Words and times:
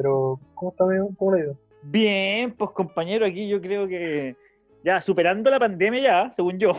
Pero, 0.00 0.40
¿cómo 0.54 0.70
está, 0.70 0.84
amigo? 0.84 1.10
¿Cómo 1.18 1.34
le 1.34 1.42
ido? 1.42 1.56
Bien, 1.82 2.52
pues 2.56 2.70
compañero, 2.70 3.26
aquí 3.26 3.46
yo 3.46 3.60
creo 3.60 3.86
que 3.86 4.34
ya 4.82 4.98
superando 5.02 5.50
la 5.50 5.58
pandemia 5.58 6.00
ya, 6.00 6.30
según 6.32 6.58
yo. 6.58 6.72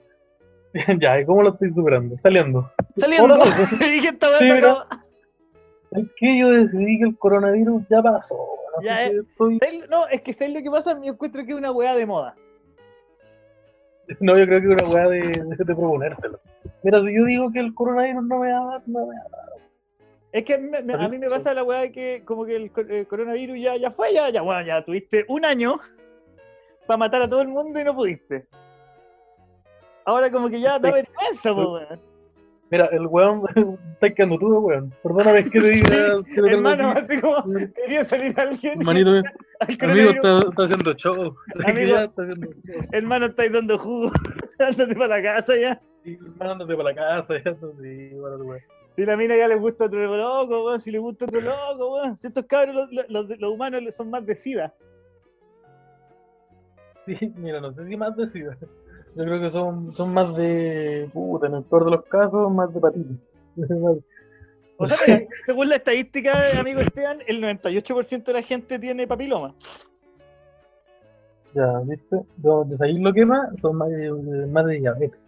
ya, 1.00 1.20
¿y 1.20 1.25
cómo 1.25 1.41
lo 1.41 1.50
estoy 1.54 1.73
superando? 1.73 2.16
Saliendo. 2.21 2.71
Saliendo. 2.96 3.36
Sí, 3.80 4.02
se 4.02 4.43
mira. 4.43 4.57
acabó. 4.71 4.84
Es 5.93 6.05
que 6.16 6.38
yo 6.38 6.50
decidí 6.52 7.00
que 7.00 7.05
el 7.05 7.18
coronavirus 7.18 7.82
ya 7.89 8.04
pasó. 8.04 8.36
así 8.78 8.86
Ya, 8.86 9.08
eh. 9.08 9.21
estoy- 9.28 9.58
¿Sabes- 9.64 9.89
No, 9.89 10.08
es 10.10 10.21
que 10.21 10.34
¿sabes 10.34 10.54
lo 10.54 10.62
que 10.62 10.70
pasa? 10.70 10.96
Yo 11.02 11.14
encuentro 11.14 11.44
que 11.44 11.54
es 11.54 11.58
una 11.58 11.71
weá 11.71 11.96
de 11.96 12.05
moda. 12.05 12.36
No, 14.20 14.38
yo 14.38 14.46
creo 14.46 14.62
que 14.62 14.68
es 14.68 14.73
una 14.73 14.88
weá 14.88 15.08
de, 15.10 15.21
de, 15.21 15.55
de 15.58 15.66
proponértelo. 15.66 16.39
Mira, 16.83 17.00
si 17.01 17.15
yo 17.15 17.25
digo 17.25 17.51
que 17.51 17.61
el 17.61 17.73
coronavirus 17.73 18.23
no 18.25 18.37
me 18.39 18.51
va 18.54 18.60
a 18.61 18.65
dar, 18.73 18.82
no 18.86 19.07
me 19.07 19.15
va 19.15 19.21
a 19.25 19.29
dar. 19.32 19.50
Es 20.32 20.46
que 20.46 20.54
a 20.54 20.58
mí, 20.58 20.70
me- 20.70 20.94
a 20.94 21.08
mí 21.10 21.18
me 21.18 21.30
pasa 21.30 21.54
la 21.54 21.64
weá 21.64 21.82
de 21.82 21.92
que 21.92 22.24
como 22.26 22.46
que 22.46 22.56
el, 22.56 22.71
el 22.90 23.08
coronavirus 23.08 23.60
ya, 23.60 23.76
ya 23.78 23.92
fue, 23.92 24.14
ya, 24.14 24.30
ya, 24.30 24.42
bueno, 24.42 24.66
ya 24.66 24.84
tuviste 24.84 25.26
un 25.28 25.44
año 25.46 25.76
para 26.88 26.98
matar 26.98 27.21
a 27.24 27.30
todo 27.30 27.42
el 27.42 27.50
mundo 27.50 27.80
y 27.80 27.84
no 27.84 27.94
pudiste. 27.96 28.46
Ahora 30.06 30.32
como 30.32 30.50
que 30.50 30.60
ya 30.60 30.80
da 30.80 30.92
vergüenza, 30.92 31.54
po, 31.54 31.74
weón. 31.74 32.00
Mira, 32.70 32.86
el 32.94 33.06
weón, 33.08 33.44
está 33.94 34.09
quedando 34.14 34.38
tú, 34.40 34.48
weón. 34.59 34.94
Perdóname 35.04 35.44
que 35.44 35.59
te 35.59 35.70
diga. 35.70 36.23
que 36.23 36.42
te 36.42 36.48
Hermano, 36.50 36.92
así 36.92 37.20
como 37.20 37.44
quería 37.76 38.06
salir 38.06 38.34
alguien. 38.40 38.80
Hermanito, 38.80 39.09
al 39.82 39.90
amigo 39.92 40.09
está, 40.12 40.40
está 40.40 40.64
haciendo 40.64 40.94
show. 40.94 41.36
Amigo. 41.66 41.98
Está 41.98 42.22
haciendo 42.23 42.48
show. 42.48 42.82
Hermano, 42.94 43.26
estáis 43.26 43.52
dando 43.52 43.78
jugo. 43.78 44.12
Ándate 44.59 44.95
para 44.95 45.18
la 45.18 45.22
casa 45.22 45.54
ya. 45.58 45.82
Sí, 46.04 46.18
mandándote 46.38 46.76
para 46.76 46.90
la 46.90 46.95
casa, 46.95 47.34
ya 47.44 47.54
sí, 47.54 48.09
bueno, 48.16 48.38
tu 48.38 48.44
weón. 48.45 48.62
Si 49.02 49.06
la 49.08 49.18
mina 49.18 49.36
ya 49.36 49.48
le 49.48 49.56
gusta 49.56 49.86
otro 49.86 50.16
loco, 50.16 50.64
weón. 50.66 50.80
Si 50.80 50.92
le 50.92 51.00
gusta 51.00 51.26
otro 51.26 51.42
loco, 51.42 51.96
weón. 51.96 52.20
Si 52.20 52.28
estos 52.28 52.46
cabros, 52.46 52.88
los, 52.92 53.10
los- 53.10 53.40
los- 53.40 53.52
humanos 53.52 53.82
son 53.96 54.12
más 54.12 54.24
de 54.28 54.36
sida. 54.36 54.76
Sí, 57.08 57.34
mira, 57.36 57.60
no 57.60 57.74
sé 57.74 57.88
si 57.88 57.98
más 57.98 58.16
de 58.16 58.28
SIDA. 58.28 58.56
Yo 59.16 59.24
creo 59.24 59.42
que 59.42 59.50
son, 59.50 59.92
son 59.94 60.14
más 60.14 60.36
de. 60.36 61.10
Puta, 61.12 61.48
en 61.48 61.56
el 61.56 61.64
peor 61.64 61.86
de 61.86 61.92
los 61.92 62.06
casos, 62.06 62.52
más 62.52 62.72
de 62.72 62.78
hepatitis. 62.78 63.18
O 64.78 64.86
sea, 64.88 64.98
mira, 65.08 65.28
según 65.48 65.70
la 65.70 65.76
estadística, 65.78 66.60
amigo 66.60 66.80
Esteban, 66.82 67.20
el 67.28 67.42
98% 67.42 68.24
de 68.24 68.34
la 68.34 68.42
gente 68.44 68.78
tiene 68.78 69.08
papiloma. 69.08 69.56
ya, 71.56 71.80
¿viste? 71.86 72.18
Yo, 72.38 72.64
de 72.66 72.86
ahí 72.86 73.00
lo 73.00 73.12
que 73.14 73.26
más 73.26 73.50
son 73.62 73.78
más 73.78 73.90
de, 73.90 74.12
más 74.48 74.66
de 74.68 74.76
diabetes. 74.80 75.20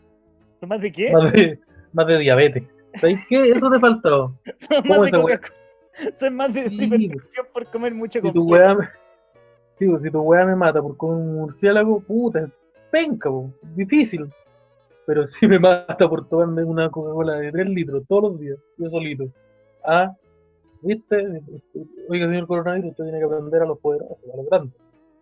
¿Son 0.60 0.70
más 0.70 0.80
de 0.82 0.92
qué? 0.92 1.12
Más 1.12 1.32
de, 1.34 1.60
más 1.92 2.08
de 2.08 2.18
diabetes. 2.20 2.64
¿Sabéis 2.96 3.20
qué? 3.28 3.52
Eso 3.52 3.70
te 3.70 3.80
faltó. 3.80 4.34
Son 4.70 4.82
¿cómo 4.84 4.90
más 4.90 5.02
de 5.02 5.08
esa 5.08 5.20
weá? 5.20 5.38
Coca-Cola. 5.38 6.16
Son 6.16 6.36
más 6.36 6.54
de 6.54 6.62
hipertensión 6.62 7.46
por 7.54 7.70
comer 7.70 7.94
mucho 7.94 8.20
Si 8.22 8.32
tu 8.32 8.50
weá 8.50 8.74
me. 8.76 8.88
Sí, 9.76 9.88
pues, 9.88 10.02
si 10.04 10.12
tu 10.12 10.22
weá 10.22 10.46
me 10.46 10.56
mata 10.56 10.82
por 10.82 10.98
comer 10.98 11.18
un 11.18 11.36
murciélago, 11.36 12.00
puta, 12.02 12.42
es 12.42 12.50
penca, 12.92 13.30
po, 13.30 13.52
difícil. 13.76 14.32
Pero 15.06 15.28
si 15.28 15.48
me 15.48 15.60
mata 15.60 16.08
por 16.08 16.28
tomarme 16.28 16.64
una 16.64 16.90
Coca-Cola 16.90 17.36
de 17.36 17.52
3 17.52 17.70
litros 17.70 18.04
todos 18.08 18.24
los 18.24 18.40
días, 18.40 18.58
yo 18.78 18.90
solito. 18.90 19.26
Ah, 19.84 20.14
¿viste? 20.82 21.42
Oiga, 22.10 22.28
señor 22.28 22.48
coronavirus, 22.48 22.92
usted 22.92 23.04
tiene 23.04 23.20
que 23.20 23.26
aprender 23.26 23.62
a 23.62 23.66
los 23.66 23.80
poderosos, 23.80 24.18
a 24.34 24.38
los 24.38 24.46
grandes. 24.48 24.74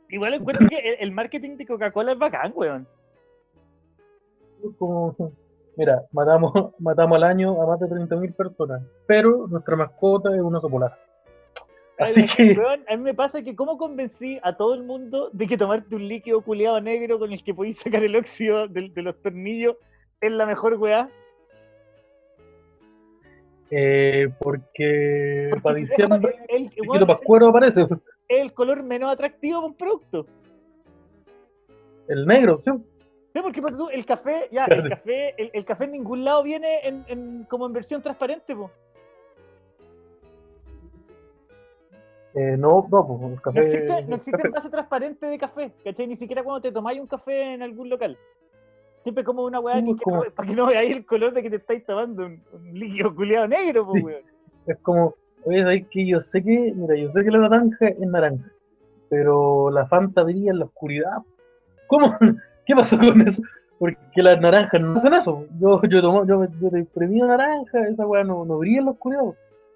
Igual 0.09 0.33
encuentro 0.33 0.67
que 0.67 0.77
el, 0.77 0.95
el 0.99 1.11
marketing 1.11 1.55
de 1.57 1.65
Coca-Cola 1.65 2.11
es 2.11 2.19
bacán, 2.19 2.51
weón. 2.53 2.87
Es 4.63 4.75
como, 4.77 5.15
mira, 5.75 6.03
matamos, 6.11 6.51
matamos 6.79 7.15
al 7.17 7.23
año 7.23 7.61
a 7.61 7.67
más 7.67 7.79
de 7.79 7.87
30.000 7.87 8.35
personas, 8.35 8.81
pero 9.07 9.47
nuestra 9.47 9.75
mascota 9.75 10.33
es 10.35 10.41
un 10.41 10.55
oso 10.55 10.69
polar. 10.69 10.97
Así 11.97 12.21
Ay, 12.21 12.27
que, 12.27 12.43
weón, 12.59 12.83
a 12.87 12.97
mí 12.97 13.03
me 13.03 13.13
pasa 13.13 13.43
que 13.43 13.55
cómo 13.55 13.77
convencí 13.77 14.39
a 14.43 14.55
todo 14.55 14.73
el 14.73 14.83
mundo 14.83 15.29
de 15.33 15.47
que 15.47 15.57
tomarte 15.57 15.95
un 15.95 16.07
líquido 16.07 16.41
culeado 16.41 16.81
negro 16.81 17.19
con 17.19 17.31
el 17.31 17.43
que 17.43 17.53
podéis 17.53 17.77
sacar 17.79 18.03
el 18.03 18.15
óxido 18.15 18.67
de, 18.67 18.91
los 18.95 19.21
tornillos 19.21 19.75
es 20.19 20.31
la 20.31 20.45
mejor 20.45 20.75
weá. 20.75 21.09
eh, 23.69 24.29
porque 24.39 25.47
Porque 25.49 25.61
para 25.61 25.75
diciembre, 25.75 26.35
que 26.47 26.55
el, 26.55 26.69
Chiquito 26.69 26.91
weón, 26.91 27.07
Pascuero 27.07 27.47
aparece, 27.49 27.83
es 27.83 27.89
el 28.27 28.53
color 28.53 28.83
menos 28.83 29.11
atractivo 29.11 29.59
para 29.59 29.67
un 29.67 29.75
producto. 29.75 30.25
el 32.07 32.25
negro, 32.25 32.61
¿sí? 32.65 32.71
Sí, 33.33 33.39
porque 33.41 33.61
tú, 33.61 33.89
el 33.89 34.05
café, 34.05 34.49
ya, 34.51 34.65
el 34.65 34.89
café, 34.89 35.33
el, 35.41 35.49
el 35.53 35.65
café 35.65 35.85
en 35.85 35.93
ningún 35.93 36.25
lado 36.25 36.43
viene 36.43 36.85
en, 36.85 37.05
en- 37.07 37.43
como 37.45 37.65
en 37.65 37.73
versión 37.73 38.01
transparente, 38.01 38.53
po. 38.55 38.69
Eh, 42.33 42.55
no, 42.57 42.87
no, 42.89 43.07
pues 43.07 43.21
el 43.21 43.35
No 43.35 43.41
café. 43.41 43.61
existe, 43.63 43.87
no 43.87 43.97
el 43.97 44.13
existe 44.13 44.47
envase 44.47 44.69
transparente 44.69 45.25
de 45.25 45.37
café, 45.37 45.71
¿cachai? 45.83 46.07
Ni 46.07 46.15
siquiera 46.15 46.43
cuando 46.43 46.61
te 46.61 46.71
tomáis 46.71 46.99
un 46.99 47.07
café 47.07 47.53
en 47.53 47.61
algún 47.61 47.89
local. 47.89 48.17
Siempre 49.03 49.23
como 49.23 49.43
una 49.43 49.59
weá 49.59 49.79
Sí, 49.79 49.85
que, 49.85 49.91
es 49.91 50.01
como- 50.01 50.23
para 50.35 50.47
que 50.49 50.55
no 50.55 50.65
veáis 50.67 50.91
el 50.95 51.05
color 51.05 51.33
de 51.33 51.41
que 51.43 51.49
te 51.49 51.55
estáis 51.57 51.85
tomando 51.85 52.25
un, 52.25 52.41
un 52.53 52.73
líquido 52.79 53.13
culeado 53.15 53.47
negro, 53.47 53.87
Sí. 53.93 54.01
weón. 54.01 54.23
Es 54.67 54.77
como, 54.79 55.15
oye, 55.45 55.61
¿sabes 55.61 55.87
que 55.89 56.05
Yo 56.07 56.21
sé 56.21 56.43
que, 56.43 56.73
mira, 56.75 56.95
yo 56.95 57.11
sé 57.11 57.23
que 57.23 57.31
la 57.31 57.39
naranja 57.39 57.87
es 57.87 57.99
naranja, 57.99 58.49
pero 59.09 59.69
la 59.69 59.85
Fanta 59.87 60.23
brilla 60.23 60.51
en 60.51 60.59
la 60.59 60.65
oscuridad. 60.65 61.17
¿Cómo? 61.87 62.13
¿Qué 62.71 62.75
pasó 62.75 62.97
con 62.97 63.27
eso? 63.27 63.41
Porque 63.79 63.97
las 64.23 64.39
naranjas 64.39 64.79
no 64.79 64.97
hacen 64.99 65.13
eso. 65.13 65.45
Yo, 65.59 65.81
yo, 65.83 66.01
tomo, 66.01 66.25
yo, 66.25 66.45
yo 66.61 66.69
te 66.69 66.85
premio 66.85 67.25
naranja, 67.25 67.87
esa 67.87 68.05
weá 68.05 68.23
no, 68.23 68.45
no 68.45 68.59
brilla 68.59 68.79
en 68.79 68.85
la 68.85 68.91
oscuridad. 68.91 69.21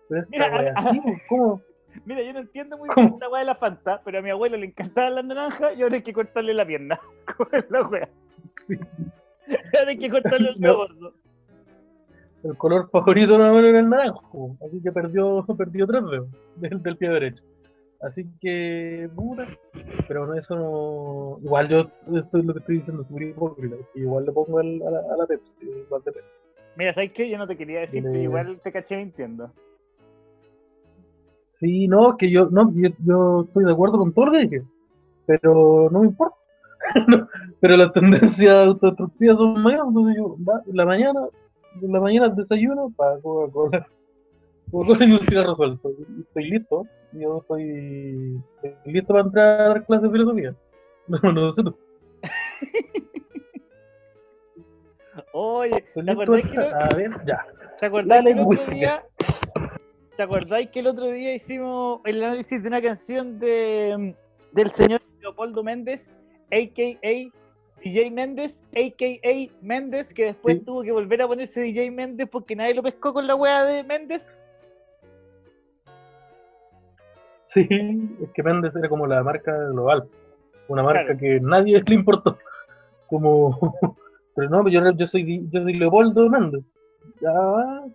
Pero 0.07 0.21
esta 0.21 0.29
Mira, 0.31 0.57
weá 0.61 0.73
a- 0.75 0.91
sí, 0.91 1.01
pues, 1.03 1.21
¿cómo? 1.27 1.61
Mira, 2.05 2.21
yo 2.21 2.33
no 2.33 2.39
entiendo 2.39 2.77
muy 2.77 2.87
¿Cómo? 2.89 3.07
bien 3.07 3.13
esta 3.15 3.29
weá 3.29 3.39
de 3.39 3.45
la 3.47 3.55
Fanta, 3.55 4.01
pero 4.05 4.19
a 4.19 4.21
mi 4.21 4.29
abuelo 4.29 4.57
le 4.57 4.67
encantaban 4.67 5.15
las 5.15 5.25
naranjas 5.25 5.75
y 5.77 5.81
ahora 5.81 5.95
hay 5.95 6.01
que 6.03 6.13
cortarle 6.13 6.53
la 6.53 6.65
pierna. 6.65 6.99
¿Cómo 7.37 7.49
es 7.51 7.69
la 7.71 7.81
weá? 7.87 8.09
Sí. 8.67 8.75
Ahora 9.79 9.89
hay 9.89 9.97
que 9.97 10.09
cortarle 10.09 10.49
el 10.51 10.55
No. 10.61 10.75
gordo. 10.77 11.13
El 12.43 12.55
color 12.57 12.89
favorito 12.91 13.37
no 13.39 13.59
era 13.59 13.79
el 13.79 13.89
naranjo, 13.89 14.55
así 14.65 14.79
que 14.83 14.91
perdió, 14.91 15.43
perdió 15.57 15.87
tres 15.87 16.03
dedos 16.11 16.27
del, 16.57 16.83
del 16.83 16.97
pie 16.97 17.09
derecho. 17.09 17.43
Así 18.05 18.23
que, 18.39 19.09
puta, 19.15 19.47
pero 20.07 20.27
no, 20.27 20.35
eso 20.35 20.55
no. 20.55 21.39
Igual 21.43 21.69
yo, 21.69 21.79
esto 22.15 22.37
es 22.37 22.45
lo 22.45 22.53
que 22.53 22.59
estoy 22.59 22.77
diciendo, 22.77 23.01
es 23.01 23.07
súper 23.07 23.23
hipócrita, 23.29 23.75
igual 23.95 24.25
le 24.25 24.31
pongo 24.31 24.59
al- 24.59 24.81
a, 24.87 24.91
la, 24.91 24.99
a 24.99 25.17
la 25.17 25.25
Pepsi, 25.25 25.51
igual 25.61 26.03
de 26.03 26.11
Pepsi. 26.11 26.29
Mira, 26.75 26.93
¿sabes 26.93 27.11
qué? 27.13 27.29
Yo 27.29 27.37
no 27.39 27.47
te 27.47 27.57
quería 27.57 27.79
decir, 27.79 28.03
pero 28.03 28.19
igual 28.19 28.59
te 28.63 28.71
caché 28.71 28.97
mintiendo. 28.97 29.51
Sí, 31.59 31.87
no, 31.87 32.15
que 32.17 32.29
yo, 32.29 32.49
no, 32.51 32.71
yo, 32.75 32.89
yo 33.05 33.41
estoy 33.47 33.63
de 33.65 33.71
acuerdo 33.71 33.97
con 33.97 34.13
todo 34.13 34.25
lo 34.27 34.31
que 34.33 34.39
dije, 34.39 34.63
pero 35.25 35.89
no 35.91 36.01
me 36.01 36.07
importa. 36.07 36.35
Pero 37.61 37.77
las 37.77 37.91
tendencias 37.93 38.53
autodestructivas 38.67 39.37
son 39.37 39.59
mayores, 39.63 39.85
entonces 39.87 40.17
yo, 40.17 40.37
va, 40.47 40.61
en 40.67 40.77
la 40.77 40.85
mañana, 40.85 41.19
en 41.81 41.91
la 41.91 41.99
mañana 41.99 42.29
desayuno 42.29 42.91
para 42.95 43.19
Coca-Cola, 43.21 43.87
Coca-Cola 44.69 45.05
y 45.05 45.11
un 45.13 45.19
cigarro 45.21 45.55
suelto, 45.55 45.91
estoy 46.19 46.49
listo, 46.51 46.85
yo 47.19 47.39
estoy, 47.39 48.41
listo 48.85 49.13
para 49.13 49.25
entrar 49.25 49.61
a 49.61 49.67
dar 49.69 49.85
clases 49.85 50.03
de 50.03 50.17
filosofía. 50.17 50.55
No, 51.07 51.31
no 51.31 51.53
sé 51.53 51.61
tú, 51.61 51.77
Oye, 55.33 55.83
¿te 55.93 56.11
acordáis 56.11 56.45
que, 56.47 56.55
para 56.55 56.65
lo- 56.69 56.73
entrar. 56.73 56.93
A 56.93 56.95
ver, 56.95 57.11
ya. 57.25 57.45
¿te 57.79 57.85
acordáis 57.85 58.23
Dale, 58.23 58.33
que 58.33 58.39
el 58.41 58.45
otro 58.45 58.65
día... 58.73 59.05
¿Te 60.17 60.23
acordáis 60.23 60.69
que 60.69 60.79
el 60.79 60.87
otro 60.87 61.05
día 61.07 61.35
hicimos 61.35 61.99
el 62.05 62.23
análisis 62.23 62.61
de 62.61 62.67
una 62.69 62.81
canción 62.81 63.37
de, 63.39 64.15
del 64.53 64.71
señor 64.71 65.01
Leopoldo 65.21 65.61
Méndez, 65.63 66.09
a.k.a. 66.51 67.31
DJ 67.83 68.11
Méndez, 68.11 68.61
a.k.a. 68.75 69.53
Méndez, 69.61 70.13
que 70.13 70.25
después 70.25 70.57
Sí. 70.59 70.63
tuvo 70.65 70.83
que 70.83 70.91
volver 70.93 71.21
a 71.21 71.27
ponerse 71.27 71.59
DJ 71.61 71.91
Méndez 71.91 72.27
porque 72.31 72.55
nadie 72.55 72.73
lo 72.73 72.81
pescó 72.81 73.13
con 73.13 73.27
la 73.27 73.35
wea 73.35 73.63
de 73.65 73.83
Méndez? 73.83 74.25
Sí, 77.55 77.67
es 78.21 78.29
que 78.33 78.43
Méndez 78.43 78.75
era 78.75 78.87
como 78.89 79.07
la 79.07 79.23
marca 79.23 79.51
global, 79.69 80.07
una 80.67 80.83
marca 80.83 81.03
Claro. 81.05 81.19
que 81.19 81.39
nadie 81.39 81.81
le 81.87 81.95
importó. 81.95 82.37
Como, 83.07 83.57
pero 84.35 84.49
no, 84.49 84.67
yo, 84.67 84.91
yo 84.91 85.07
soy 85.07 85.47
yo 85.49 85.61
soy 85.63 85.73
Leopoldo 85.73 86.29
Méndez. 86.29 86.63
Ya, 87.21 87.31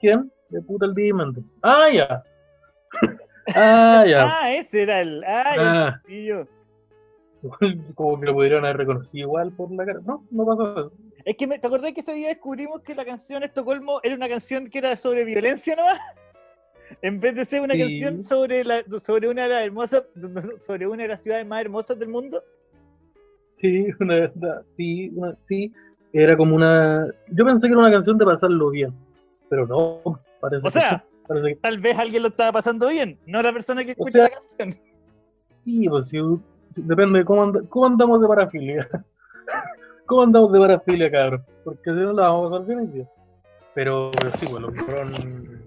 ¿quién? 0.00 0.32
De 0.48 0.62
puta 0.62 0.86
el 0.86 0.94
DJ 0.94 1.12
Méndez. 1.12 1.44
Ah, 1.62 1.88
ya. 1.92 2.22
ah, 3.54 4.04
ya. 4.08 4.28
Ah, 4.40 4.52
ese 4.54 4.82
era 4.82 5.00
el. 5.02 5.22
Ah, 5.24 5.44
Ah, 5.58 6.00
yo. 6.08 6.44
como 7.94 8.18
que 8.18 8.26
lo 8.26 8.34
pudieron 8.34 8.64
haber 8.64 8.78
reconocido 8.78 9.26
igual 9.28 9.52
por 9.52 9.70
la 9.72 9.84
cara. 9.86 10.00
No, 10.06 10.24
no 10.30 10.46
pasó 10.46 10.72
eso. 10.78 10.92
Es 11.24 11.36
que 11.36 11.46
me, 11.46 11.58
¿te 11.58 11.66
acordás 11.66 11.92
que 11.92 12.00
ese 12.00 12.14
día 12.14 12.28
descubrimos 12.28 12.80
que 12.82 12.94
la 12.94 13.04
canción 13.04 13.42
Estocolmo 13.42 14.00
era 14.02 14.14
una 14.14 14.28
canción 14.28 14.68
que 14.70 14.78
era 14.78 14.96
sobre 14.96 15.24
violencia 15.24 15.76
nomás? 15.76 16.00
En 17.02 17.19
vez 17.20 17.35
de 17.35 17.44
ser 17.44 17.62
una 17.62 17.75
Sí. 17.75 17.81
canción 17.81 18.23
sobre 18.23 18.62
la, 18.64 18.82
sobre 19.00 19.29
una 19.29 19.44
de 19.44 19.49
las 19.49 19.62
hermosas, 19.64 20.05
sobre 20.67 20.87
una 20.87 21.02
de 21.05 21.08
las 21.08 21.23
ciudades 21.23 21.47
más 21.47 21.61
hermosas 21.62 21.99
del 21.99 22.08
mundo. 22.08 22.43
Sí, 23.61 23.87
una, 24.00 24.31
una- 24.35 24.62
sí, 24.76 25.11
una- 25.14 25.37
sí. 25.47 25.73
Era 26.12 26.37
como 26.37 26.56
una. 26.56 27.06
Yo 27.29 27.44
pensé 27.44 27.67
que 27.69 27.73
era 27.73 27.81
una 27.82 27.91
canción 27.93 28.19
de 28.19 28.25
pasarlo 28.25 28.70
bien, 28.70 28.93
pero 29.49 29.67
no. 29.67 30.20
Parece 30.41 30.67
O 30.67 30.70
sea, 30.70 31.05
Parece 31.29 31.49
que- 31.49 31.56
Tal 31.61 31.79
vez 31.79 31.97
alguien 31.99 32.23
lo 32.23 32.29
estaba 32.29 32.50
pasando 32.52 32.88
bien, 32.88 33.17
no 33.26 33.41
la 33.43 33.52
persona 33.52 33.85
que 33.85 33.91
O 33.93 33.93
escucha 33.93 34.26
sea- 34.26 34.41
la 34.41 34.56
canción. 34.56 34.85
Sí, 35.64 35.88
pues 35.88 36.08
si- 36.08 36.19
depende 36.76 37.20
de 37.20 37.25
cómo, 37.25 37.44
anda- 37.44 37.61
cómo 37.69 37.87
andamos 37.87 38.20
de 38.20 38.26
parafilia. 38.29 38.88
¿Cómo 40.06 40.23
andamos 40.23 40.52
de 40.52 40.58
parafilia, 40.58 41.11
cabrón? 41.11 41.44
Porque 41.64 41.85
si 41.85 41.91
no 41.97 42.12
la 42.12 42.23
vamos 42.31 42.49
a 42.52 42.58
pasar 42.58 42.76
bien. 42.88 43.08
Pero, 43.75 44.11
pero 44.19 44.31
sí, 44.32 44.47
pues 44.47 44.56
el 44.56 44.64
hombrón. 44.64 45.59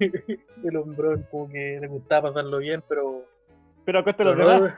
el 0.64 0.76
hombrón 0.76 1.26
como 1.30 1.48
que 1.48 1.78
le 1.80 1.86
gustaba 1.88 2.28
pasarlo 2.32 2.58
bien, 2.58 2.82
pero. 2.88 3.24
Pero 3.84 3.98
a 3.98 4.04
costa 4.04 4.24
de 4.24 4.30
los 4.30 4.38
no- 4.38 4.48
demás. 4.62 4.74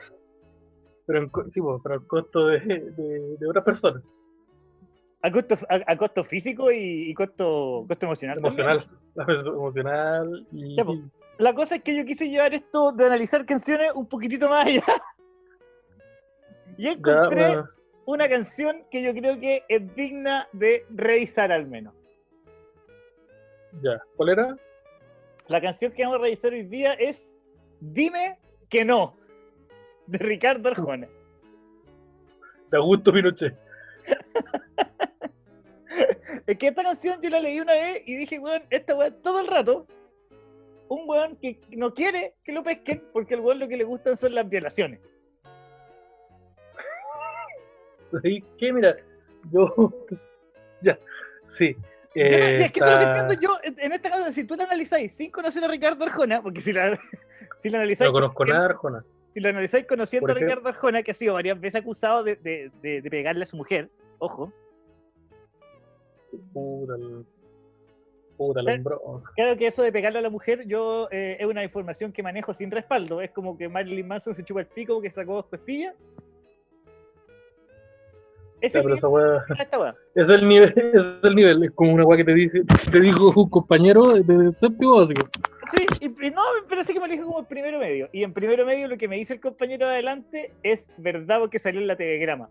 pero, 1.05 1.19
en 1.19 1.29
co- 1.29 1.45
sí, 1.53 1.61
pues, 1.61 1.81
pero 1.83 1.95
al 1.95 2.07
costo 2.07 2.47
de, 2.47 2.59
de, 2.59 3.37
de 3.39 3.47
otras 3.47 3.63
personas. 3.65 4.03
A 5.21 5.31
costo, 5.31 5.55
a, 5.69 5.91
a 5.91 5.97
costo 5.97 6.23
físico 6.23 6.71
y, 6.71 7.09
y 7.09 7.13
costo, 7.13 7.85
costo 7.87 8.05
emocional. 8.05 8.37
Emocional. 8.39 8.89
Emocional 9.45 10.47
y. 10.51 10.75
Ya, 10.75 10.83
pues. 10.85 10.99
La 11.39 11.53
cosa 11.55 11.75
es 11.75 11.81
que 11.83 11.95
yo 11.95 12.05
quise 12.05 12.29
llevar 12.29 12.53
esto 12.53 12.91
de 12.91 13.05
analizar 13.05 13.43
canciones 13.45 13.91
un 13.95 14.07
poquitito 14.07 14.47
más 14.49 14.65
allá. 14.65 14.83
Y 16.77 16.83
ya, 16.85 16.91
encontré 16.93 17.47
bueno, 17.49 17.69
una 18.05 18.27
canción 18.27 18.83
que 18.89 19.03
yo 19.03 19.13
creo 19.13 19.39
que 19.39 19.63
es 19.69 19.95
digna 19.95 20.47
de 20.53 20.85
revisar 20.89 21.51
al 21.51 21.67
menos. 21.67 21.93
ya. 23.83 24.01
¿Cuál 24.15 24.29
era? 24.29 24.57
La 25.47 25.59
canción 25.61 25.91
que 25.91 26.03
vamos 26.03 26.19
a 26.19 26.23
revisar 26.23 26.53
hoy 26.53 26.63
día 26.63 26.93
es 26.93 27.29
Dime 27.79 28.37
que 28.69 28.85
no, 28.85 29.15
de 30.07 30.17
Ricardo 30.17 30.69
Arjona. 30.69 31.07
De 32.71 32.77
Augusto 32.77 33.11
Pinochet. 33.11 33.55
Es 36.45 36.57
que 36.57 36.67
esta 36.67 36.83
canción 36.83 37.21
yo 37.21 37.29
la 37.29 37.39
leí 37.39 37.59
una 37.59 37.73
vez 37.73 38.03
y 38.05 38.15
dije, 38.15 38.39
weón, 38.39 38.63
esta 38.69 38.95
weón 38.95 39.15
todo 39.21 39.39
el 39.39 39.47
rato, 39.47 39.87
un 40.89 41.07
weón 41.07 41.37
que 41.37 41.61
no 41.69 41.93
quiere 41.93 42.35
que 42.43 42.51
lo 42.51 42.63
pesquen 42.63 43.01
porque 43.13 43.35
el 43.35 43.39
weón 43.39 43.59
lo 43.59 43.67
que 43.67 43.77
le 43.77 43.83
gustan 43.83 44.17
son 44.17 44.35
las 44.35 44.49
violaciones. 44.49 44.99
Que, 48.59 48.71
mira, 48.71 48.95
yo. 49.51 49.91
ya. 50.81 50.99
Sí. 51.57 51.75
Yo 52.15 52.37
no- 52.37 52.45
es 52.45 52.71
que 52.71 52.79
eso 52.79 52.89
es 52.89 52.93
lo 52.93 52.99
que 52.99 53.05
entiendo 53.05 53.33
yo 53.41 53.57
en 53.63 53.91
esta 53.91 54.09
canción, 54.09 54.33
si 54.33 54.43
tú 54.45 54.55
la 54.55 54.65
analizáis 54.65 55.13
sin 55.13 55.31
conocer 55.31 55.63
a 55.63 55.67
Ricardo 55.67 56.03
Arjona, 56.05 56.41
porque 56.43 56.61
si 56.61 56.71
la, 56.73 56.99
si 57.61 57.69
la 57.69 57.79
analizáis 57.79 58.07
No 58.09 58.13
conozco 58.13 58.45
nada, 58.45 58.59
de 58.59 58.65
Arjona. 58.65 59.03
si 59.33 59.39
lo 59.39 59.49
analizáis 59.49 59.85
conociendo 59.87 60.31
a 60.31 60.35
Ricardo 60.35 60.69
Arjona, 60.69 61.01
que 61.03 61.11
ha 61.11 61.13
sido 61.15 61.33
varias 61.33 61.59
veces 61.59 61.81
acusado 61.81 62.23
de, 62.23 62.35
de- 62.35 62.71
de- 62.81 63.01
de 63.01 63.09
pegarle 63.09 63.43
a 63.43 63.47
su 63.47 63.57
mujer, 63.57 63.89
ojo, 64.19 64.51
Puta 66.53 66.95
el. 66.95 67.25
Puta 68.37 68.59
el 68.61 68.67
hombrón. 68.69 69.23
claro 69.35 69.55
que 69.57 69.67
eso 69.67 69.83
de 69.83 69.91
pegarle 69.91 70.17
a 70.19 70.21
la 70.23 70.29
mujer 70.31 70.65
yo 70.65 71.07
eh, 71.11 71.37
es 71.39 71.45
una 71.45 71.63
información 71.63 72.11
que 72.11 72.23
manejo 72.23 72.53
sin 72.53 72.71
respaldo, 72.71 73.21
es 73.21 73.29
como 73.31 73.55
que 73.57 73.69
Marilyn 73.69 74.07
Manson 74.07 74.33
se 74.33 74.43
chupa 74.43 74.61
el 74.61 74.65
pico 74.67 74.99
que 75.01 75.11
sacó 75.11 75.35
dos 75.35 75.45
costillas. 75.45 75.93
Ese 78.63 78.81
pero 78.81 78.95
esa 78.95 79.09
weá-. 79.09 79.95
Es 80.15 80.29
el 80.29 80.47
nivel, 80.47 80.73
es 80.77 81.23
el 81.29 81.35
nivel, 81.35 81.63
es 81.65 81.71
como 81.71 81.93
una 81.93 82.05
weá 82.05 82.17
que 82.17 82.23
te 82.23 82.33
dice, 82.33 82.61
te 82.89 82.99
dijo 83.01 83.33
un 83.35 83.49
compañero 83.49 84.13
de 84.13 84.53
séptimo 84.53 85.01
básico. 85.01 85.27
Sí, 85.75 85.85
y, 85.99 86.27
y 86.27 86.31
no, 86.31 86.41
parece 86.69 86.93
que 86.93 86.99
me 87.01 87.07
lo 87.07 87.13
dijo 87.13 87.25
como 87.27 87.39
en 87.39 87.45
primero 87.45 87.77
medio. 87.77 88.07
Y 88.13 88.23
en 88.23 88.31
primero 88.33 88.65
medio 88.65 88.87
lo 88.87 88.97
que 88.97 89.09
me 89.09 89.17
dice 89.17 89.33
el 89.33 89.41
compañero 89.41 89.85
de 89.85 89.93
adelante 89.93 90.53
es 90.63 90.87
verdad 90.97 91.39
porque 91.41 91.59
salió 91.59 91.81
en 91.81 91.87
la 91.87 91.97
telegrama. 91.97 92.49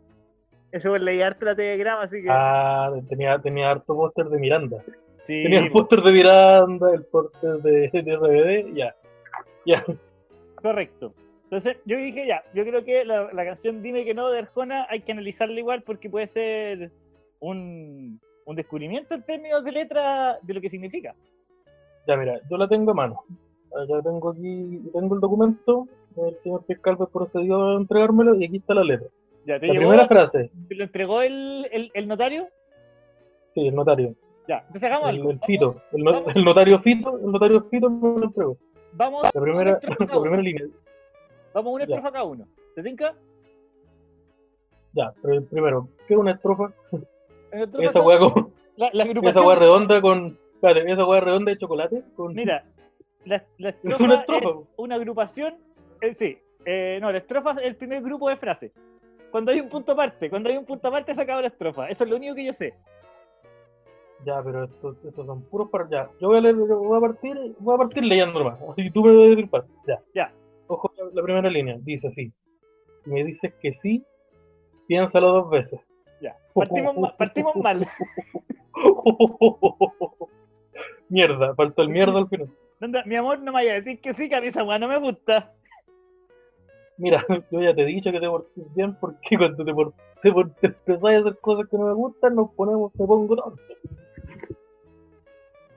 Eso 0.71 0.97
leí 0.99 1.23
harto 1.23 1.47
la 1.47 1.57
telegrama, 1.57 2.03
así 2.03 2.23
que. 2.23 2.29
Ah, 2.31 2.93
tenía, 3.09 3.39
tenía 3.39 3.71
harto 3.71 3.97
póster 3.97 4.27
de 4.27 4.39
Miranda. 4.39 4.83
sí, 5.25 5.43
Tenía 5.45 5.61
el 5.61 5.71
póster 5.73 6.03
de 6.03 6.13
Miranda, 6.13 6.95
el 6.95 7.05
póster 7.05 7.57
de, 7.63 7.91
de 7.91 8.17
RBD, 8.17 8.75
ya. 8.77 8.95
Ya. 9.65 9.83
correcto. 10.57 11.15
Entonces 11.53 11.83
yo 11.85 11.99
dije 11.99 12.27
ya, 12.27 12.43
yo 12.55 12.65
creo 12.65 12.83
que 12.83 13.05
la, 13.05 13.31
la 13.31 13.45
canción 13.45 13.83
Dime 13.83 14.07
que 14.07 14.15
no 14.15 14.31
de 14.31 14.39
Arjona 14.39 14.87
hay 14.89 15.01
que 15.01 15.13
analizarla 15.13 15.59
igual 15.61 15.83
porque 15.83 16.09
puede 16.09 16.27
ser 16.27 16.91
un, 17.41 18.19
un 18.47 18.57
descubrimiento 18.57 19.15
en 19.15 19.23
términos 19.23 19.63
de 19.63 19.73
letra 19.73 20.39
de 20.41 20.55
lo 20.55 20.63
que 20.63 20.71
significa. 20.71 21.15
Ya, 22.07 22.17
mira, 22.17 22.41
yo 22.51 22.57
la 22.57 22.67
tengo 22.69 22.93
a 22.93 22.95
mano. 22.95 23.23
Ya 23.87 24.01
tengo 24.03 24.31
aquí, 24.31 24.81
tengo 24.95 25.15
el 25.15 25.21
documento. 25.21 25.87
El 26.17 26.39
señor 26.43 26.65
fiscal 26.65 26.97
pues, 26.97 27.11
procedió 27.11 27.63
a 27.63 27.77
entregármelo 27.77 28.35
y 28.37 28.47
aquí 28.47 28.57
está 28.57 28.73
la 28.73 28.85
letra. 28.85 29.09
Ya, 29.45 29.61
¿te 29.61 29.67
La 29.67 29.75
llegó? 29.75 29.89
primera 29.91 30.09
frase, 30.09 30.51
¿Te 30.69 30.75
lo 30.75 30.85
entregó 30.85 31.21
el, 31.21 31.69
el, 31.71 31.91
el 31.93 32.09
notario? 32.09 32.49
sí, 33.55 33.69
el 33.69 33.75
notario. 33.75 34.15
Ya, 34.49 34.59
entonces 34.61 34.85
hagamos 34.85 35.11
El, 35.11 35.17
algo. 35.17 35.31
el 35.33 35.41
Fito, 35.41 35.67
Vamos- 35.69 35.83
el, 35.93 36.03
no- 36.05 36.31
el 36.35 36.45
notario 36.47 36.79
Fito, 36.81 37.19
el 37.19 37.31
notario 37.31 37.63
Fito 37.71 37.91
me 37.91 38.21
lo 38.21 38.25
entregó. 38.25 38.57
Vamos, 38.95 39.23
La 39.35 39.41
primera, 39.43 39.79
la 39.99 40.21
primera 40.21 40.43
línea. 40.43 40.65
Vamos 41.55 41.75
una 41.75 41.85
Ya. 41.87 41.95
estrofa 41.97 42.13
cada 42.13 42.25
uno. 42.25 42.47
¿Te 42.75 42.83
tinca? 42.83 43.15
Ya, 44.95 45.13
pero 45.23 45.43
primero, 45.47 45.89
¿qué 46.07 46.15
es 46.15 46.21
una 46.21 46.33
estrofa? 46.33 46.73
Estrofa 47.51 47.89
Esa 47.91 48.01
hueá 48.03 48.19
con, 48.19 48.53
la, 48.77 48.91
la 48.93 49.03
esa 49.03 49.11
agrupación 49.11 49.47
hueá 49.47 49.55
de- 49.55 49.61
redonda 49.61 50.01
con, 50.01 50.39
espérate, 50.55 50.93
esa 50.93 51.07
hueá 51.07 51.21
redonda 51.21 51.51
de 51.51 51.59
chocolate 51.59 52.03
con, 52.17 52.35
Mira, 52.35 52.65
la, 53.25 53.45
la 53.59 53.69
Es 53.71 53.75
estrofa 53.77 54.05
una 54.05 54.25
es 54.29 54.57
una 54.77 54.95
agrupación. 54.97 55.55
eh, 56.01 56.15
sí, 56.15 56.39
eh, 56.65 56.99
no, 57.01 57.11
la 57.11 57.19
estrofa 57.19 57.53
es 57.53 57.67
el 57.67 57.77
primer 57.77 58.03
grupo 58.03 58.29
de 58.29 58.37
frases. 58.37 58.73
Cuando 59.31 59.51
hay 59.51 59.61
un 59.61 59.69
punto 59.71 59.93
aparte, 59.93 60.29
cuando 60.29 60.51
hay 60.51 60.59
un 60.59 60.67
punto 60.67 60.89
aparte 60.89 61.15
se 61.15 61.21
acaba 61.23 61.41
la 61.41 61.47
estrofa. 61.47 61.89
Eso 61.89 62.05
es 62.05 62.11
lo 62.11 62.17
único 62.17 62.35
que 62.35 62.45
yo 62.45 62.53
sé. 62.53 62.75
Ya, 64.27 64.43
pero 64.45 64.65
estos, 64.65 64.97
estos 65.05 65.27
son 65.27 65.43
puros 65.45 65.69
para 65.71 65.89
ya. 65.89 66.11
Yo 66.21 66.29
voy 66.29 66.37
a 66.37 66.41
leer, 66.43 66.55
voy 66.55 66.99
a 66.99 67.01
partir, 67.01 67.57
voy 67.59 67.75
a 67.75 67.79
partir 67.79 68.05
leyendo 68.05 68.39
nomás. 68.39 68.59
Así 68.73 68.91
tú 68.91 69.03
me 69.03 69.11
debes 69.13 69.31
decir 69.37 69.51
para. 69.51 69.65
Ya. 69.87 70.01
Ya. 70.15 70.33
La, 71.13 71.23
primera 71.23 71.49
línea 71.51 71.77
dice 71.81 72.09
así. 72.09 72.33
Si 73.05 73.11
me 73.11 73.25
dices 73.25 73.53
que 73.61 73.79
sí, 73.83 74.05
piénsalo 74.87 75.29
dos 75.33 75.51
veces. 75.51 75.81
Ya. 76.21 76.37
Partimos, 76.55 76.97
ma- 76.97 77.17
partimos 77.17 77.57
mal. 77.57 77.87
mierda, 81.09 81.55
faltó 81.55 81.83
el 81.83 81.89
mierda 81.89 82.19
al 82.19 82.29
final. 82.29 82.49
Mi 83.07 83.17
amor, 83.17 83.39
no 83.39 83.47
me 83.47 83.53
vaya 83.53 83.73
a 83.73 83.75
decir 83.77 84.01
que 84.01 84.13
sí, 84.13 84.29
que 84.29 84.35
a 84.35 84.41
mí 84.41 84.49
esa 84.49 84.65
weá 84.65 84.79
no 84.79 84.89
me 84.89 84.99
gusta. 84.99 85.53
Mira, 86.99 87.25
yo 87.51 87.61
ya 87.61 87.75
te 87.75 87.83
he 87.83 87.87
dicho 87.87 88.11
que 88.13 88.21
te 88.21 88.29
portes 88.29 88.75
bien 88.75 88.97
porque 89.01 89.37
cuando 89.39 89.65
te, 89.65 89.73
por- 89.73 89.95
te, 90.23 90.33
por- 90.33 90.51
te 90.55 90.67
empezás 90.69 91.05
a 91.05 91.19
hacer 91.19 91.39
cosas 91.41 91.69
que 91.69 91.77
no 91.79 91.87
me 91.87 91.95
gustan, 91.95 92.35
nos 92.35 92.51
ponemos, 92.53 92.93
me 92.95 93.07
pongo 93.07 93.37
tonto. 93.37 93.63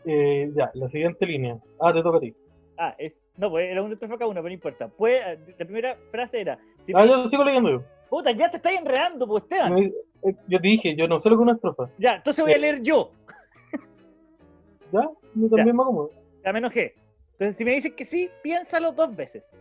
Eh, 0.06 0.52
ya, 0.56 0.70
la 0.76 0.88
siguiente 0.90 1.26
línea. 1.26 1.58
Ah, 1.80 1.92
te 1.92 2.04
toca 2.04 2.18
a 2.18 2.22
ti. 2.22 2.36
Ah, 2.78 2.96
es. 2.98 3.20
No, 3.38 3.50
pues 3.50 3.70
era 3.70 3.82
una 3.84 3.94
estrofa 3.94 4.18
cada 4.18 4.28
uno, 4.28 4.36
pero 4.42 4.50
no 4.50 4.54
importa. 4.54 4.88
Pues, 4.88 5.22
la 5.58 5.66
primera 5.66 5.98
frase 6.12 6.42
era. 6.42 6.58
Si 6.86 6.94
Ah, 6.96 7.02
me- 7.02 7.08
yo 7.10 7.30
sigo 7.30 7.44
leyendo 7.44 7.70
yo. 7.70 7.84
Puta, 8.10 8.32
ya 8.32 8.50
te 8.50 8.58
estás 8.58 8.74
enredando, 8.80 9.28
pues, 9.28 9.44
Esteban. 9.44 9.74
Me- 9.74 9.86
eh, 9.88 10.36
yo 10.48 10.60
te 10.62 10.68
dije, 10.68 10.96
yo 10.96 11.08
no 11.08 11.22
sé 11.22 11.30
lo 11.30 11.36
que 11.36 11.42
es 11.42 11.44
una 11.44 11.54
estrofa. 11.54 11.90
Ya, 11.98 12.16
entonces 12.16 12.44
voy 12.44 12.54
a 12.54 12.58
leer 12.58 12.82
yo. 12.82 13.12
¿Ya? 14.92 15.10
Yo 15.34 15.50
también 15.50 15.76
me 15.76 15.82
acomodo. 15.84 16.12
Ya 16.44 16.54
me 16.54 16.60
enojé. 16.60 16.96
Entonces, 17.34 17.58
si 17.58 17.66
me 17.66 17.72
dices 17.72 17.94
que 17.94 18.06
sí, 18.06 18.30
piénsalo 18.42 18.92
dos 18.94 19.14
veces. 19.16 19.52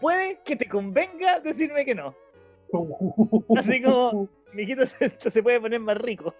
Puede 0.00 0.38
que 0.44 0.54
te 0.54 0.68
convenga 0.68 1.40
decirme 1.40 1.84
que 1.84 1.94
no. 1.94 2.14
Así 3.56 3.82
como- 3.82 4.28
Mijito, 4.52 4.82
esto 4.82 5.28
se 5.30 5.42
puede 5.42 5.60
poner 5.60 5.80
más 5.80 5.98
rico. 5.98 6.32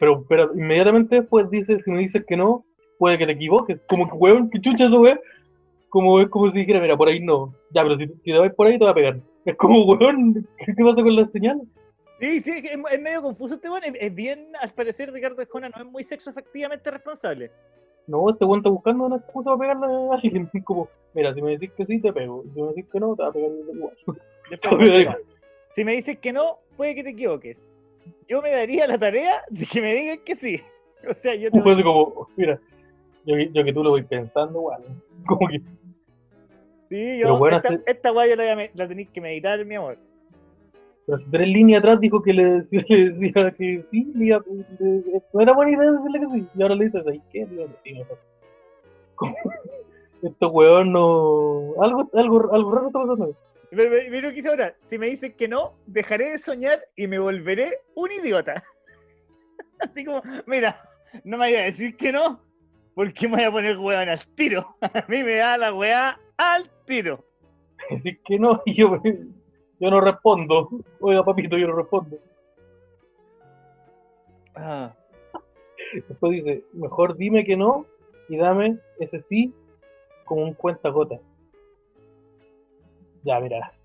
Pero, 0.00 0.24
pero 0.28 0.52
inmediatamente 0.54 1.16
después 1.20 1.48
dice, 1.50 1.80
si 1.84 1.90
me 1.90 2.00
dices 2.00 2.24
que 2.26 2.36
no, 2.36 2.64
puede 2.98 3.18
que 3.18 3.26
te 3.26 3.32
equivoques. 3.32 3.80
Como 3.88 4.08
que, 4.08 4.16
weón, 4.16 4.50
que 4.50 4.60
chucha 4.60 4.86
eso, 4.86 5.00
weón. 5.00 5.20
Como 5.88 6.20
es 6.20 6.28
como 6.28 6.50
si 6.50 6.58
dijera, 6.58 6.80
mira, 6.80 6.96
por 6.96 7.08
ahí 7.08 7.20
no. 7.20 7.54
Ya, 7.72 7.82
pero 7.82 7.96
si, 7.96 8.06
si 8.06 8.14
te 8.32 8.38
vas 8.38 8.52
por 8.54 8.66
ahí 8.66 8.78
te 8.78 8.84
va 8.84 8.90
a 8.90 8.94
pegar. 8.94 9.18
Es 9.44 9.56
como, 9.56 9.84
weón, 9.84 10.46
¿qué, 10.58 10.66
qué 10.76 10.84
pasa 10.84 10.96
con 11.02 11.16
las 11.16 11.30
señales? 11.30 11.62
Sí, 12.20 12.40
sí, 12.40 12.50
es, 12.50 12.64
es- 12.90 13.00
medio 13.00 13.22
confuso 13.22 13.54
este 13.54 13.70
weón. 13.70 13.84
Es, 13.84 13.92
es 13.98 14.14
bien, 14.14 14.48
al 14.60 14.70
parecer, 14.70 15.12
Ricardo 15.12 15.40
Escona 15.40 15.68
no 15.70 15.82
es 15.82 15.90
muy 15.90 16.04
sexo 16.04 16.30
efectivamente 16.30 16.90
responsable. 16.90 17.50
No, 18.06 18.28
este 18.30 18.44
weón 18.44 18.60
está 18.60 18.70
buscando 18.70 19.04
una 19.04 19.16
excusa 19.16 19.56
para 19.56 19.58
pegarle 19.76 19.86
a 19.86 20.14
alguien. 20.14 20.50
Como, 20.64 20.88
mira, 21.14 21.32
si 21.34 21.40
me 21.42 21.52
decís 21.52 21.70
que 21.76 21.86
sí, 21.86 22.00
te 22.00 22.12
pego. 22.12 22.44
Si 22.54 22.60
me 22.60 22.68
decís 22.68 22.86
que 22.92 23.00
no, 23.00 23.14
te 23.14 23.22
va 23.22 23.28
a 23.28 23.32
pegar 23.32 23.50
mira, 24.78 25.00
igual. 25.00 25.16
si 25.70 25.84
me 25.84 25.92
dices 25.92 26.18
que 26.18 26.32
no, 26.32 26.58
puede 26.76 26.94
que 26.94 27.04
te 27.04 27.10
equivoques. 27.10 27.62
Yo 28.28 28.42
me 28.42 28.50
daría 28.50 28.86
la 28.86 28.98
tarea 28.98 29.42
de 29.48 29.66
que 29.66 29.80
me 29.80 29.94
digan 29.94 30.18
que 30.24 30.34
sí. 30.36 30.60
O 31.08 31.14
sea, 31.14 31.34
yo 31.34 31.50
te 31.50 31.60
Fue 31.60 31.72
así 31.72 31.82
como, 31.82 32.28
mira, 32.36 32.60
yo, 33.28 33.36
yo 33.52 33.64
que 33.64 33.72
tú 33.72 33.84
lo 33.84 33.90
voy 33.90 34.02
pensando, 34.02 34.58
igual. 34.58 34.82
Como 35.26 35.48
que, 35.48 35.60
Sí, 36.88 37.18
yo, 37.18 37.36
bueno, 37.36 37.58
esta, 37.58 37.74
este- 37.74 37.90
esta 37.92 38.12
weá 38.12 38.26
yo 38.28 38.36
la, 38.74 38.88
tenéis 38.88 39.10
que 39.10 39.20
meditar, 39.20 39.62
mi 39.66 39.74
amor. 39.74 39.98
pero 41.04 41.18
si 41.18 41.30
tres 41.30 41.46
líneas 41.48 41.80
atrás 41.80 42.00
dijo 42.00 42.22
que 42.22 42.32
le 42.32 42.44
decía, 42.62 42.82
que 43.58 43.84
sí, 43.90 44.12
le 44.14 44.38
no 45.32 45.40
era 45.40 45.52
buena 45.52 45.70
idea 45.72 45.92
decirle 45.92 46.20
que 46.20 46.26
sí. 46.40 46.46
Y 46.56 46.62
ahora 46.62 46.74
le 46.76 46.84
dices, 46.86 47.04
¿ay 47.06 47.22
qué? 47.30 47.46
Digo. 47.84 48.06
Como, 49.16 49.34
Estos 50.22 50.50
weón 50.52 50.92
no. 50.92 51.74
Algo, 51.82 52.08
algo, 52.14 52.52
algo 52.54 52.72
raro 52.74 52.86
está 52.86 53.00
pasando. 53.00 53.36
Pero, 53.70 53.82
pero- 53.90 54.10
pero, 54.10 54.30
¿qué 54.32 54.38
hice 54.38 54.48
ahora? 54.48 54.74
Si 54.84 54.96
me 54.96 55.08
dicen 55.08 55.34
que 55.36 55.46
no, 55.46 55.74
dejaré 55.86 56.30
de 56.30 56.38
soñar 56.38 56.80
y 56.96 57.06
me 57.06 57.18
volveré 57.18 57.80
un 57.94 58.10
idiota. 58.12 58.64
Así 59.78 60.04
como, 60.06 60.22
mira, 60.46 60.80
no 61.24 61.36
me 61.36 61.44
vaya 61.44 61.60
a 61.60 61.64
decir 61.64 61.96
que 61.98 62.12
no, 62.12 62.40
¿Por 62.98 63.14
qué 63.14 63.28
me 63.28 63.36
voy 63.36 63.44
a 63.44 63.52
poner 63.52 63.78
weón 63.78 64.08
al 64.08 64.26
tiro? 64.34 64.74
A 64.80 65.04
mí 65.06 65.22
me 65.22 65.36
da 65.36 65.56
la 65.56 65.72
weá 65.72 66.18
al 66.36 66.68
tiro. 66.84 67.24
Decir 67.88 68.18
que 68.24 68.40
no, 68.40 68.60
y 68.66 68.74
yo, 68.76 69.00
yo 69.78 69.90
no 69.92 70.00
respondo. 70.00 70.68
Oiga, 70.98 71.24
papito, 71.24 71.56
yo 71.56 71.68
no 71.68 71.76
respondo. 71.76 72.18
Ah, 74.56 74.92
Después 76.08 76.32
dice, 76.32 76.64
mejor 76.72 77.16
dime 77.16 77.44
que 77.44 77.56
no 77.56 77.86
y 78.28 78.36
dame 78.36 78.78
ese 78.98 79.22
sí 79.22 79.54
como 80.24 80.42
un 80.42 80.54
cuenta 80.54 80.88
gota. 80.88 81.20
Ya, 83.22 83.38
mira. 83.38 83.77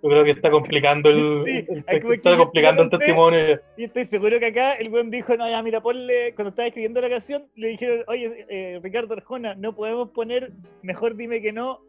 Yo 0.00 0.10
creo 0.10 0.24
que 0.24 0.30
está 0.30 0.50
complicando 0.50 1.10
el, 1.10 1.42
Sí, 1.46 1.66
está 1.86 2.36
complicando 2.36 2.82
el 2.82 2.90
testimonio. 2.90 3.60
y 3.76 3.84
estoy 3.84 4.04
seguro 4.04 4.38
que 4.38 4.46
acá 4.46 4.74
el 4.74 4.90
weón 4.92 5.10
dijo, 5.10 5.36
no, 5.36 5.48
ya, 5.48 5.60
mira, 5.62 5.80
ponle, 5.80 6.34
cuando 6.34 6.50
estaba 6.50 6.68
escribiendo 6.68 7.00
la 7.00 7.08
canción, 7.10 7.46
le 7.56 7.68
dijeron, 7.68 8.04
oye, 8.06 8.46
eh, 8.48 8.80
Ricardo 8.82 9.14
Arjona, 9.14 9.54
no 9.56 9.74
podemos 9.74 10.10
poner, 10.10 10.52
mejor 10.82 11.16
dime 11.16 11.42
que 11.42 11.52
no, 11.52 11.80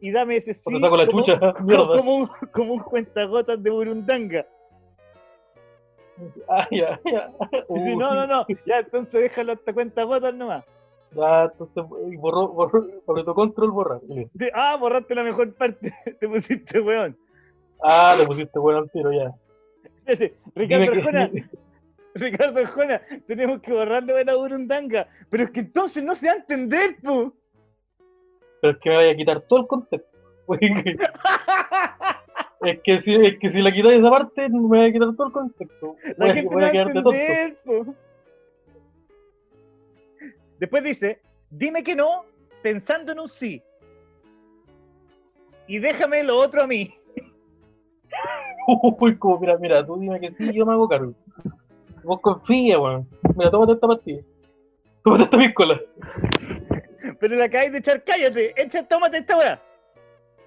y 0.00 0.10
dame 0.10 0.36
ese 0.36 0.52
sí. 0.52 0.60
O 0.66 0.70
te 0.72 0.80
saco 0.80 0.96
la 0.98 1.06
como, 1.06 1.18
chucha, 1.24 1.38
como- 1.54 1.86
como 1.96 2.14
un, 2.16 2.28
como 2.52 2.72
un 2.74 2.80
cuentagotas 2.80 3.62
de 3.62 3.70
Burundanga. 3.70 4.46
Ah, 6.48 6.68
ya, 6.70 7.00
ya. 7.04 7.28
Dice, 7.68 7.96
no, 7.96 8.14
no, 8.14 8.26
no, 8.26 8.46
ya, 8.66 8.78
entonces 8.78 9.20
déjalo 9.20 9.52
hasta 9.54 9.72
cuentagotas 9.72 10.32
nomás. 10.32 10.64
Ya, 11.10 11.44
entonces, 11.44 11.84
y 12.12 12.16
borró, 12.16 12.48
borró, 12.48 12.86
apretó 13.08 13.34
control, 13.34 13.70
borrar. 13.72 14.00
Dice, 14.02 14.50
ah, 14.54 14.76
borraste 14.76 15.14
la 15.14 15.24
mejor 15.24 15.52
parte, 15.54 15.92
te 16.20 16.28
pusiste 16.28 16.80
weón. 16.80 17.16
Ah, 17.86 18.14
te 18.18 18.26
pusiste 18.26 18.58
bueno 18.58 18.78
al 18.78 18.90
tiro 18.90 19.12
ya. 19.12 19.30
Espérate, 20.06 20.34
Ricardo 20.54 20.92
Arjona, 20.92 21.30
Ricardo 22.14 22.60
Arjona, 22.60 23.02
tenemos 23.26 23.60
que 23.60 23.72
borrarle 23.72 24.14
de 24.14 24.24
la 24.24 24.36
Burundanga. 24.36 25.06
Pero 25.28 25.44
es 25.44 25.50
que 25.50 25.60
entonces 25.60 26.02
no 26.02 26.14
se 26.14 26.28
va 26.28 26.32
a 26.32 26.36
entender, 26.36 26.96
pu. 27.02 27.34
pero 28.60 28.72
es 28.72 28.78
que 28.80 28.88
me 28.88 28.96
vaya 28.96 29.12
a 29.12 29.16
quitar 29.16 29.40
todo 29.42 29.60
el 29.60 29.66
contexto. 29.66 30.08
Es 32.64 32.80
que 32.80 33.02
si, 33.02 33.14
es 33.14 33.38
que 33.38 33.52
si 33.52 33.60
la 33.60 33.70
quitáis 33.70 34.00
esa 34.00 34.08
parte, 34.08 34.48
me 34.48 34.58
voy 34.58 34.88
a 34.88 34.90
quitar 34.90 35.14
todo 35.14 35.26
el 35.26 35.32
contexto. 35.34 35.96
La 36.16 36.32
gente 36.32 36.48
voy 36.54 36.62
no 36.62 36.66
a 36.66 36.72
va 36.72 36.80
a 36.80 36.84
tonto. 36.94 37.12
entender, 37.12 37.58
po. 37.62 37.94
Después 40.58 40.82
dice, 40.82 41.20
dime 41.50 41.82
que 41.82 41.94
no, 41.94 42.24
pensando 42.62 43.12
en 43.12 43.20
un 43.20 43.28
sí. 43.28 43.62
Y 45.66 45.78
déjame 45.78 46.22
lo 46.24 46.38
otro 46.38 46.62
a 46.62 46.66
mí. 46.66 46.94
Uy, 48.66 49.16
como, 49.16 49.38
mira, 49.38 49.56
mira, 49.58 49.84
tú 49.84 49.98
dime 49.98 50.20
que 50.20 50.32
sí, 50.32 50.52
yo 50.52 50.66
me 50.66 50.72
hago 50.72 50.88
cargo. 50.88 51.12
Vos 52.02 52.20
confía, 52.20 52.78
weón. 52.78 53.08
Mira, 53.36 53.50
tómate 53.50 53.72
esta 53.72 53.86
pastilla. 53.86 54.22
Tómate 55.02 55.24
esta 55.24 55.38
piscola. 55.38 55.80
Pero 57.20 57.36
la 57.36 57.44
acabáis 57.44 57.72
de 57.72 57.78
echar, 57.78 58.02
cállate, 58.04 58.54
echa, 58.56 58.86
tómate 58.86 59.18
esta 59.18 59.36
weá. 59.36 59.62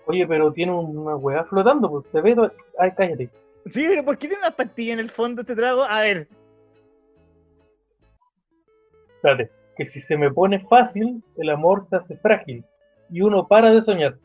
Oye, 0.06 0.26
pero 0.28 0.52
tiene 0.54 0.72
una 0.72 1.16
weá 1.16 1.44
flotando, 1.46 1.90
pues 1.90 2.08
se 2.08 2.22
ve. 2.22 2.36
Ay, 2.78 2.92
cállate. 2.96 3.30
Sí, 3.66 3.86
pero 3.88 4.06
¿por 4.06 4.18
qué 4.18 4.28
tiene 4.28 4.44
una 4.44 4.56
pastilla 4.56 4.94
en 4.94 5.00
el 5.00 5.10
fondo 5.10 5.42
este 5.42 5.56
trago? 5.56 5.84
A 5.84 6.02
ver, 6.02 6.28
Espérate, 9.18 9.52
que 9.76 9.88
si 9.88 10.00
se 10.02 10.16
me 10.16 10.32
pone 10.32 10.60
fácil, 10.68 11.24
el 11.38 11.50
amor 11.50 11.88
se 11.90 11.96
hace 11.98 12.18
frágil. 12.18 12.64
Y 13.10 13.22
uno 13.22 13.48
para 13.48 13.72
de 13.72 13.84
soñar. 13.84 14.18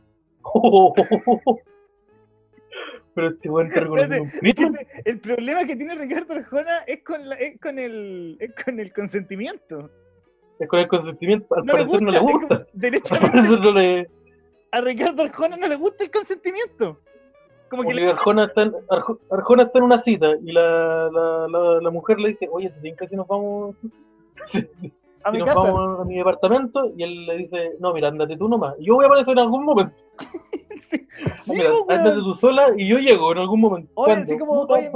Pero 3.15 3.29
este. 3.29 3.49
Este- 4.43 4.87
el 5.05 5.21
problema 5.21 5.65
que 5.67 5.77
tiene 5.77 5.95
Ricardo 5.95 6.35
Arjona 6.35 6.79
es 6.87 7.03
con, 7.05 7.29
la- 7.29 7.37
es 7.37 7.61
con, 7.61 7.79
el, 7.79 8.37
es 8.41 8.55
con 8.65 8.81
el 8.81 8.93
consentimiento. 8.93 9.91
Es 10.59 10.69
con 10.69 10.79
el 10.81 10.89
consentimiento. 10.89 11.55
Al 11.55 11.65
No 11.67 11.73
le 11.77 11.85
parecer 11.85 11.89
gusta, 11.91 12.05
no 12.05 12.11
le 12.13 12.21
gusta. 12.21 12.67
Derechamente 12.73 13.41
no 13.59 13.71
le. 13.73 14.09
a 14.71 14.81
Ricardo 14.81 15.23
Arjona 15.23 15.57
no 15.57 15.69
le 15.69 15.77
gusta 15.77 16.05
el 16.05 16.11
consentimiento. 16.11 17.01
Como 17.69 17.85
que 17.85 17.95
le, 17.95 18.07
Arjona 18.11 18.45
está, 18.47 18.63
en, 18.63 18.73
Arjo- 18.89 19.19
Arjona 19.31 19.63
está 19.65 19.79
en 19.79 19.85
una 19.85 20.03
cita 20.03 20.27
y 20.43 20.53
la, 20.53 21.09
la, 21.11 21.49
la, 21.49 21.81
la 21.81 21.91
mujer 21.91 22.19
le 22.21 22.29
dice, 22.31 22.47
oye, 22.51 22.69
¿te 22.69 22.81
tinca 22.81 23.09
si 23.09 23.17
nos 23.17 23.27
vamos, 23.27 23.77
a 25.25 25.31
mi 25.33 25.39
nos 25.39 25.47
casa. 25.49 25.61
vamos 25.61 26.01
a 26.01 26.05
mi 26.05 26.17
departamento? 26.17 26.93
Y 26.97 27.03
él 27.03 27.27
le 27.27 27.37
dice, 27.39 27.73
no, 27.81 27.93
mira, 27.93 28.09
ándate 28.09 28.37
tú 28.37 28.49
nomás. 28.49 28.75
Yo 28.81 28.95
voy 28.95 29.05
a 29.05 29.09
aparecer 29.09 29.33
en 29.33 29.39
algún 29.39 29.65
momento. 29.65 29.95
Sí, 30.93 31.07
No, 31.47 31.55
mira, 31.55 31.71
weón. 31.71 31.85
ándate 31.91 32.17
tú 32.19 32.35
sola 32.35 32.69
y 32.77 32.87
yo 32.89 32.99
llego 32.99 33.33
en 33.33 33.39
algún 33.39 33.61
momento. 33.61 33.91
Oye, 33.95 34.13
así 34.13 34.39
como, 34.39 34.61
oye. 34.63 34.91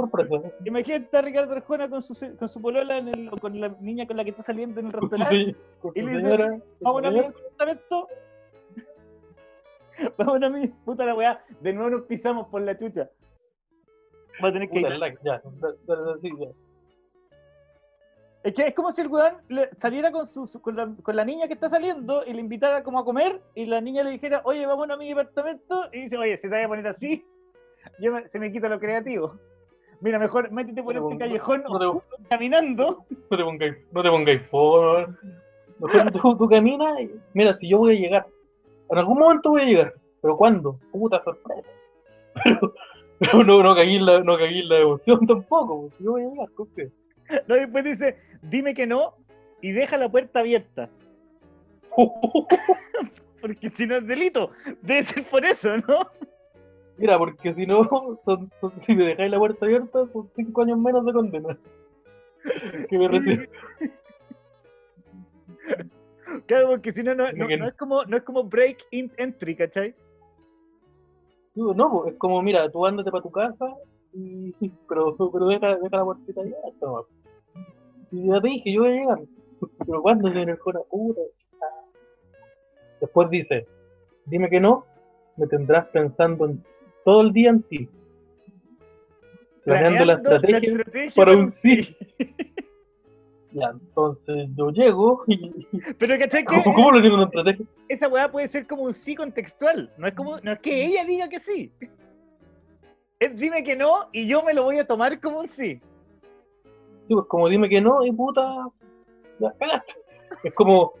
Imagínate 0.65 1.05
está 1.05 1.21
Ricardo 1.21 1.53
Arjona 1.53 1.89
con 1.89 2.01
su, 2.03 2.13
con 2.37 2.47
su 2.49 2.61
polola 2.61 2.97
en 2.97 3.07
el- 3.07 3.29
o 3.29 3.37
con 3.37 3.59
la 3.59 3.69
niña 3.81 4.05
con 4.05 4.15
la 4.17 4.23
que 4.23 4.29
está 4.31 4.43
saliendo 4.43 4.79
en 4.79 4.87
el 4.87 4.93
restaurante. 4.93 5.35
Sí, 5.35 5.55
Y 5.95 6.01
le 6.01 6.11
dice, 6.11 6.21
señora, 6.23 6.59
Vamos 6.81 7.03
a 7.03 7.09
mi 7.09 7.19
departamento. 7.21 8.07
Vamos 10.17 10.41
a 10.43 10.49
mi 10.49 10.67
puta 10.67 11.05
la 11.05 11.15
weá. 11.15 11.43
De 11.61 11.73
nuevo 11.73 11.89
nos 11.89 12.01
pisamos 12.03 12.47
por 12.49 12.61
la 12.61 12.77
chucha. 12.77 13.09
Va 14.43 14.49
a 14.49 14.53
tener 14.53 14.69
que 14.69 14.79
ir. 14.81 14.97
like, 14.97 15.17
sí, 16.21 16.29
ya. 16.39 16.47
Es 18.47 18.53
que 18.53 18.61
es 18.67 18.73
como 18.73 18.91
si 18.91 19.01
el 19.01 19.07
weón 19.09 19.33
saliera 19.77 20.09
con, 20.11 20.29
su, 20.29 20.47
su- 20.47 20.61
con, 20.61 20.75
la, 20.77 20.89
con 21.03 21.15
la 21.17 21.25
niña 21.25 21.47
que 21.47 21.53
está 21.53 21.67
saliendo 21.67 22.23
y 22.25 22.31
le 22.31 22.39
invitara 22.39 22.81
como 22.81 22.97
a 22.99 23.03
comer 23.03 23.41
y 23.55 23.65
la 23.65 23.81
niña 23.81 24.03
le 24.03 24.11
dijera, 24.11 24.41
oye, 24.45 24.65
vamos 24.65 24.89
a 24.89 24.95
mi 24.95 25.09
departamento 25.09 25.89
y 25.91 26.01
dice, 26.03 26.17
oye, 26.17 26.37
si 26.37 26.43
te 26.43 26.55
voy 26.55 26.63
a 26.63 26.67
poner 26.69 26.87
así, 26.87 27.25
yo 27.99 28.13
me- 28.13 28.27
se 28.29 28.39
me 28.39 28.49
quita 28.51 28.69
lo 28.69 28.79
creativo. 28.79 29.35
Mira, 29.99 30.17
mejor 30.17 30.49
métete 30.51 30.81
por 30.81 30.95
No 30.95 31.07
este 31.09 31.17
callejón 31.17 31.63
no 31.67 31.77
te- 31.79 31.85
oscuro, 31.87 32.05
caminando. 32.29 33.05
No 33.29 33.37
te 33.37 33.43
pongáis, 33.43 33.75
no 33.91 34.03
te 34.03 34.09
pongáis. 34.09 34.41
Mejor 34.43 35.15
tú, 36.13 36.37
tú 36.37 36.47
caminas 36.49 36.99
y 37.01 37.11
mira, 37.33 37.57
si 37.57 37.67
yo 37.69 37.79
voy 37.79 37.97
a 37.97 37.99
llegar. 37.99 38.27
En 38.89 38.97
algún 38.97 39.19
momento 39.19 39.49
voy 39.49 39.61
a 39.63 39.65
llegar. 39.65 39.93
¿Pero 40.21 40.37
cuándo? 40.37 40.79
Puta 40.91 41.21
sorpresa. 41.23 41.67
Pero, 42.43 42.73
pero 43.19 43.43
no, 43.43 43.63
no 43.63 43.73
caí 43.75 43.95
en 43.95 44.05
la, 44.05 44.19
no 44.21 44.37
caí 44.37 44.59
en 44.59 44.69
la 44.69 44.75
devoción 44.75 45.25
tampoco. 45.25 45.81
porque 45.81 46.03
Yo 46.03 46.11
voy 46.11 46.21
a 46.23 46.29
llegar, 46.29 46.49
confía. 46.53 46.87
No, 47.47 47.55
después 47.55 47.83
dice, 47.83 48.17
dime 48.41 48.73
que 48.73 48.87
no 48.87 49.15
y 49.61 49.71
deja 49.71 49.97
la 49.97 50.09
puerta 50.09 50.39
abierta. 50.39 50.89
Porque 53.41 53.69
si 53.69 53.85
no 53.85 53.97
es 53.97 54.07
delito, 54.07 54.51
debe 54.81 55.03
ser 55.03 55.23
por 55.25 55.45
eso, 55.45 55.77
¿no? 55.87 56.09
Mira, 56.97 57.17
porque 57.19 57.53
si 57.53 57.67
no, 57.67 57.87
son, 58.25 58.49
son- 58.59 58.73
si 58.83 58.95
me 58.95 59.05
dejáis 59.05 59.29
la 59.29 59.37
puerta 59.37 59.65
abierta, 59.67 60.07
son 60.11 60.29
cinco 60.35 60.63
años 60.63 60.79
menos 60.79 61.05
de 61.05 61.13
condena. 61.13 61.57
Que 62.89 62.97
me 62.97 63.07
recibo. 63.07 63.43
Claro, 66.47 66.69
porque 66.69 66.91
si 66.91 67.03
no, 67.03 67.13
no, 67.13 67.31
no, 67.31 67.47
no 67.47 67.67
es 67.67 67.73
como, 67.75 68.03
no 68.05 68.17
es 68.17 68.23
como 68.23 68.43
break 68.43 68.79
in 68.91 69.11
entry, 69.17 69.55
¿cachai? 69.55 69.93
No, 71.55 72.05
es 72.07 72.15
como, 72.17 72.41
mira, 72.41 72.69
tú 72.71 72.85
ándate 72.85 73.11
para 73.11 73.23
tu 73.23 73.31
casa, 73.31 73.65
y, 74.13 74.51
pero, 74.89 75.15
pero 75.15 75.47
deja, 75.47 75.75
deja 75.77 75.97
la 75.97 76.03
puertita 76.05 76.41
abierta. 76.41 76.87
Y 78.11 78.27
ya 78.27 78.41
te 78.41 78.47
dije, 78.47 78.73
yo 78.73 78.81
voy 78.81 78.89
a 78.89 78.93
llegar. 78.93 79.19
Pero 79.85 80.01
cuando 80.01 80.31
se 80.31 80.41
el 80.41 80.57
puta. 80.57 81.21
Después 83.01 83.29
dice, 83.29 83.67
dime 84.25 84.49
que 84.49 84.59
no, 84.59 84.85
me 85.35 85.47
tendrás 85.47 85.87
pensando 85.87 86.45
en, 86.45 86.63
todo 87.05 87.21
el 87.21 87.33
día 87.33 87.49
en 87.49 87.63
ti. 87.63 87.89
Planeando 89.63 90.05
la 90.05 90.13
estrategia 90.13 90.57
estrategia 90.57 91.11
para 91.15 91.31
para 91.31 91.37
un 91.37 91.53
sí. 91.61 91.95
Ya, 93.51 93.69
entonces 93.69 94.49
yo 94.55 94.69
llego 94.71 95.23
y... 95.27 95.65
Pero 95.97 96.19
¿cachai 96.19 96.45
que 96.45 96.61
¿Cómo, 96.63 96.75
cómo 96.75 96.91
lo 96.91 97.01
tiene 97.01 97.15
una 97.15 97.25
estrategia? 97.25 97.65
esa 97.87 98.07
weá 98.07 98.29
puede 98.29 98.47
ser 98.47 98.67
como 98.67 98.83
un 98.83 98.93
sí 98.93 99.15
contextual? 99.15 99.91
No 99.97 100.05
es 100.05 100.13
como, 100.13 100.39
no 100.41 100.51
es 100.51 100.59
que 100.59 100.85
ella 100.85 101.05
diga 101.05 101.29
que 101.29 101.39
sí. 101.39 101.71
Es 103.19 103.35
dime 103.35 103.63
que 103.63 103.75
no 103.75 104.09
y 104.11 104.27
yo 104.27 104.43
me 104.43 104.53
lo 104.53 104.63
voy 104.63 104.79
a 104.79 104.85
tomar 104.85 105.19
como 105.19 105.39
un 105.39 105.49
sí. 105.49 105.81
Sí, 107.07 107.13
pues 107.13 107.25
como 107.27 107.47
dime 107.49 107.69
que 107.69 107.79
no, 107.81 108.05
y 108.05 108.11
puta, 108.11 108.67
ya 109.39 109.53
cagaste. 109.59 109.93
Es 110.43 110.53
como, 110.53 110.93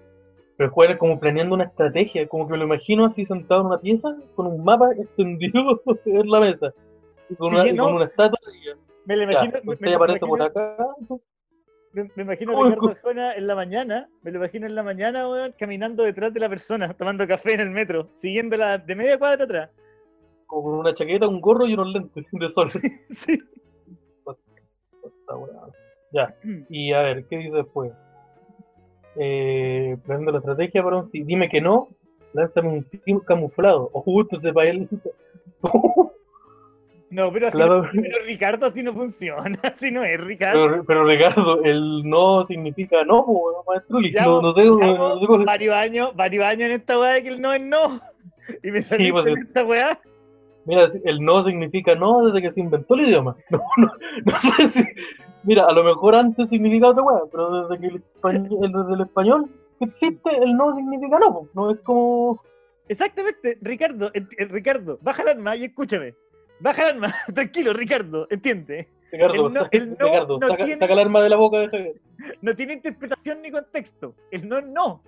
pero 0.55 0.71
es 0.89 0.97
como 0.97 1.19
planeando 1.19 1.55
una 1.55 1.65
estrategia, 1.65 2.27
como 2.27 2.45
que 2.47 2.53
me 2.53 2.57
lo 2.59 2.65
imagino 2.65 3.05
así 3.05 3.25
sentado 3.25 3.61
en 3.61 3.67
una 3.67 3.79
pieza 3.79 4.15
con 4.35 4.47
un 4.47 4.63
mapa 4.63 4.91
extendido 4.93 5.81
en 6.05 6.29
la 6.29 6.39
mesa. 6.39 6.73
Y 7.29 7.35
con 7.35 7.53
una, 7.53 7.63
Sí, 7.63 7.69
y 7.69 7.73
no. 7.73 7.83
con 7.85 7.95
una 7.95 8.05
estatua 8.05 8.39
y 8.53 8.65
ya, 8.67 8.73
Me 9.05 9.17
lo 9.17 9.23
ya, 9.23 9.31
imagino, 9.31 9.59
me, 9.63 9.73
usted 9.73 9.85
me- 9.87 9.95
aparece 9.95 10.19
me 10.25 10.27
por 10.29 10.39
imagino, 10.39 10.61
acá. 10.63 10.87
me- 11.93 12.11
me 12.15 12.23
imagino 12.23 12.51
a 12.63 12.69
Ricardo 12.69 12.89
Arjona 12.89 13.33
en 13.35 13.47
la 13.47 13.55
mañana, 13.55 14.09
me 14.21 14.31
lo 14.31 14.37
imagino 14.37 14.65
en 14.67 14.75
la 14.75 14.83
mañana, 14.83 15.27
weón, 15.29 15.53
caminando 15.59 16.03
detrás 16.03 16.33
de 16.33 16.39
la 16.39 16.47
persona, 16.49 16.93
tomando 16.93 17.27
café 17.27 17.53
en 17.55 17.59
el 17.61 17.69
metro, 17.71 18.07
siguiéndola 18.21 18.77
de 18.77 18.95
media 18.95 19.17
cuadra 19.19 19.43
atrás. 19.43 19.69
Como 20.45 20.63
con 20.63 20.73
una 20.79 20.95
chaqueta, 20.95 21.27
un 21.27 21.41
gorro 21.41 21.65
y 21.67 21.73
unos 21.73 21.87
lentes 21.91 22.25
de 22.31 22.49
sol. 22.51 22.71
Sí. 22.71 23.37
Esta 25.03 25.35
weá. 25.35 25.51
Ya, 26.11 26.33
y 26.69 26.93
a 26.93 27.01
ver, 27.01 27.25
¿qué 27.27 27.37
dice 27.37 27.55
después? 27.57 27.91
Eh, 29.15 29.97
planeando 30.05 30.31
la 30.31 30.37
estrategia 30.39 30.83
para 30.83 30.97
un 30.97 31.11
sí. 31.11 31.23
Dime 31.23 31.49
que 31.49 31.59
no, 31.61 31.89
lánzame 32.33 32.69
un 32.69 32.85
sí 32.91 33.01
camuflado. 33.25 33.89
O 33.93 34.01
justo 34.01 34.39
para 34.53 34.69
él. 34.69 34.87
No, 37.09 37.31
pero, 37.31 37.47
así 37.47 37.55
Claro. 37.57 37.83
no- 37.83 37.89
pero 38.01 38.25
Ricardo 38.25 38.65
así 38.65 38.83
no 38.83 38.91
funciona, 38.93 39.57
así 39.63 39.91
no 39.91 40.03
es 40.03 40.19
Ricardo. 40.19 40.67
Pero, 40.69 40.83
pero 40.83 41.05
Ricardo, 41.05 41.63
el 41.63 42.01
no 42.03 42.45
significa 42.47 43.05
no, 43.05 43.25
maestro. 43.65 44.01
No, 44.01 44.41
no 44.41 44.53
no, 44.53 45.19
sé 45.19 45.25
cómo- 45.25 45.45
varios 45.45 45.73
años, 45.77 46.13
varios 46.15 46.45
años 46.45 46.63
en 46.69 46.71
esta 46.73 46.99
weá 46.99 47.13
de 47.13 47.23
que 47.23 47.29
el 47.29 47.41
no 47.41 47.53
es 47.53 47.61
no. 47.61 47.99
Y 48.63 48.71
me 48.71 48.81
saliste 48.81 49.11
pues, 49.13 49.25
en 49.27 49.37
esta 49.37 49.63
weá. 49.63 49.99
Mira, 50.65 50.91
el 51.05 51.21
no 51.21 51.45
significa 51.45 51.95
no 51.95 52.25
desde 52.25 52.41
que 52.45 52.53
se 52.53 52.59
inventó 52.59 52.95
el 52.95 53.07
idioma. 53.07 53.37
No, 53.51 53.61
no, 53.77 53.91
no 54.25 54.37
sé 54.39 54.69
si. 54.71 54.83
Mira, 55.47 55.65
a 55.65 55.71
lo 55.71 55.83
mejor 55.83 56.13
antes 56.13 56.49
significaba 56.49 56.91
otra 56.91 57.03
weá, 57.03 57.19
pero 57.31 57.61
desde 57.67 57.79
que 57.81 57.87
el 57.87 57.95
español, 57.95 58.49
desde 58.61 58.93
el 58.95 59.01
español 59.01 59.45
que 59.79 59.85
existe, 59.85 60.29
el 60.43 60.55
no 60.57 60.75
significa 60.75 61.19
no. 61.19 61.47
No 61.53 61.71
es 61.71 61.79
como. 61.81 62.43
Exactamente, 62.89 63.57
Ricardo, 63.61 64.11
eh, 64.13 64.25
Ricardo, 64.49 64.99
baja 65.01 65.21
el 65.23 65.29
arma 65.29 65.55
y 65.55 65.63
escúchame. 65.65 66.13
Baja 66.59 66.83
el 66.83 66.95
arma, 66.95 67.13
tranquilo, 67.33 67.71
Ricardo, 67.73 68.27
entiende. 68.29 68.89
Ricardo, 69.11 69.47
El 69.47 69.53
no- 69.53 69.67
el 69.71 69.89
no 69.91 70.05
Ricardo, 70.05 70.39
no 70.39 70.47
saca, 70.47 70.65
tiene- 70.65 70.79
saca 70.81 70.93
el 70.93 70.99
arma 70.99 71.21
de 71.21 71.29
la 71.29 71.35
boca 71.37 71.57
de 71.59 71.69
Javier. 71.69 71.95
No 72.41 72.53
tiene 72.55 72.73
interpretación 72.73 73.41
ni 73.41 73.49
contexto. 73.51 74.15
El 74.31 74.49
no 74.49 74.57
es 74.57 74.65
no. 74.67 75.01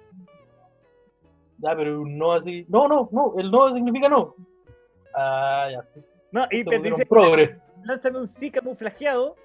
Ya, 1.57 1.75
pero 1.75 2.01
un 2.01 2.17
no 2.17 2.31
así. 2.33 2.65
No, 2.69 2.87
no, 2.87 3.09
no, 3.11 3.33
el 3.37 3.51
no 3.51 3.73
significa 3.75 4.07
no. 4.07 4.35
Ah, 5.13 5.67
ya. 5.69 5.85
No, 6.31 6.45
y 6.51 6.63
te 6.63 6.79
dice, 6.79 7.05
lánzame 7.83 8.19
un 8.19 8.27
sí 8.27 8.51
camuflajeado, 8.51 9.35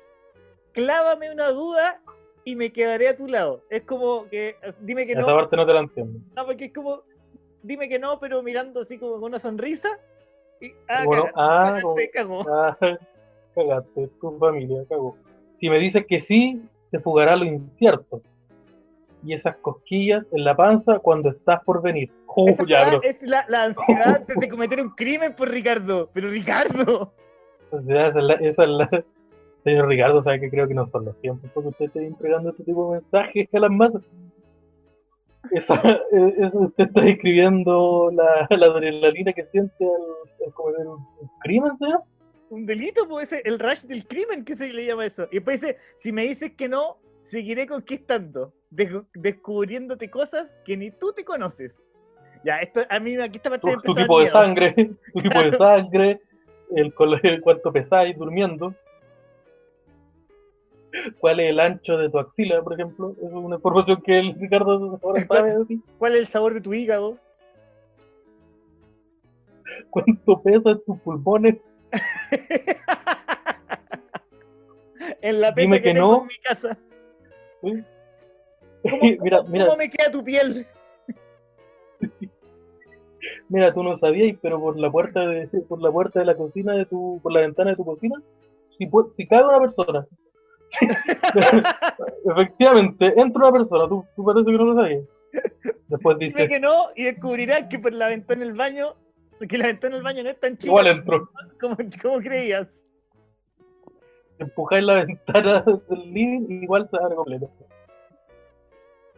clávame 0.75 1.31
una 1.33 1.49
duda 1.49 2.01
y 2.45 2.57
me 2.57 2.73
quedaré 2.73 3.09
a 3.09 3.17
tu 3.17 3.27
lado. 3.27 3.63
Es 3.71 3.83
como 3.85 4.29
que, 4.29 4.57
dime 4.81 5.07
que 5.07 5.13
Esa 5.13 5.23
no, 5.23 5.27
parte 5.29 5.57
no 5.57 5.65
te 5.67 5.73
la 5.73 5.81
entiendo. 5.81 6.21
no, 6.37 6.45
porque 6.45 6.67
es 6.67 6.73
como, 6.75 7.03
dime 7.63 7.89
que 7.89 7.99
no, 7.99 8.19
pero 8.21 8.43
mirando 8.43 8.81
así 8.83 8.99
como 8.99 9.15
con 9.15 9.25
una 9.25 9.39
sonrisa. 9.41 9.89
Y, 10.61 10.73
ah, 10.89 11.05
Bueno, 11.07 11.25
cagaste, 11.35 11.37
ah, 11.37 11.81
cagaste, 11.81 12.11
como- 12.23 12.45
cagó. 12.45 12.55
Ah, 12.55 12.77
cagaste, 13.55 14.09
tu 14.21 14.39
familia, 14.39 14.85
cagó. 14.89 15.17
Si 15.61 15.71
me 15.71 15.79
dices 15.79 16.05
que 16.07 16.21
sí, 16.21 16.61
se 16.91 16.99
fugará 17.01 17.37
lo 17.37 17.45
incierto. 17.47 18.21
Y 19.25 19.33
esas 19.33 19.57
cosquillas 19.57 20.27
en 20.33 20.45
la 20.45 20.55
panza 20.55 20.99
cuando 20.99 21.31
estás 21.31 21.63
por 21.65 21.81
venir. 21.81 22.11
Esa 22.47 22.67
ya, 22.67 22.99
es 23.03 23.23
la, 23.23 23.47
la 23.49 23.63
ansiedad 23.63 24.21
de 24.27 24.49
cometer 24.51 24.83
un 24.83 24.91
crimen 24.91 25.35
por 25.35 25.49
Ricardo. 25.51 26.11
Pero 26.13 26.29
Ricardo, 26.29 27.15
O 27.71 27.81
sea, 27.83 28.09
esa 28.09 28.19
es 28.19 28.25
la, 28.25 28.35
esa 28.35 28.63
es 28.65 28.69
la- 28.69 29.05
Señor 29.65 29.89
Ricardo, 29.89 30.23
sabe 30.23 30.41
que 30.41 30.51
creo 30.51 30.69
que 30.69 30.75
no 30.75 30.89
son 30.91 31.07
los 31.07 31.19
tiempos 31.21 31.51
porque 31.55 31.71
usted 31.71 31.85
está 31.87 32.01
entregando 32.01 32.51
este 32.51 32.65
tipo 32.65 32.93
de 32.95 33.01
mensajes 33.01 33.49
a 33.55 33.59
las 33.59 33.71
masas. 33.71 34.03
Esa, 35.51 35.75
eh, 36.13 36.35
eso 36.39 36.59
usted 36.59 36.85
está 36.85 37.03
describiendo 37.03 38.11
la, 38.13 38.47
la 38.57 38.67
adrenalina 38.67 39.33
que 39.33 39.45
siente 39.47 39.85
al, 39.85 40.47
al 40.47 40.53
cometer 40.55 40.87
un, 40.87 40.99
un 41.21 41.31
crimen, 41.41 41.77
señor. 41.79 42.01
un 42.51 42.67
delito, 42.67 43.07
pues 43.09 43.33
ese, 43.33 43.43
el 43.49 43.59
rush 43.59 43.83
del 43.83 44.07
crimen, 44.07 44.45
¿qué 44.45 44.55
se 44.55 44.73
le 44.73 44.87
llama 44.87 45.07
eso? 45.07 45.25
Y 45.31 45.37
después 45.37 45.61
dice, 45.61 45.77
si 46.01 46.13
me 46.13 46.23
dices 46.23 46.53
que 46.57 46.69
no, 46.69 46.97
seguiré 47.23 47.67
conquistando, 47.67 48.53
des- 48.71 48.93
descubriéndote 49.15 50.11
cosas 50.11 50.61
que 50.65 50.77
ni 50.77 50.91
tú 50.91 51.13
te 51.13 51.25
conoces. 51.25 51.73
Ya, 52.45 52.59
esto, 52.59 52.83
a 52.91 53.01
mí 53.01 53.17
aquí 53.17 53.37
esta 53.39 53.49
parte 53.51 53.67
Tu, 53.71 53.81
tu 53.81 53.95
tipo 53.95 54.19
de 54.19 54.25
miedo. 54.27 54.39
sangre, 54.39 54.75
tu 55.15 55.21
tipo 55.21 55.43
de 55.43 55.57
sangre, 55.57 56.21
el, 56.77 56.93
el 57.23 57.41
cuánto 57.41 57.73
pesáis 57.73 58.17
durmiendo. 58.19 58.75
¿Cuál 61.19 61.41
es 61.41 61.51
el 61.51 61.61
ancho 61.61 61.97
de 61.99 62.09
tu 62.11 62.19
axila, 62.19 62.63
por 62.63 62.75
ejemplo? 62.75 63.15
Es 63.21 63.33
una 63.33 63.57
información 63.57 64.01
que 64.03 64.19
el 64.19 64.35
Ricardo 64.39 64.99
ahora 65.03 65.25
sabe. 65.27 65.55
¿Cuál 65.99 66.15
es 66.15 66.21
el 66.21 66.27
sabor 66.27 66.55
de 66.55 66.61
tu 66.61 66.73
hígado? 66.75 67.19
¿Cuánto 69.91 70.43
pesan 70.43 70.81
tus 70.87 70.99
pulmones? 71.01 71.57
en 75.21 75.41
la 75.41 75.55
pesa 75.55 75.61
Dime 75.63 75.77
que, 75.79 75.83
que 75.89 75.95
tengo 75.95 76.13
no. 76.13 76.21
en 76.23 76.27
mi 76.27 76.39
casa. 76.39 76.79
¿Sí? 77.63 77.85
¿Cómo, 78.83 79.03
mira, 79.23 79.39
cómo- 79.39 79.51
mira, 79.51 79.65
cómo 79.67 79.79
me 79.79 79.91
queda 79.91 80.11
tu 80.11 80.25
piel? 80.25 80.67
mira, 83.49 83.73
tú 83.73 83.83
no 83.83 83.99
sabías, 83.99 84.37
pero 84.43 84.61
por 84.61 84.79
la 84.79 84.91
puerta 84.91 85.21
de, 85.27 85.47
por 85.69 85.81
la 85.83 85.91
puerta 85.91 86.21
de 86.21 86.27
la 86.27 86.37
cocina 86.37 86.75
de 86.75 86.87
tu, 86.87 87.21
por 87.23 87.33
la 87.33 87.41
ventana 87.41 87.71
de 87.71 87.77
tu 87.77 87.85
cocina, 87.85 88.21
si, 88.79 88.89
si 89.17 89.27
cae 89.27 89.45
una 89.45 89.61
persona, 89.61 90.07
efectivamente, 92.31 93.13
entra 93.21 93.49
una 93.49 93.53
persona, 93.59 93.89
tú, 93.89 94.05
tú 94.17 94.25
parece 94.25 94.47
que 94.47 94.53
no 94.59 94.65
lo 94.65 94.75
sabías. 94.75 95.05
Después 95.89 96.19
Dime 96.19 96.33
dices, 96.33 96.49
que 96.49 96.61
no 96.61 96.89
y 96.95 97.05
descubrirás 97.05 97.65
que 97.65 97.79
por 97.79 97.93
la 97.93 98.09
ventana 98.09 98.41
del 98.45 98.53
baño, 98.53 98.95
que 99.49 99.59
la 99.59 99.67
ventana 99.67 99.97
del 99.97 100.05
baño 100.05 100.23
no 100.23 100.31
es 100.31 100.39
tan 100.41 100.53
chica 100.57 100.67
igual 100.69 100.87
entro. 100.87 101.29
como, 101.61 101.77
como 102.01 102.19
creías. 102.21 102.69
empujáis 104.39 104.85
la 104.85 104.95
ventana 105.05 105.63
del 105.63 106.13
living 106.13 106.47
y 106.49 106.55
igual 106.65 106.89
se 106.91 106.97
abre 106.97 107.15
completo. 107.17 107.51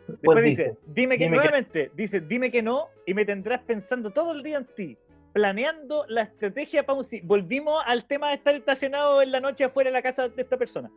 Después 0.09 0.21
Pues 0.23 0.45
dice, 0.45 0.77
dime 0.87 1.19
que 1.19 1.25
dime 1.25 1.37
que- 1.37 1.43
nuevamente, 1.43 1.91
dice, 1.95 2.21
dime 2.21 2.51
que 2.51 2.63
no 2.63 2.89
y 3.07 3.13
me 3.15 3.25
tendrás 3.25 3.61
pensando 3.63 4.11
todo 4.11 4.33
el 4.33 4.43
día 4.43 4.59
en 4.59 4.65
ti, 4.67 4.97
planeando 5.33 6.05
la 6.09 6.23
estrategia 6.23 6.87
para 6.87 6.99
un 7.01 7.05
sí. 7.05 7.21
Volvimos 7.25 7.83
al 7.87 8.05
tema 8.07 8.29
de 8.29 8.37
estar 8.37 8.55
estacionado 8.55 9.21
en 9.21 9.33
la 9.33 9.41
noche 9.41 9.65
afuera 9.65 9.91
de 9.91 9.95
la 9.95 10.03
casa 10.03 10.29
de 10.29 10.43
esta 10.43 10.57
persona. 10.57 10.91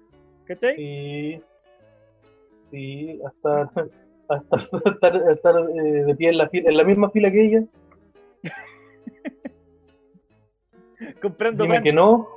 ¿Cachai? 0.49 0.75
Sí, 0.75 1.41
sí, 2.71 3.21
hasta, 3.25 3.61
hasta 4.29 4.57
estar, 4.89 5.15
estar, 5.31 5.55
eh, 5.75 6.03
de 6.05 6.15
pie 6.15 6.29
en 6.29 6.37
la, 6.39 6.49
fila- 6.49 6.69
en 6.71 6.77
la 6.77 6.83
misma 6.83 7.09
fila 7.11 7.31
que 7.31 7.45
ella. 7.45 7.63
Comprando 11.21 11.63
Dime 11.63 11.75
pan. 11.75 11.83
que 11.83 11.93
no. 11.93 12.27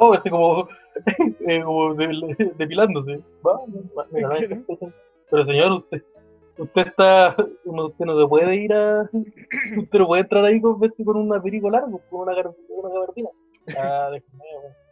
No, 0.00 0.14
este 0.14 0.30
como, 0.30 0.68
eh, 1.46 1.62
como 1.62 1.94
de- 1.94 2.52
depilándose. 2.56 3.20
Va, 3.46 3.60
va, 3.96 4.06
mira. 4.10 4.30
Pero 5.30 5.44
señor, 5.44 5.72
usted, 5.72 6.02
usted 6.58 6.86
está, 6.86 7.36
uno- 7.64 7.86
usted 7.86 8.04
no 8.04 8.20
se 8.20 8.28
puede 8.28 8.54
ir 8.56 8.72
a, 8.72 9.02
usted 9.78 9.98
no 9.98 10.06
puede 10.06 10.22
entrar 10.22 10.44
ahí 10.44 10.60
con, 10.60 10.78
con 10.78 11.16
un 11.16 11.34
aperico 11.34 11.70
largo, 11.70 12.00
con 12.08 12.28
una, 12.28 12.32
una 12.68 12.88
gabardina. 12.94 13.28
Ah, 13.78 14.08
déjeme, 14.12 14.44
güey. 14.62 14.85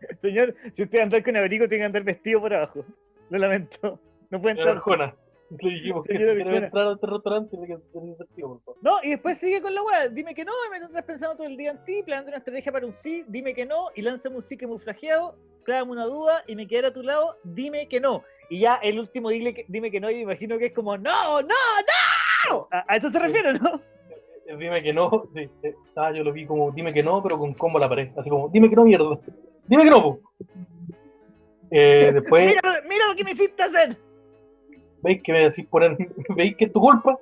Señor, 0.22 0.54
si 0.72 0.82
usted 0.82 1.00
anda 1.00 1.22
con 1.22 1.36
abrigo, 1.36 1.68
tiene 1.68 1.82
que 1.82 1.86
andar 1.86 2.02
vestido 2.04 2.40
por 2.40 2.54
abajo. 2.54 2.84
Lo 3.30 3.38
lamento. 3.38 4.00
No 4.30 4.40
puede 4.40 4.52
entrar. 4.56 4.76
Arjona, 4.76 5.14
le 5.60 5.70
dijimos 5.70 6.04
que 6.04 6.12
si 6.12 6.18
Señora 6.18 6.34
quiere 6.34 6.50
Arjona. 6.50 6.66
entrar 6.66 6.86
a 6.86 6.92
este 6.92 7.06
restaurante 7.06 7.50
tiene 7.50 7.66
que 7.66 7.76
tener 7.92 8.16
vestido, 8.16 8.48
por 8.48 8.60
favor. 8.62 8.78
No, 8.82 8.98
y 9.02 9.10
después 9.10 9.38
sigue 9.38 9.60
con 9.60 9.74
la 9.74 9.82
weá. 9.82 10.08
Dime 10.08 10.34
que 10.34 10.44
no, 10.44 10.52
y 10.66 10.70
me 10.70 10.80
tendrás 10.80 11.04
pensando 11.04 11.36
todo 11.36 11.46
el 11.46 11.56
día 11.56 11.72
en 11.72 11.84
ti, 11.84 12.02
planeando 12.04 12.28
una 12.30 12.38
estrategia 12.38 12.72
para 12.72 12.86
un 12.86 12.94
sí. 12.94 13.24
Dime 13.28 13.54
que 13.54 13.66
no, 13.66 13.88
y 13.94 14.02
lánzame 14.02 14.36
un 14.36 14.42
sí 14.42 14.56
camuflajeado. 14.56 15.36
Clávame 15.64 15.92
una 15.92 16.06
duda 16.06 16.42
y 16.46 16.56
me 16.56 16.66
quedaré 16.66 16.88
a 16.88 16.92
tu 16.92 17.02
lado. 17.02 17.36
Dime 17.44 17.86
que 17.88 18.00
no. 18.00 18.22
Y 18.48 18.60
ya 18.60 18.76
el 18.82 18.98
último 18.98 19.28
dile 19.30 19.54
que, 19.54 19.64
dime 19.68 19.90
que 19.90 20.00
no, 20.00 20.10
y 20.10 20.14
me 20.16 20.22
imagino 20.22 20.58
que 20.58 20.66
es 20.66 20.72
como, 20.72 20.96
no, 20.96 21.42
no, 21.42 21.48
no. 22.48 22.68
A, 22.72 22.84
a 22.88 22.96
eso 22.96 23.10
se 23.10 23.18
refiere, 23.18 23.52
¿no? 23.54 23.80
Eh, 24.46 24.56
Dime 24.56 24.82
que 24.82 24.92
no, 24.92 25.28
sí, 25.34 25.48
eh, 25.62 25.74
ah, 25.94 26.10
yo 26.12 26.24
lo 26.24 26.32
vi 26.32 26.44
como 26.46 26.72
dime 26.72 26.92
que 26.92 27.02
no, 27.04 27.22
pero 27.22 27.38
con 27.38 27.54
combo 27.54 27.78
a 27.78 27.82
la 27.82 27.88
pared, 27.88 28.08
así 28.16 28.28
como 28.28 28.48
dime 28.48 28.68
que 28.68 28.74
no, 28.74 28.84
mierda, 28.84 29.16
dime 29.70 29.84
que 29.84 29.90
no. 29.90 30.02
po. 30.02 30.20
Eh, 31.70 32.10
después, 32.12 32.46
Mira, 32.48 32.82
mira 32.88 33.06
lo 33.08 33.14
que 33.16 33.24
me 33.24 33.30
hiciste 33.32 33.62
hacer. 33.62 33.96
veis 35.02 35.22
que 35.22 35.32
me 35.32 35.38
decís 35.44 35.66
poner, 35.66 35.96
veis 36.36 36.56
que 36.56 36.64
es 36.66 36.72
tu 36.72 36.80
culpa, 36.80 37.18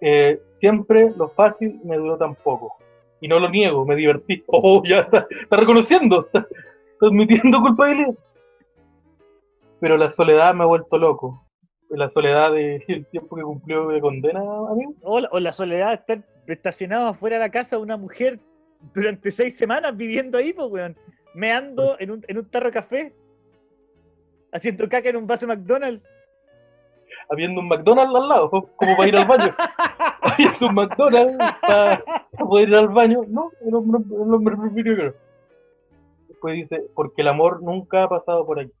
Eh, 0.00 0.40
siempre 0.60 1.12
lo 1.16 1.28
fácil 1.30 1.80
me 1.84 1.96
duró 1.96 2.16
tan 2.18 2.34
poco. 2.36 2.76
Y 3.20 3.26
no 3.28 3.38
lo 3.40 3.48
niego, 3.48 3.84
me 3.84 3.96
divertí. 3.96 4.42
Oh, 4.48 4.82
ya 4.84 5.00
está, 5.00 5.26
está 5.42 5.56
reconociendo, 5.56 6.26
está, 6.26 6.40
está 6.92 7.06
admitiendo 7.06 7.60
culpabilidad. 7.60 8.14
Pero 9.80 9.96
la 9.96 10.10
soledad 10.12 10.54
me 10.54 10.64
ha 10.64 10.66
vuelto 10.66 10.98
loco. 10.98 11.44
La 11.90 12.10
soledad 12.10 12.52
del 12.52 13.06
tiempo 13.10 13.36
que 13.36 13.42
cumplió 13.42 13.88
de 13.88 14.00
condena, 14.00 14.40
amigo. 14.40 14.94
O 15.02 15.20
la, 15.20 15.28
o 15.32 15.38
la 15.40 15.52
soledad 15.52 15.88
de 15.88 15.94
estar 15.94 16.18
estacionado 16.46 17.08
afuera 17.08 17.36
de 17.36 17.40
la 17.40 17.50
casa 17.50 17.76
de 17.76 17.82
una 17.82 17.96
mujer 17.96 18.38
durante 18.94 19.30
seis 19.30 19.56
semanas 19.56 19.96
viviendo 19.96 20.36
ahí, 20.38 20.52
pues, 20.52 20.68
weón. 20.68 20.96
Meando 21.38 21.96
en 22.00 22.10
un, 22.10 22.24
en 22.26 22.38
un 22.38 22.50
tarro 22.50 22.66
de 22.66 22.72
café. 22.72 23.14
Haciendo 24.52 24.88
caca 24.88 25.08
en 25.08 25.16
un 25.18 25.26
vaso 25.28 25.46
de 25.46 25.54
McDonald's. 25.54 26.04
Habiendo 27.30 27.60
un 27.60 27.68
McDonald's 27.68 28.12
al 28.16 28.28
lado, 28.28 28.50
como 28.50 28.96
para 28.96 29.08
ir 29.08 29.16
al 29.16 29.26
baño. 29.28 29.54
Habiendo 30.22 30.66
un 30.68 30.74
McDonald's 30.74 31.36
para, 31.60 32.02
para 32.04 32.26
poder 32.44 32.68
ir 32.70 32.74
al 32.74 32.88
baño. 32.88 33.20
No, 33.28 33.52
el 33.64 33.72
hombre, 33.72 34.00
el 34.10 34.34
hombre 34.34 34.56
prefirió 34.56 34.96
que 34.96 35.02
no. 35.04 35.12
Después 36.26 36.54
dice, 36.56 36.82
porque 36.96 37.22
el 37.22 37.28
amor 37.28 37.62
nunca 37.62 38.02
ha 38.04 38.08
pasado 38.08 38.44
por 38.44 38.58
aquí. 38.58 38.72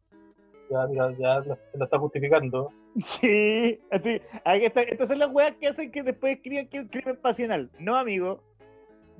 Ya, 0.70 0.84
mira, 0.88 1.12
ya 1.18 1.38
la- 1.40 1.56
se 1.70 1.78
la 1.78 1.84
está 1.84 1.98
justificando. 1.98 2.72
Sí, 3.04 3.78
así, 3.92 4.20
está- 4.44 4.82
estas 4.82 5.06
son 5.08 5.18
las 5.20 5.30
weas 5.32 5.52
que 5.60 5.68
hacen 5.68 5.92
que 5.92 6.02
después 6.02 6.34
escriban 6.36 6.66
que 6.66 6.78
es 6.78 6.82
un 6.82 6.88
crimen 6.88 7.16
pasional. 7.22 7.70
No, 7.78 7.96
amigo. 7.96 8.42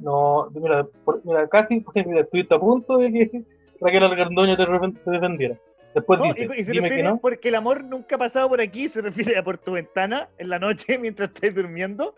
No, 0.00 0.48
mira, 0.54 0.86
por- 1.04 1.24
mira 1.24 1.48
casi 1.48 1.84
mira, 2.06 2.20
estuviste 2.20 2.54
a 2.54 2.58
punto 2.58 2.98
de 2.98 3.10
que 3.12 3.42
Raquel 3.80 4.02
Algardoño 4.04 4.56
te, 4.56 4.66
te 5.04 5.10
defendiera. 5.10 5.56
Después 5.94 6.20
No, 6.20 6.26
dice, 6.34 6.48
y, 6.56 6.64
se 6.64 6.72
dime 6.72 6.88
que 6.88 6.94
refiere 6.96 7.08
no, 7.10 7.18
porque 7.18 7.48
el 7.48 7.54
amor 7.54 7.82
nunca 7.82 8.16
ha 8.16 8.18
pasado 8.18 8.48
por 8.48 8.60
aquí, 8.60 8.88
se 8.88 9.00
refiere 9.00 9.38
a 9.38 9.42
por 9.42 9.58
tu 9.58 9.72
ventana 9.72 10.28
en 10.38 10.50
la 10.50 10.58
noche 10.58 10.98
mientras 11.00 11.30
estás 11.30 11.54
durmiendo. 11.54 12.14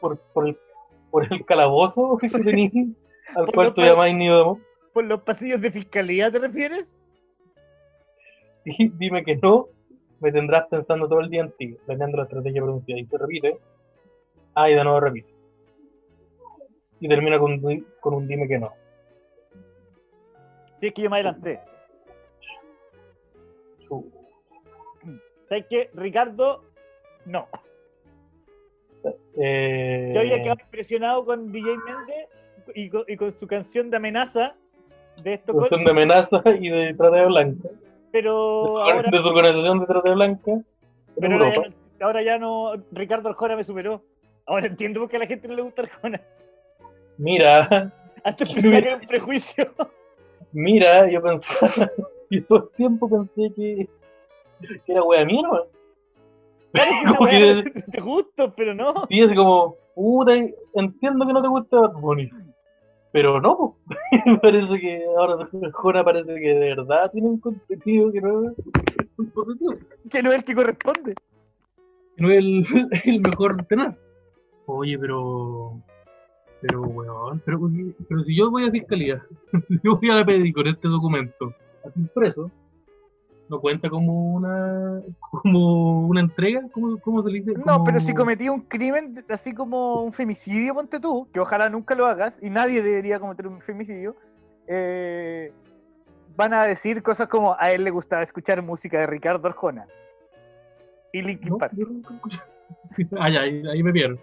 por, 0.00 0.18
por, 0.34 0.48
el, 0.48 0.58
por 1.10 1.32
el 1.32 1.44
calabozo 1.46 2.16
que 2.20 2.28
tenís 2.28 2.72
al 3.36 3.46
cual 3.52 3.66
los 3.68 3.74
tú 3.74 3.80
pa- 3.80 3.86
llamáis 3.86 4.14
Nidomo. 4.16 4.60
¿Por 4.92 5.04
los 5.04 5.22
pasillos 5.22 5.60
de 5.60 5.70
fiscalía 5.70 6.30
te 6.30 6.38
refieres? 6.38 6.94
Dime 8.64 9.24
que 9.24 9.36
no, 9.36 9.68
me 10.20 10.30
tendrás 10.30 10.66
pensando 10.68 11.08
todo 11.08 11.20
el 11.20 11.30
día 11.30 11.40
en 11.42 11.52
ti, 11.52 11.76
planeando 11.86 12.18
la 12.18 12.24
estrategia 12.24 12.60
pronunciada. 12.62 13.00
Y 13.00 13.06
se 13.06 13.18
repite. 13.18 13.58
Ah, 14.54 14.68
y 14.70 14.74
de 14.74 14.84
nuevo 14.84 15.00
repite. 15.00 15.31
Y 17.02 17.08
termina 17.08 17.36
con, 17.36 17.60
con 17.98 18.14
un 18.14 18.28
dime 18.28 18.46
que 18.46 18.60
no. 18.60 18.72
Sí, 20.78 20.86
es 20.86 20.94
que 20.94 21.02
yo 21.02 21.10
me 21.10 21.16
adelanté. 21.16 21.58
¿Sabes 25.48 25.66
qué? 25.68 25.90
Ricardo, 25.94 26.62
no. 27.26 27.48
Eh, 29.36 30.12
Yo 30.14 30.20
había 30.20 30.42
quedado 30.44 30.60
impresionado 30.60 31.24
con 31.24 31.50
DJ 31.50 31.76
Méndez 31.76 32.28
y 32.76 32.88
con, 32.88 33.02
y 33.08 33.16
con 33.16 33.32
su 33.32 33.48
canción 33.48 33.90
de 33.90 33.96
amenaza 33.96 34.54
de 35.24 35.34
esto, 35.34 35.52
cuestión 35.52 35.84
de 35.84 35.90
amenaza 35.90 36.40
y 36.60 36.68
de 36.68 36.94
trata 36.94 37.16
de 37.16 37.26
blanca. 37.26 37.68
pero 38.12 38.76
de 38.86 38.92
ahora, 38.92 39.10
su 39.10 39.16
organización 39.26 39.80
de 39.80 39.86
trata 39.86 40.08
de 40.08 40.14
blanca 40.14 40.52
pero 41.18 41.32
ahora, 41.34 41.50
ya 41.50 41.56
Europa. 41.56 41.76
no, 41.98 42.06
ahora 42.06 42.22
ya 42.22 42.38
no, 42.38 42.72
Ricardo 42.92 43.28
Arjona 43.28 43.56
me 43.56 43.64
superó. 43.64 44.04
Ahora 44.46 44.66
entiendo 44.66 45.00
por 45.00 45.08
qué 45.10 45.16
a 45.16 45.20
la 45.20 45.26
gente 45.26 45.48
no 45.48 45.54
le 45.54 45.62
gusta 45.62 45.82
Arjona. 45.82 46.20
Mira, 47.22 47.92
Antes 48.24 48.48
pensaba 48.48 48.62
que 48.80 48.86
era 48.88 48.96
un 48.96 49.06
prejuicio. 49.06 49.72
mira, 50.52 51.08
yo 51.10 51.22
pensaba, 51.22 51.90
yo 52.30 52.44
todo 52.46 52.58
el 52.70 52.76
tiempo 52.76 53.08
pensé 53.08 53.54
que, 53.54 53.88
que 54.84 54.92
era 54.92 55.02
wea 55.04 55.24
mía, 55.24 55.42
¿no? 55.42 55.60
Claro 56.72 57.26
que 57.28 57.82
de 57.86 58.00
gusto, 58.00 58.52
pero 58.56 58.74
no. 58.74 58.94
Y 59.08 59.22
es 59.22 59.34
como, 59.36 59.76
puta, 59.94 60.32
entiendo 60.74 61.26
que 61.26 61.32
no 61.32 61.42
te 61.42 61.48
gusta 61.48 61.80
Bad 61.80 62.00
Bunny, 62.00 62.30
pero 63.12 63.40
no, 63.40 63.76
me 64.26 64.38
parece 64.38 64.80
que 64.80 65.04
ahora 65.18 65.48
Jona 65.72 66.02
parece 66.02 66.34
que 66.34 66.48
de 66.54 66.74
verdad 66.74 67.10
tiene 67.12 67.28
un 67.28 67.40
contenido 67.40 68.10
que 68.10 68.20
no 68.22 68.50
es 68.50 68.56
muy 69.18 69.26
positivo, 69.28 69.74
Que 70.10 70.22
no 70.22 70.30
es 70.30 70.36
el 70.38 70.44
que 70.44 70.54
corresponde. 70.54 71.14
que 72.16 72.22
no 72.22 72.30
es 72.30 72.38
el, 72.38 72.88
el 73.04 73.20
mejor 73.20 73.64
tenor. 73.66 73.94
Oye, 74.66 74.98
pero, 74.98 75.74
pero 76.62 76.80
weón, 76.82 77.42
pero, 77.44 77.60
pero 78.08 78.22
si 78.22 78.36
yo 78.36 78.50
voy 78.50 78.66
a 78.66 78.70
fiscalía, 78.70 79.22
si 79.68 79.80
yo 79.82 79.96
voy 79.96 80.10
a 80.10 80.14
la 80.14 80.24
PDI 80.24 80.52
con 80.52 80.66
este 80.68 80.88
documento, 80.88 81.52
así 81.84 82.00
impreso, 82.00 82.50
¿no 83.48 83.60
cuenta 83.60 83.90
como 83.90 84.34
una, 84.34 85.02
como 85.30 86.06
una 86.06 86.20
entrega? 86.20 86.62
¿Cómo, 86.72 86.98
cómo 87.00 87.22
se 87.22 87.30
le 87.30 87.40
dice? 87.40 87.54
No, 87.66 87.82
pero 87.84 87.98
si 87.98 88.14
cometí 88.14 88.48
un 88.48 88.62
crimen 88.62 89.24
así 89.28 89.52
como 89.52 90.02
un 90.02 90.12
femicidio, 90.12 90.74
ponte 90.74 91.00
tú, 91.00 91.28
que 91.32 91.40
ojalá 91.40 91.68
nunca 91.68 91.96
lo 91.96 92.06
hagas, 92.06 92.34
y 92.40 92.48
nadie 92.48 92.80
debería 92.80 93.18
cometer 93.18 93.48
un 93.48 93.60
femicidio, 93.60 94.14
eh, 94.68 95.52
van 96.36 96.54
a 96.54 96.64
decir 96.64 97.02
cosas 97.02 97.28
como 97.28 97.56
a 97.58 97.72
él 97.72 97.82
le 97.82 97.90
gustaba 97.90 98.22
escuchar 98.22 98.62
música 98.62 99.00
de 99.00 99.06
Ricardo 99.06 99.48
Arjona 99.48 99.86
y 101.12 101.22
Linkin 101.22 101.50
No, 101.50 101.58
Park. 101.58 101.74
Ah, 103.18 103.30
ya, 103.30 103.40
ahí, 103.40 103.62
ahí 103.66 103.82
me 103.82 103.92
pierdo. 103.92 104.18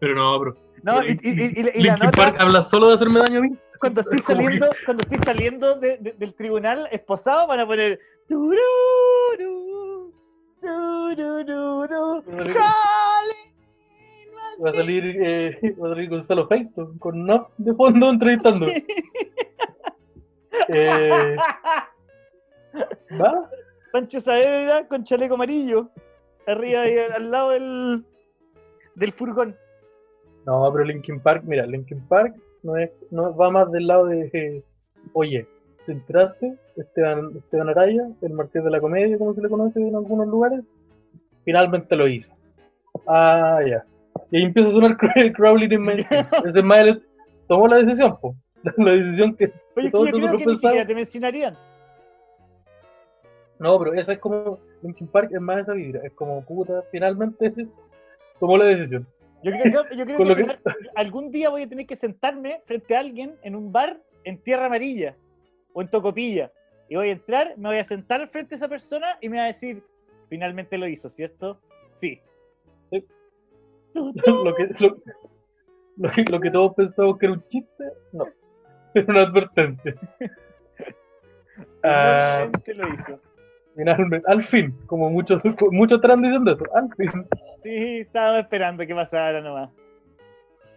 Pero 0.00 0.14
no, 0.16 0.38
bro. 0.38 0.56
No, 0.82 1.02
y, 1.04 1.12
y- 1.22 1.60
y- 1.60 1.70
y 1.74 1.82
la- 1.84 1.96
nota, 1.96 2.10
Park 2.12 2.36
habla 2.40 2.62
solo 2.62 2.88
de 2.88 2.94
hacerme 2.94 3.20
daño 3.20 3.38
a 3.38 3.42
mí. 3.42 3.50
cuando 3.78 4.00
estoy 4.00 4.20
que- 4.20 4.32
saliendo, 4.32 4.70
cuando 4.84 5.02
estoy 5.04 5.18
saliendo 5.24 5.74
de- 5.76 5.96
de- 5.98 6.12
del 6.12 6.34
tribunal 6.34 6.88
esposado, 6.92 7.46
van 7.46 7.60
a 7.60 7.66
poner 7.66 8.00
Calling 12.24 13.52
Va 14.64 14.70
a 14.70 14.74
salir, 14.74 15.04
eh, 15.20 15.74
va 15.80 15.86
a 15.88 15.90
salir 15.94 16.08
Gonzalo 16.10 16.46
Feito 16.46 16.92
con 16.98 17.26
no 17.26 17.48
de 17.58 17.74
fondo 17.74 18.10
entrevistando. 18.10 18.66
Eh, 20.68 21.36
¿Va? 23.20 23.50
Pancho 23.90 24.20
Saavedra 24.20 24.86
con 24.86 25.02
chaleco 25.02 25.34
amarillo, 25.34 25.90
arriba 26.46 26.86
y 26.88 26.98
al 26.98 27.30
lado 27.30 27.50
del, 27.50 28.04
del 28.94 29.12
furgón. 29.12 29.56
No, 30.46 30.72
pero 30.72 30.84
Linkin 30.84 31.20
Park, 31.20 31.44
mira, 31.46 31.66
Linkin 31.66 32.00
Park 32.08 32.34
no 32.62 32.76
es, 32.76 32.90
no 33.10 33.34
va 33.36 33.50
más 33.50 33.70
del 33.70 33.86
lado 33.86 34.06
de, 34.06 34.30
eh, 34.32 34.62
oye, 35.12 35.46
¿te 35.86 35.92
enteraste? 35.92 36.54
Esteban, 36.76 37.30
Esteban 37.36 37.68
Araya, 37.68 38.08
el 38.22 38.32
marqués 38.32 38.64
de 38.64 38.70
la 38.70 38.80
comedia, 38.80 39.18
como 39.18 39.34
se 39.34 39.42
le 39.42 39.48
conoce 39.48 39.80
en 39.80 39.94
algunos 39.94 40.26
lugares, 40.26 40.60
finalmente 41.44 41.96
lo 41.96 42.08
hizo. 42.08 42.30
Ah, 43.06 43.60
ya. 43.66 43.84
Y 44.30 44.38
ahí 44.38 44.42
empieza 44.44 44.70
a 44.70 44.72
sonar 44.72 44.96
Crowley 45.34 45.78
Mainstream. 45.78 46.26
Ese 46.46 46.62
Miles 46.62 46.98
tomó 47.48 47.68
la 47.68 47.76
decisión, 47.76 48.16
po. 48.20 48.34
La 48.76 48.92
decisión 48.92 49.34
que. 49.36 49.52
Oye, 49.76 49.88
es 49.88 49.92
que 49.92 49.98
yo 49.98 50.10
creo 50.12 50.38
que 50.38 50.46
ni 50.46 50.54
siquiera 50.54 50.86
te 50.86 50.94
mencionarían. 50.94 51.56
No, 53.58 53.78
pero 53.78 53.94
esa 53.94 54.12
es 54.12 54.18
como. 54.18 54.58
Linkin 54.82 55.08
Park 55.08 55.30
es 55.32 55.40
más 55.40 55.58
esa 55.58 55.72
vibra. 55.72 56.00
Es 56.04 56.12
como, 56.12 56.44
puta, 56.44 56.82
finalmente 56.90 57.52
tomó 58.38 58.56
la 58.56 58.66
decisión. 58.66 59.06
Yo 59.42 59.50
creo, 59.52 59.62
que- 59.88 59.96
yo 59.96 60.04
creo 60.04 60.16
Con 60.16 60.26
que, 60.26 60.30
lo 60.30 60.36
que- 60.36 60.42
final- 60.44 60.60
algún 60.94 61.30
día 61.30 61.50
voy 61.50 61.62
a 61.62 61.68
tener 61.68 61.86
que 61.86 61.96
sentarme 61.96 62.60
frente 62.64 62.94
a 62.96 63.00
alguien 63.00 63.36
en 63.42 63.56
un 63.56 63.72
bar 63.72 64.00
en 64.24 64.38
Tierra 64.38 64.66
Amarilla 64.66 65.16
o 65.72 65.82
en 65.82 65.88
Tocopilla. 65.88 66.52
Y 66.88 66.96
voy 66.96 67.08
a 67.08 67.12
entrar, 67.12 67.54
me 67.56 67.68
voy 67.70 67.78
a 67.78 67.84
sentar 67.84 68.28
frente 68.28 68.54
a 68.54 68.56
esa 68.56 68.68
persona 68.68 69.18
y 69.20 69.28
me 69.28 69.38
va 69.38 69.44
a 69.44 69.46
decir, 69.48 69.82
finalmente 70.28 70.76
lo 70.78 70.86
hizo, 70.86 71.08
¿cierto? 71.08 71.60
Sí. 71.92 72.20
Sí. 72.90 73.04
lo, 73.94 74.12
que, 74.54 74.68
lo, 74.78 74.96
lo 75.96 76.10
que, 76.10 76.22
lo 76.24 76.40
que 76.40 76.50
todos 76.50 76.74
pensamos 76.74 77.18
que 77.18 77.26
era 77.26 77.32
un 77.34 77.46
chiste, 77.48 77.84
no. 78.12 78.24
Era 78.94 79.06
una 79.08 79.22
advertencia. 79.22 79.94
Ah, 81.84 82.48
Finalmente 82.64 82.74
lo 82.74 82.94
hizo. 82.94 83.20
Finalmente, 83.76 84.26
al 84.30 84.42
fin, 84.44 84.74
como 84.86 85.10
muchos, 85.10 85.42
muchos 85.70 85.96
estarán 85.96 86.22
diciendo 86.22 86.52
eso, 86.52 86.64
al 86.74 86.88
fin. 86.96 87.26
Sí, 87.62 88.00
estaba 88.00 88.40
esperando 88.40 88.86
que 88.86 88.94
pasara 88.94 89.40
nomás. 89.40 89.70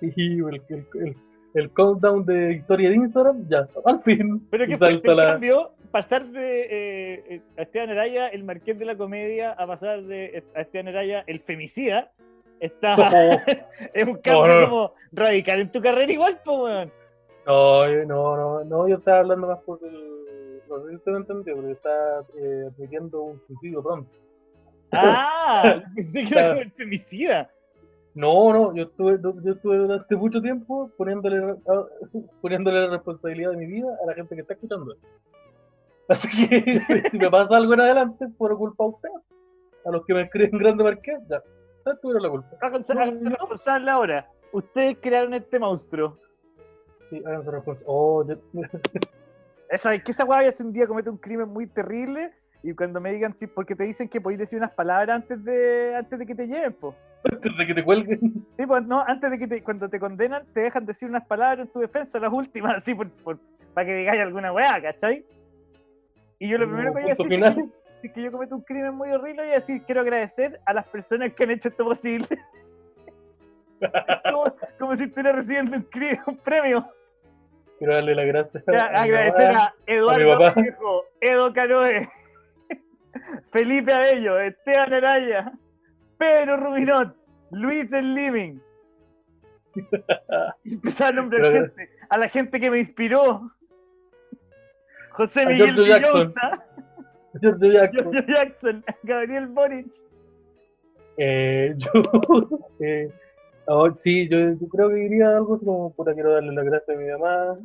Y 0.02 0.40
el, 0.40 0.62
el, 0.70 0.86
el, 0.96 1.16
el 1.54 1.70
countdown 1.72 2.26
de 2.26 2.54
historia 2.54 2.90
de 2.90 2.96
Instagram, 2.96 3.48
ya, 3.48 3.68
al 3.86 4.02
fin. 4.04 4.46
Pero 4.52 4.68
que 4.68 4.78
fue 4.78 4.88
salta 4.88 5.12
el 5.12 5.18
la- 5.18 5.32
cambio, 5.34 5.72
pasar 5.92 6.26
de 6.28 6.62
eh, 6.64 7.24
eh, 7.30 7.42
a 7.58 7.62
Esteban 7.62 7.90
Araya, 7.92 8.28
el 8.28 8.44
marqués 8.44 8.78
de 8.78 8.86
la 8.86 8.96
comedia, 8.98 9.52
a 9.52 9.66
pasar 9.66 10.04
de 10.04 10.26
eh, 10.26 10.44
a 10.54 10.62
Esteban 10.62 10.90
Araya, 10.90 11.24
el 11.28 11.40
femicida, 11.40 12.12
está, 12.60 12.96
Oh, 13.00 13.42
es 13.94 14.04
un 14.08 14.16
cambio 14.18 14.48
no, 14.48 14.60
no. 14.62 14.70
como 14.70 14.94
radical 15.14 15.62
en 15.62 15.72
tu 15.72 15.82
carrera 15.82 16.12
igual, 16.12 16.40
pues, 16.44 16.58
weón. 16.60 16.92
no, 17.48 17.86
eh, 17.86 18.06
no, 18.06 18.36
no, 18.36 18.64
no, 18.66 18.88
yo 18.88 18.98
estaba 18.98 19.20
hablando 19.20 19.48
más 19.48 19.60
por 19.60 19.80
el. 19.84 20.25
No 20.70 20.82
sé 20.84 20.90
si 20.90 20.96
usted 20.96 21.12
me 21.12 21.18
entendió, 21.20 21.62
yo 21.62 21.70
estaba 21.70 22.26
eh, 22.38 22.70
admitiendo 22.74 23.22
un 23.24 23.42
suicidio 23.48 23.84
pronto. 23.84 24.10
Ah, 24.92 25.82
pensé 25.96 26.12
que 26.26 26.28
era 26.28 26.30
Claro. 26.30 26.50
como 26.50 26.62
el 26.62 26.72
femicida. 26.72 27.50
No, 28.14 28.54
no, 28.54 28.76
yo 28.76 28.84
estuve, 28.84 29.20
yo 29.22 29.52
estuve 29.54 29.78
durante 29.78 30.16
mucho 30.16 30.42
tiempo 30.42 30.90
poniéndole, 30.98 31.38
a- 31.68 31.86
poniéndole 32.42 32.82
la 32.82 32.92
responsabilidad 32.92 33.52
de 33.52 33.58
mi 33.58 33.66
vida 33.66 33.88
a 34.02 34.06
la 34.08 34.14
gente 34.14 34.36
que 34.36 34.42
está 34.42 34.54
escuchando. 34.54 34.96
Así 36.08 36.30
que 36.48 36.82
si 37.12 37.18
me 37.18 37.30
pasa 37.30 37.58
algo 37.58 37.74
en 37.74 37.82
adelante, 37.82 38.28
por 38.38 38.56
culpa 38.58 38.84
de 38.86 38.90
ustedes. 38.92 39.16
A 39.86 39.92
los 39.92 40.06
que 40.06 40.14
me 40.14 40.22
escriben 40.24 40.58
grande 40.58 40.84
marqués, 40.84 41.20
ya, 41.30 41.44
ustedes 41.78 42.02
tuvieron 42.02 42.24
la 42.24 42.30
culpa. 42.30 42.50
Háganse 42.62 42.94
responsable 42.94 43.92
ahora. 43.92 44.30
Ustedes 44.52 44.98
crearon 45.02 45.34
este 45.34 45.60
monstruo. 45.60 46.18
Sí, 47.10 47.22
háganse 47.26 47.52
responsables. 47.52 47.84
Oh, 47.88 48.26
yo- 48.28 48.36
Esa, 49.70 49.98
que 50.00 50.12
esa 50.12 50.26
weá 50.26 50.48
hace 50.48 50.64
un 50.64 50.72
día 50.74 50.88
comete 50.88 51.10
un 51.10 51.18
crimen 51.18 51.50
muy 51.50 51.68
terrible 51.68 52.32
y 52.64 52.74
cuando 52.74 53.00
me 53.00 53.12
digan, 53.12 53.36
sí, 53.36 53.48
porque 53.48 53.76
te 53.76 53.84
dicen 53.84 54.08
que 54.10 54.22
podéis 54.22 54.40
decir 54.40 54.58
unas 54.58 54.72
palabras 54.72 55.16
antes 55.16 55.44
de, 55.44 55.96
antes 55.96 56.18
de 56.20 56.26
que 56.26 56.36
te 56.36 56.48
lleven, 56.48 56.74
pues. 56.74 56.96
antes 57.32 57.58
de 57.58 57.68
que 57.68 57.74
te 57.74 57.84
cuelguen. 57.84 58.20
Sí, 58.58 58.66
pues 58.66 58.84
no, 58.84 59.04
antes 59.06 59.30
de 59.32 59.38
que 59.38 59.48
te, 59.48 59.64
cuando 59.64 59.90
te 59.90 60.00
condenan, 60.00 60.46
te 60.54 60.62
dejan 60.62 60.86
decir 60.86 61.08
unas 61.10 61.26
palabras 61.26 61.68
en 61.68 61.74
tu 61.74 61.80
defensa, 61.80 62.20
las 62.20 62.32
últimas, 62.34 62.76
así, 62.78 62.96
por, 62.96 63.10
por- 63.10 63.40
para 63.74 63.86
que 63.88 63.96
digáis 63.96 64.22
alguna 64.22 64.52
weá, 64.54 64.82
¿cachai? 64.82 65.26
Y 66.40 66.48
yo 66.50 66.58
lo 66.58 66.66
primero 66.68 66.94
que 66.94 67.02
voy 67.02 67.12
a 67.12 67.14
decir, 67.14 67.28
si 67.28 67.36
es 67.36 67.56
que, 67.56 67.62
si 68.02 68.08
es 68.08 68.14
que 68.14 68.22
yo 68.24 68.32
cometo 68.32 68.56
un 68.56 68.62
crimen 68.62 68.96
muy 68.96 69.12
horrible, 69.12 69.44
a 69.44 69.56
decir, 69.56 69.84
quiero 69.84 70.02
agradecer 70.02 70.60
a 70.66 70.74
las 70.74 70.88
personas 70.88 71.34
que 71.34 71.44
han 71.44 71.52
hecho 71.52 71.70
esto 71.70 71.84
posible. 71.84 72.28
como, 74.24 74.44
como 74.80 74.96
si 74.96 75.04
estuviera 75.04 75.34
recibiendo 75.34 75.76
un, 75.78 75.84
crimen, 75.84 76.20
un 76.28 76.38
premio. 76.38 76.88
Quiero 77.78 77.94
darle 77.94 78.16
las 78.16 78.26
gracias 78.26 78.68
a 78.68 79.02
agradecer 79.02 79.48
a 79.48 79.74
Eduardo 79.86 80.38
papá. 80.40 80.54
Vallejo, 80.56 81.04
Edo 81.20 81.54
Canoe, 81.54 82.10
Felipe 83.52 83.94
Abello, 83.94 84.40
Esteban 84.40 84.94
Araya, 84.94 85.52
Pedro 86.18 86.58
Rubinot, 86.58 87.16
Luis 87.52 87.92
El 87.92 88.14
Living. 88.14 88.60
Empezar 90.64 91.10
a 91.10 91.16
nombrar 91.18 91.52
gente, 91.52 91.90
a 92.10 92.18
la 92.18 92.30
gente 92.30 92.60
que 92.60 92.72
me 92.72 92.80
inspiró. 92.80 93.52
José 95.12 95.44
A 95.44 95.50
Miguel. 95.50 95.76
Villota, 95.76 96.66
Giorgio 97.42 97.72
Jackson. 97.72 98.26
Jackson, 98.28 98.86
Gabriel 99.04 99.48
Boric. 99.48 99.92
Eh, 101.18 101.76
yo, 101.78 101.92
eh, 102.80 103.10
Oh, 103.68 103.92
sí, 103.98 104.28
yo, 104.30 104.38
yo 104.38 104.68
creo 104.70 104.90
que 104.90 104.96
diría 104.96 105.38
algo 105.38 105.60
como, 105.60 105.92
puta, 105.94 106.14
quiero 106.14 106.34
darle 106.34 106.54
las 106.54 106.66
gracias 106.66 106.96
a 106.96 107.00
mi 107.00 107.10
mamá, 107.10 107.58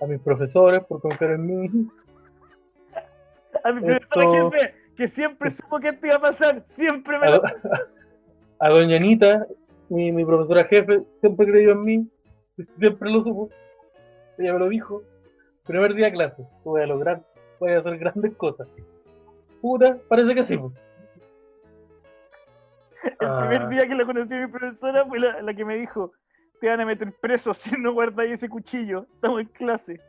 a 0.00 0.06
mis 0.06 0.20
profesores 0.20 0.84
por 0.84 1.00
confiar 1.00 1.32
en 1.32 1.46
mí. 1.46 1.88
A 3.64 3.72
mi 3.72 3.80
profesora 3.80 4.50
jefe, 4.50 4.74
que 4.96 5.08
siempre 5.08 5.50
supo 5.50 5.80
que 5.80 5.88
esto 5.88 6.06
iba 6.06 6.16
a 6.16 6.20
pasar, 6.20 6.62
siempre 6.66 7.18
me 7.18 7.26
A, 7.26 7.30
lo... 7.30 7.42
a 8.60 8.68
doña 8.68 8.96
Anita, 8.96 9.46
mi, 9.88 10.12
mi 10.12 10.24
profesora 10.24 10.64
jefe, 10.64 11.02
siempre 11.20 11.46
creyó 11.46 11.72
en 11.72 11.84
mí, 11.84 12.08
siempre 12.78 13.10
lo 13.10 13.24
supo. 13.24 13.50
Ella 14.38 14.52
me 14.52 14.58
lo 14.60 14.68
dijo. 14.68 15.02
Primer 15.66 15.94
día 15.94 16.06
de 16.06 16.12
clase, 16.12 16.46
voy 16.62 16.82
a 16.82 16.86
lograr, 16.86 17.22
voy 17.58 17.72
a 17.72 17.78
hacer 17.78 17.98
grandes 17.98 18.36
cosas. 18.36 18.68
Puta, 19.60 19.96
parece 20.08 20.34
que 20.34 20.46
sí. 20.46 20.60
El 23.20 23.28
Ah. 23.28 23.46
primer 23.48 23.68
día 23.68 23.86
que 23.88 23.94
la 23.94 24.04
conocí 24.04 24.34
a 24.34 24.46
mi 24.46 24.52
profesora 24.52 25.04
fue 25.06 25.18
la, 25.20 25.42
la 25.42 25.54
que 25.54 25.64
me 25.64 25.76
dijo, 25.76 26.12
te 26.60 26.68
van 26.68 26.80
a 26.80 26.86
meter 26.86 27.12
preso 27.20 27.52
si 27.54 27.76
no 27.80 27.92
guardáis 27.92 28.32
ese 28.32 28.48
cuchillo, 28.48 29.06
estamos 29.14 29.40
en 29.42 29.46
clase. 29.48 30.00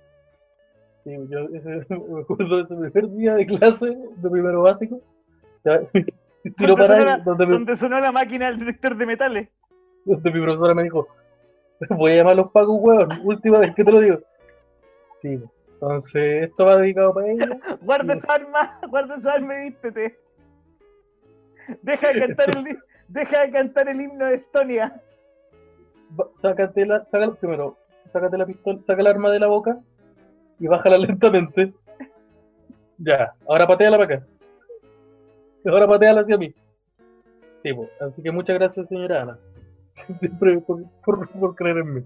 Sí, 1.03 1.11
yo 1.29 1.39
ese, 1.53 1.85
me 2.09 2.21
acuerdo 2.21 2.57
de 2.57 2.63
ese 2.63 2.75
primer 2.91 3.09
día 3.17 3.35
de 3.35 3.45
clase 3.45 3.85
de 4.15 4.29
primero 4.29 4.61
básico. 4.63 5.01
Ya, 5.63 5.81
si 5.91 6.05
¿Dónde 6.51 6.67
lo 6.67 6.75
paráis, 6.77 7.03
sonó 7.03 7.17
la- 7.17 7.45
donde, 7.47 7.75
sonó 7.75 7.99
la 7.99 8.11
máquina 8.11 8.47
del 8.47 8.59
detector 8.59 8.95
de 8.95 9.05
metales. 9.05 9.49
donde 10.05 10.31
mi 10.31 10.41
profesora 10.41 10.73
me 10.75 10.83
dijo, 10.83 11.07
voy 11.89 12.11
a 12.11 12.15
llamar 12.17 12.33
a 12.33 12.35
los 12.35 12.51
pagos, 12.51 12.77
huevón, 12.79 13.09
última 13.23 13.59
vez 13.59 13.73
que 13.75 13.83
te 13.83 13.91
lo 13.91 13.99
digo. 13.99 14.19
Sí, 15.21 15.39
entonces 15.73 16.43
esto 16.49 16.65
va 16.65 16.77
dedicado 16.77 17.13
para 17.15 17.27
ella. 17.31 17.57
Guarda 17.81 18.13
esa 18.13 18.33
arma, 18.33 18.79
guarda 18.89 19.15
esa 19.15 19.33
arma 19.33 19.55
y 19.55 19.69
vístete. 19.69 20.19
Deja 21.81 22.13
de 22.13 22.19
cantar 22.19 22.49
el, 22.57 22.77
deja 23.07 23.41
de 23.41 23.51
cantar 23.51 23.89
el 23.89 24.01
himno 24.01 24.25
de 24.25 24.35
Estonia. 24.35 25.01
Sácate 26.41 26.85
la, 26.85 27.03
sácala, 27.05 27.33
primero, 27.35 27.77
sácate 28.11 28.37
la 28.37 28.45
pistola, 28.45 28.79
saca 28.85 29.01
el 29.01 29.07
arma 29.07 29.31
de 29.31 29.39
la 29.39 29.47
boca 29.47 29.79
y 30.59 30.67
bájala 30.67 30.97
lentamente. 30.99 31.73
Ya, 32.97 33.33
ahora 33.47 33.67
pateala 33.67 33.97
para 33.97 34.15
acá. 34.15 34.27
Ahora 35.65 35.87
pateala 35.87 36.21
hacia 36.21 36.37
mí. 36.37 36.53
Sí, 37.63 37.73
pues, 37.73 37.89
así 37.99 38.21
que 38.21 38.31
muchas 38.31 38.57
gracias, 38.57 38.87
señora 38.87 39.23
Ana. 39.23 39.39
Siempre 40.19 40.59
por, 40.59 40.83
por, 41.03 41.29
por 41.29 41.55
creer 41.55 41.77
en 41.77 41.93
mí. 41.95 42.03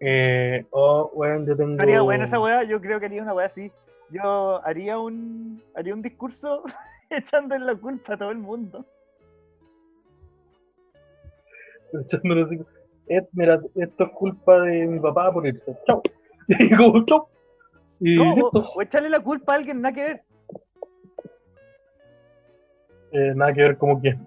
Eh, 0.00 0.64
oh, 0.70 1.10
bueno, 1.14 1.44
yo 1.46 1.56
tengo. 1.56 1.82
Haría 1.82 2.00
buena 2.00 2.24
esa 2.24 2.40
weá, 2.40 2.62
yo 2.64 2.80
creo 2.80 2.98
que 2.98 3.06
haría 3.06 3.22
una 3.22 3.34
weá 3.34 3.46
así. 3.46 3.70
Yo 4.10 4.64
haría 4.64 4.98
un 4.98 5.62
haría 5.74 5.94
un 5.94 6.02
discurso 6.02 6.64
echando 7.10 7.56
la 7.58 7.74
culpa 7.74 8.14
a 8.14 8.16
todo 8.16 8.30
el 8.30 8.38
mundo. 8.38 8.86
Echándole 11.92 12.42
así, 12.44 12.60
"Eh, 13.08 13.26
mira, 13.32 13.60
esto 13.76 14.04
es 14.04 14.10
culpa 14.12 14.60
de 14.62 14.86
mi 14.86 15.00
papá 15.00 15.32
por 15.32 15.46
irse. 15.46 15.76
Chau. 15.86 16.02
Y 16.48 16.74
como, 16.76 17.04
chau. 17.06 17.26
Y 18.00 18.16
No, 18.16 18.34
o, 18.34 18.58
o 18.76 18.82
echarle 18.82 19.08
la 19.10 19.20
culpa 19.20 19.52
a 19.52 19.56
alguien, 19.56 19.80
nada 19.80 19.94
que 19.94 20.02
ver. 20.04 20.22
Eh, 23.12 23.32
nada 23.34 23.52
que 23.52 23.62
ver 23.62 23.76
como 23.76 24.00
quién. 24.00 24.26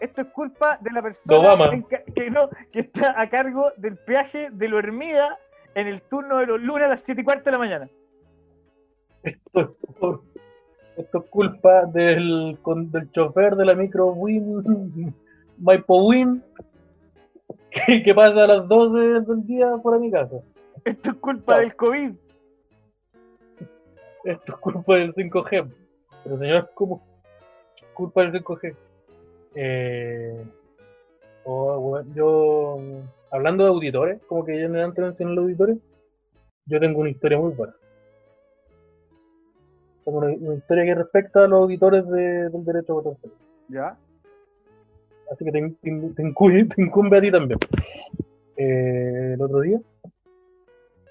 Esto 0.00 0.22
es 0.22 0.28
culpa 0.28 0.78
de 0.80 0.90
la 0.92 1.02
persona 1.02 1.70
que, 2.14 2.30
no, 2.30 2.48
que 2.72 2.80
está 2.80 3.20
a 3.20 3.28
cargo 3.28 3.72
del 3.76 3.96
peaje 3.98 4.48
de 4.50 4.68
lo 4.68 4.78
Hermida 4.78 5.38
en 5.74 5.86
el 5.88 6.00
turno 6.02 6.38
de 6.38 6.46
los 6.46 6.60
lunes 6.60 6.86
a 6.86 6.88
las 6.90 7.02
7 7.02 7.20
y 7.20 7.24
cuarto 7.24 7.44
de 7.44 7.50
la 7.52 7.58
mañana. 7.58 7.88
Esto 9.22 9.60
es, 9.60 9.68
por- 9.98 10.22
esto 10.96 11.18
es 11.18 11.24
culpa 11.30 11.84
del, 11.86 12.58
con- 12.62 12.90
del 12.90 13.10
chofer 13.12 13.56
de 13.56 13.64
la 13.66 13.74
micro 13.74 14.06
Win, 14.12 15.14
Maipo 15.58 16.06
Win, 16.06 16.42
que, 17.70 18.02
que 18.04 18.14
pasa 18.14 18.44
a 18.44 18.46
las 18.46 18.68
12 18.68 18.98
del 19.30 19.46
día 19.46 19.78
fuera 19.78 19.98
de 19.98 20.04
mi 20.04 20.10
casa. 20.10 20.36
Esto 20.84 21.10
es 21.10 21.16
culpa 21.16 21.54
No. 21.54 21.60
del 21.60 21.76
COVID. 21.76 22.12
Esto 24.24 24.52
es 24.52 24.58
culpa 24.58 24.94
del 24.96 25.14
5G. 25.14 25.70
Pero 26.24 26.38
señor, 26.38 26.70
¿cómo? 26.74 27.02
Culpa 27.94 28.22
del 28.22 28.32
5G. 28.42 28.74
Eh, 29.54 30.44
oh, 31.44 31.78
bueno, 31.80 32.10
yo, 32.14 32.78
hablando 33.30 33.64
de 33.64 33.70
auditores, 33.70 34.22
como 34.26 34.44
que 34.44 34.60
ya 34.60 34.68
me 34.68 34.78
dan 34.78 34.92
mencioné 34.96 35.34
los 35.34 35.42
auditores, 35.44 35.78
yo 36.66 36.78
tengo 36.80 37.00
una 37.00 37.10
historia 37.10 37.38
muy 37.38 37.52
buena. 37.52 37.74
Tengo 40.04 40.18
una, 40.18 40.28
una 40.28 40.54
historia 40.54 40.84
que 40.84 40.94
respecta 40.94 41.44
a 41.44 41.48
los 41.48 41.60
auditores 41.62 42.06
de- 42.08 42.48
del 42.50 42.64
derecho 42.64 42.92
a 42.98 43.02
votar. 43.02 43.30
¿Ya? 43.68 43.96
Así 45.30 45.44
que 45.44 45.52
te, 45.52 45.70
te 45.82 45.88
in- 45.88 46.14
te 46.14 46.22
incumbe, 46.22 46.64
te 46.74 46.82
incumbe 46.82 47.18
a 47.18 47.20
ti 47.20 47.30
también. 47.30 47.58
Eh, 48.56 49.32
el 49.34 49.42
otro 49.42 49.60
día, 49.60 49.78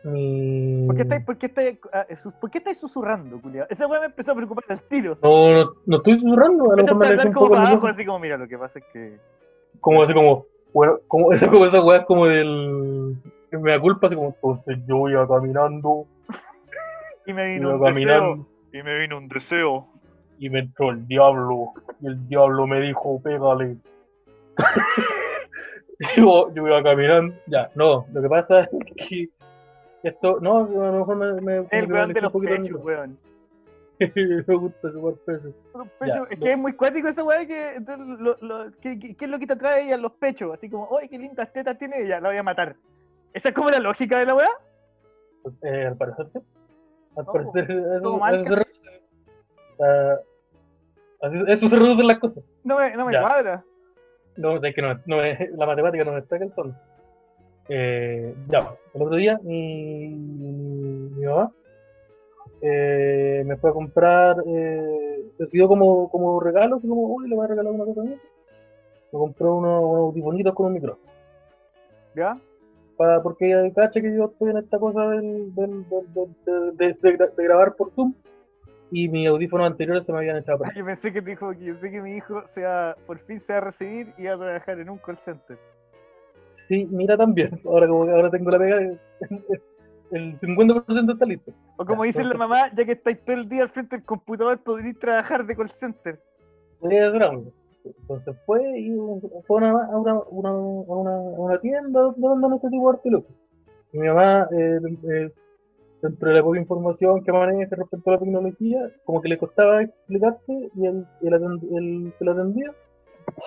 mi... 0.04 0.86
¿Por 0.88 0.96
qué 0.96 1.02
estáis, 1.04 1.24
por 1.26 1.38
qué 1.38 1.46
estáis, 1.48 1.80
ah, 1.92 2.06
su- 2.16 2.32
por 2.32 2.50
qué 2.50 2.58
estáis 2.60 2.78
susurrando, 2.78 3.42
culiao? 3.42 3.66
Esa 3.70 3.88
weá 3.88 4.00
me 4.00 4.06
empezó 4.08 4.32
a 4.32 4.36
preocupar 4.36 4.64
al 4.70 4.82
tiro. 4.84 5.18
No, 5.22 5.52
no, 5.54 5.72
no 5.86 5.98
estoy 5.98 6.20
susurrando, 6.20 6.72
a 6.72 6.76
lo 6.76 6.84
mejor 6.84 6.98
me 7.26 7.34
como 7.34 7.50
para 7.50 7.68
abajo, 7.70 7.88
así 7.88 8.06
como, 8.06 8.20
mira, 8.20 8.38
lo 8.38 8.48
que 8.48 8.58
pasa 8.58 8.80
es 8.80 8.86
que... 8.94 9.18
como 9.82 10.04
así 10.04 10.14
como, 10.14 10.46
bueno, 10.74 11.00
como 11.08 11.34
esa 11.34 11.48
como 11.52 11.66
esa 11.66 11.84
weá 11.84 12.00
es 12.00 12.06
como 12.06 12.26
del 12.28 13.16
me 13.52 13.72
da 13.72 13.80
culpa, 13.82 14.08
así 14.08 14.16
como, 14.16 14.30
entonces 14.36 14.78
yo 14.88 15.10
iba 15.10 15.28
caminando, 15.28 16.06
Y 17.26 17.34
me 17.34 17.48
vino 17.48 17.74
un 17.76 17.82
caminando 17.84 18.36
deseo. 18.36 18.48
Y 18.72 18.84
me 18.84 19.00
vino 19.00 19.18
un 19.18 19.28
deseo. 19.28 19.88
y 20.38 20.50
me 20.50 20.60
entró 20.60 20.92
el 20.92 21.06
diablo, 21.08 21.74
y 22.00 22.08
el 22.08 22.28
diablo 22.28 22.68
me 22.68 22.80
dijo, 22.80 23.22
pégale. 23.22 23.78
Yo, 26.16 26.54
yo 26.54 26.66
iba 26.68 26.82
caminando, 26.82 27.36
ya, 27.48 27.70
no, 27.76 28.06
lo 28.14 28.22
que 28.22 28.30
pasa 28.30 28.62
es 28.62 28.70
que 29.10 29.30
esto, 30.02 30.40
no, 30.40 30.60
a 30.60 30.68
lo 30.70 31.00
mejor 31.00 31.16
me, 31.18 31.42
me, 31.42 31.68
El 31.72 31.92
weón 31.92 32.14
de 32.14 32.22
los 32.22 32.32
pechos, 32.32 32.82
weón. 32.82 33.18
me 34.00 34.56
gusta 34.56 34.92
chupar 34.94 35.14
Ya, 35.26 35.84
pechos, 36.00 36.28
es 36.32 36.40
no. 36.40 36.46
que 36.46 36.52
es 36.54 36.58
muy 36.58 36.72
cuático 36.74 37.10
esa 37.10 37.22
weá 37.22 37.46
que, 37.46 37.82
lo, 38.18 38.38
lo- 38.40 38.72
que- 38.80 38.98
que- 38.98 39.14
¿qué 39.14 39.26
es 39.26 39.30
lo 39.32 39.38
que 39.40 39.46
te 39.48 39.54
atrae 39.54 39.88
ella? 39.88 39.98
Los 39.98 40.14
pechos, 40.14 40.54
así 40.54 40.70
como, 40.70 40.88
¡ay, 40.98 41.10
qué 41.10 41.20
lindas 41.20 41.52
tetas 41.52 41.78
tiene 41.78 42.02
ella! 42.02 42.22
La 42.22 42.30
voy 42.30 42.38
a 42.38 42.44
matar. 42.44 42.78
¿Esa 43.34 43.50
es 43.50 43.56
como 43.56 43.70
la 43.70 43.80
lógica 43.80 44.20
de 44.20 44.26
la 44.26 44.36
weá? 44.36 44.50
Eh, 45.64 45.86
al 45.88 45.98
parecer 45.98 46.28
sí. 46.32 46.40
Al 47.18 47.26
No, 47.26 47.34
parecer 47.34 47.70
eso, 47.72 48.04
como 48.04 48.26
eso 51.48 51.70
se 51.70 51.76
reduce. 51.76 52.04
Las 52.04 52.20
cosas. 52.20 52.44
No 52.64 52.78
me, 52.78 52.96
no 52.96 53.06
me 53.06 53.20
cuadra. 53.20 53.64
No, 54.40 54.56
es 54.64 54.74
que 54.76 54.82
no, 54.82 55.00
no 55.06 55.24
es- 55.24 55.52
la 55.52 55.66
matemática 55.66 56.04
no 56.06 56.14
me 56.14 56.20
está 56.20 56.40
calzando. 56.40 56.74
Eh, 57.68 58.34
ya, 58.50 58.74
el 58.96 59.02
otro 59.02 59.16
día 59.18 59.40
mi, 59.44 60.08
mi 60.10 61.26
mamá 61.26 61.52
eh, 62.62 63.44
me 63.46 63.56
fue 63.58 63.70
a 63.70 63.74
comprar, 63.74 64.38
eh, 64.46 65.24
decidió 65.38 65.68
como, 65.68 66.10
como 66.10 66.40
regalo, 66.40 66.78
así 66.78 66.88
como, 66.88 67.02
uy, 67.16 67.30
le 67.30 67.36
voy 67.36 67.46
a 67.46 67.50
regalar 67.50 67.72
una 67.74 67.86
cosa 67.86 68.02
a 68.02 68.06
hija. 68.06 68.22
Me 69.12 69.20
compró 69.20 69.56
unos, 69.58 69.84
unos 69.84 69.98
audifonitos 70.08 70.54
con 70.54 70.66
un 70.68 70.74
micrófono. 70.74 71.12
¿Ya? 72.16 72.38
Pa- 72.98 73.22
porque 73.22 73.72
cacha 73.76 74.02
que 74.02 74.14
yo 74.16 74.26
estoy 74.26 74.50
en 74.52 74.58
esta 74.58 74.78
cosa 74.80 75.08
del, 75.10 75.54
del, 75.56 75.88
del- 75.90 76.14
del- 76.14 76.78
de, 76.78 76.94
de- 76.94 77.18
de 77.18 77.28
de 77.38 77.44
grabar 77.44 77.76
por 77.76 77.92
Zoom 77.92 78.14
y 78.92 79.08
mis 79.08 79.28
audífonos 79.28 79.68
anteriores 79.68 80.06
se 80.06 80.12
me 80.12 80.20
habían 80.20 80.38
echado 80.38 80.64
Yo 80.76 80.86
pensé 80.86 81.14
que 81.14 81.22
dijo 81.22 81.52
que 81.52 81.66
yo 81.66 81.76
sé 81.76 81.92
que 81.92 82.02
mi 82.02 82.16
hijo 82.16 82.44
se 82.48 82.64
va, 82.64 82.96
por 83.06 83.20
fin 83.20 83.40
se 83.40 83.54
va 83.54 83.60
a 83.60 83.62
recibir 83.62 84.14
y 84.18 84.26
va 84.26 84.34
a 84.34 84.38
trabajar 84.38 84.80
en 84.80 84.90
un 84.90 84.98
call 84.98 85.18
center. 85.18 85.58
Sí, 86.68 86.88
mira 86.92 87.18
también, 87.18 87.60
ahora 87.66 87.88
como 87.88 88.06
que 88.06 88.12
ahora 88.12 88.30
tengo 88.30 88.50
la 88.52 88.60
pega, 88.60 88.78
el 90.12 90.40
50% 90.40 91.14
está 91.14 91.26
listo. 91.26 91.52
O 91.78 91.86
como 91.86 92.04
dice 92.04 92.24
la 92.24 92.36
mamá, 92.36 92.72
ya 92.76 92.86
que 92.86 92.94
estáis 92.94 93.24
todo 93.24 93.36
el 93.36 93.48
día 93.48 93.64
al 93.64 93.70
frente 93.70 93.96
del 93.96 94.06
computador, 94.06 94.60
podréis 94.60 94.98
trabajar 94.98 95.46
de 95.46 95.56
call 95.56 95.70
center. 95.72 96.20
Entonces 96.82 98.36
fue 98.46 98.62
y 98.80 98.96
fue 99.48 99.66
a 99.66 99.72
una, 99.72 99.86
a 99.86 99.98
una, 99.98 100.20
una, 100.30 100.50
a 100.50 100.54
una, 100.54 101.12
a 101.12 101.40
una 101.40 101.60
tienda 101.60 102.14
donde 102.18 102.56
este 102.56 102.70
tipo 102.70 102.94
de. 102.94 103.24
Y 103.92 103.98
mi 103.98 104.08
mamá, 104.08 104.48
eh, 104.52 104.80
eh, 105.12 105.32
dentro 106.02 106.30
de 106.30 106.36
la 106.36 106.44
poca 106.44 106.60
información 106.60 107.24
que 107.24 107.32
maneja 107.32 107.76
respecto 107.76 108.10
a 108.10 108.14
la 108.14 108.20
tecnología, 108.20 108.92
como 109.04 109.22
que 109.22 109.30
le 109.30 109.38
costaba 109.38 109.84
explicarte 109.84 110.70
y 110.76 110.86
el, 110.86 111.06
el, 111.22 111.34
el 111.34 112.14
que 112.18 112.26
lo 112.26 112.32
atendía, 112.32 112.74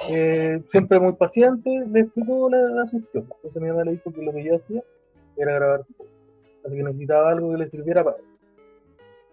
eh, 0.09 0.63
siempre 0.71 1.01
muy 1.01 1.13
paciente, 1.15 1.71
le 1.91 2.01
explicó 2.01 2.49
la, 2.51 2.59
la 2.59 2.91
cuestión. 2.91 3.27
Entonces 3.37 3.63
mi 3.63 3.69
mamá 3.69 3.85
le 3.85 3.93
dijo 3.93 4.13
que 4.13 4.23
lo 4.23 4.33
que 4.33 4.45
yo 4.45 4.57
hacía 4.57 4.83
era 5.37 5.55
grabar. 5.55 5.81
Así 6.65 6.77
que 6.77 6.83
necesitaba 6.83 7.31
algo 7.31 7.53
que 7.53 7.59
le 7.59 7.71
sirviera 7.71 8.05
para 8.05 8.17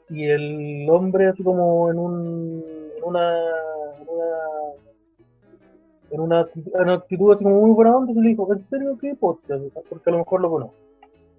y 0.10 0.25
el 0.25 0.89
hombre 0.89 1.27
así 1.27 1.43
como 1.43 1.91
en 1.91 1.99
un 1.99 2.63
en 2.97 3.03
una 3.03 3.32
en 4.01 4.10
una 4.10 4.29
en 6.12 6.19
una, 6.19 6.41
en 6.41 6.82
una 6.82 6.93
actitud 6.93 7.34
así 7.34 7.43
como 7.43 7.62
muy 7.62 7.71
buena 7.71 7.95
onda 7.95 8.13
se 8.13 8.19
le 8.19 8.29
dijo 8.29 8.51
¿en 8.51 8.63
serio 8.63 8.97
qué 8.99 9.13
podcast? 9.15 9.63
porque 9.88 10.10
a 10.10 10.13
lo 10.13 10.19
mejor 10.19 10.41
lo 10.41 10.49
conozco 10.49 10.88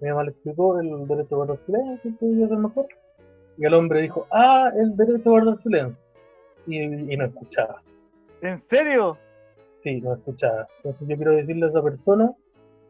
mi 0.01 0.09
mamá 0.09 0.23
le 0.23 0.31
explicó 0.31 0.79
el 0.79 1.07
derecho 1.07 1.35
a 1.35 1.37
guardar 1.37 1.59
silencio 1.65 2.11
que 2.19 2.55
mejor 2.55 2.87
y 3.57 3.65
el 3.65 3.73
hombre 3.73 4.01
dijo 4.01 4.27
ah 4.31 4.71
el 4.75 4.95
derecho 4.97 5.29
a 5.29 5.31
guardar 5.31 5.63
silencio 5.63 5.97
y, 6.67 6.79
y 7.13 7.17
no 7.17 7.25
escuchaba 7.25 7.81
¿En 8.41 8.59
serio? 8.61 9.17
Sí, 9.83 10.01
no 10.01 10.13
escuchaba. 10.15 10.67
Entonces 10.77 11.07
yo 11.07 11.15
quiero 11.15 11.31
decirle 11.33 11.65
a 11.65 11.69
esa 11.69 11.83
persona 11.83 12.31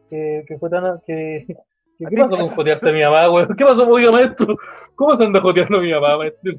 que, 0.08 0.44
que 0.46 0.58
fue 0.58 0.70
tan... 0.70 0.98
Que, 1.06 1.44
que- 1.98 2.06
¿Qué 2.08 2.16
pasó 2.16 2.30
con 2.38 2.48
jotearte 2.48 2.88
a 2.88 2.92
mi 2.92 3.02
mamá, 3.02 3.30
weón? 3.30 3.54
¿Qué 3.54 3.64
pasó, 3.64 3.88
oiga, 3.88 4.10
maestro? 4.10 4.56
¿Cómo 4.94 5.16
se 5.16 5.24
anda 5.24 5.40
joteando 5.40 5.78
a 5.78 5.80
mi 5.82 5.92
mamá, 5.92 6.16
maestro? 6.18 6.52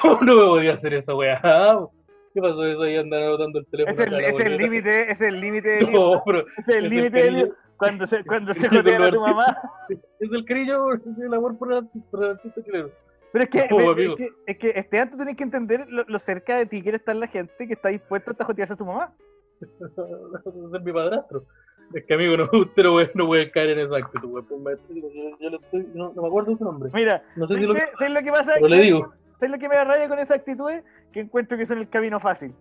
¿Cómo 0.00 0.20
no 0.22 0.36
me 0.36 0.46
podía 0.46 0.74
hacer 0.74 0.94
esa 0.94 1.14
weá? 1.14 1.40
¿Qué 2.34 2.40
pasó 2.40 2.66
eso 2.66 2.82
ahí 2.82 2.96
andar 2.96 3.22
anotando 3.22 3.60
el 3.60 3.66
teléfono? 3.66 4.02
Es 4.18 4.40
el, 4.44 4.58
límite, 4.58 5.12
es 5.12 5.20
el 5.20 5.40
límite 5.40 5.68
del. 5.68 5.86
No, 5.92 6.22
pero 6.26 6.44
Es 6.66 6.76
el 6.76 6.90
límite 6.90 7.22
del 7.22 7.34
lío. 7.34 7.54
Cuando 7.76 8.06
se, 8.06 8.24
cuando 8.26 8.54
se 8.54 8.66
a 8.66 9.10
tu 9.10 9.20
mamá. 9.20 9.58
es 9.88 10.32
el 10.32 10.44
cariño, 10.44 10.92
el 10.92 11.34
amor 11.34 11.58
por 11.58 11.72
el 11.72 11.88
por 12.10 12.24
el 12.24 12.30
artista 12.32 12.62
chileno. 12.62 12.88
Pero 13.32 13.44
es 13.44 13.50
que, 13.50 13.68
No, 13.68 13.90
es, 13.90 14.16
que, 14.16 14.28
es 14.46 14.58
que 14.58 14.72
este 14.76 14.98
antes 15.00 15.18
tenés 15.18 15.36
que 15.36 15.42
entender 15.42 15.86
lo, 15.88 16.04
lo 16.06 16.18
cerca 16.20 16.56
de 16.56 16.66
ti 16.66 16.82
quiere 16.82 16.98
estar 16.98 17.16
la 17.16 17.26
gente 17.26 17.66
que 17.66 17.72
está 17.72 17.88
dispuesta 17.88 18.32
a 18.38 18.44
jotearse 18.44 18.74
a 18.74 18.76
tu 18.76 18.84
mamá. 18.84 19.12
es 19.60 20.82
mi 20.84 20.92
padrastro. 20.92 21.44
Es 21.92 22.04
que 22.06 22.14
amigo, 22.14 22.36
no, 22.36 22.44
usted 22.44 22.82
no 22.82 22.92
puede, 22.92 23.10
no 23.14 23.26
puede 23.26 23.50
caer 23.50 23.70
en 23.70 23.80
esa 23.80 23.96
actitud. 23.96 24.44
Pues, 24.48 24.60
maestro, 24.60 24.94
yo, 24.94 25.08
yo 25.38 25.50
le 25.50 25.56
estoy, 25.56 25.88
no, 25.94 26.12
no 26.14 26.22
me 26.22 26.28
acuerdo 26.28 26.56
su 26.56 26.64
nombre. 26.64 26.90
Mira, 26.94 27.22
No 27.36 27.46
sé 27.46 27.56
si 27.56 27.64
¿sabes 27.64 27.68
lo 27.68 27.74
qué? 27.74 27.92
¿Sabes 27.98 28.14
lo 28.14 28.22
que 28.22 28.30
pasa? 28.30 28.52
pero 28.54 28.68
le 28.68 28.76
¿Sabes 28.76 28.86
digo. 28.86 29.12
¿Sabes 29.38 29.50
lo 29.50 29.58
que 29.58 29.68
me 29.68 29.74
da 29.74 29.84
rabia 29.84 30.08
con 30.08 30.18
esa 30.18 30.34
actitud? 30.34 30.70
Que 31.12 31.20
encuentro 31.20 31.58
que 31.58 31.66
son 31.66 31.78
el 31.78 31.88
camino 31.88 32.20
fácil. 32.20 32.54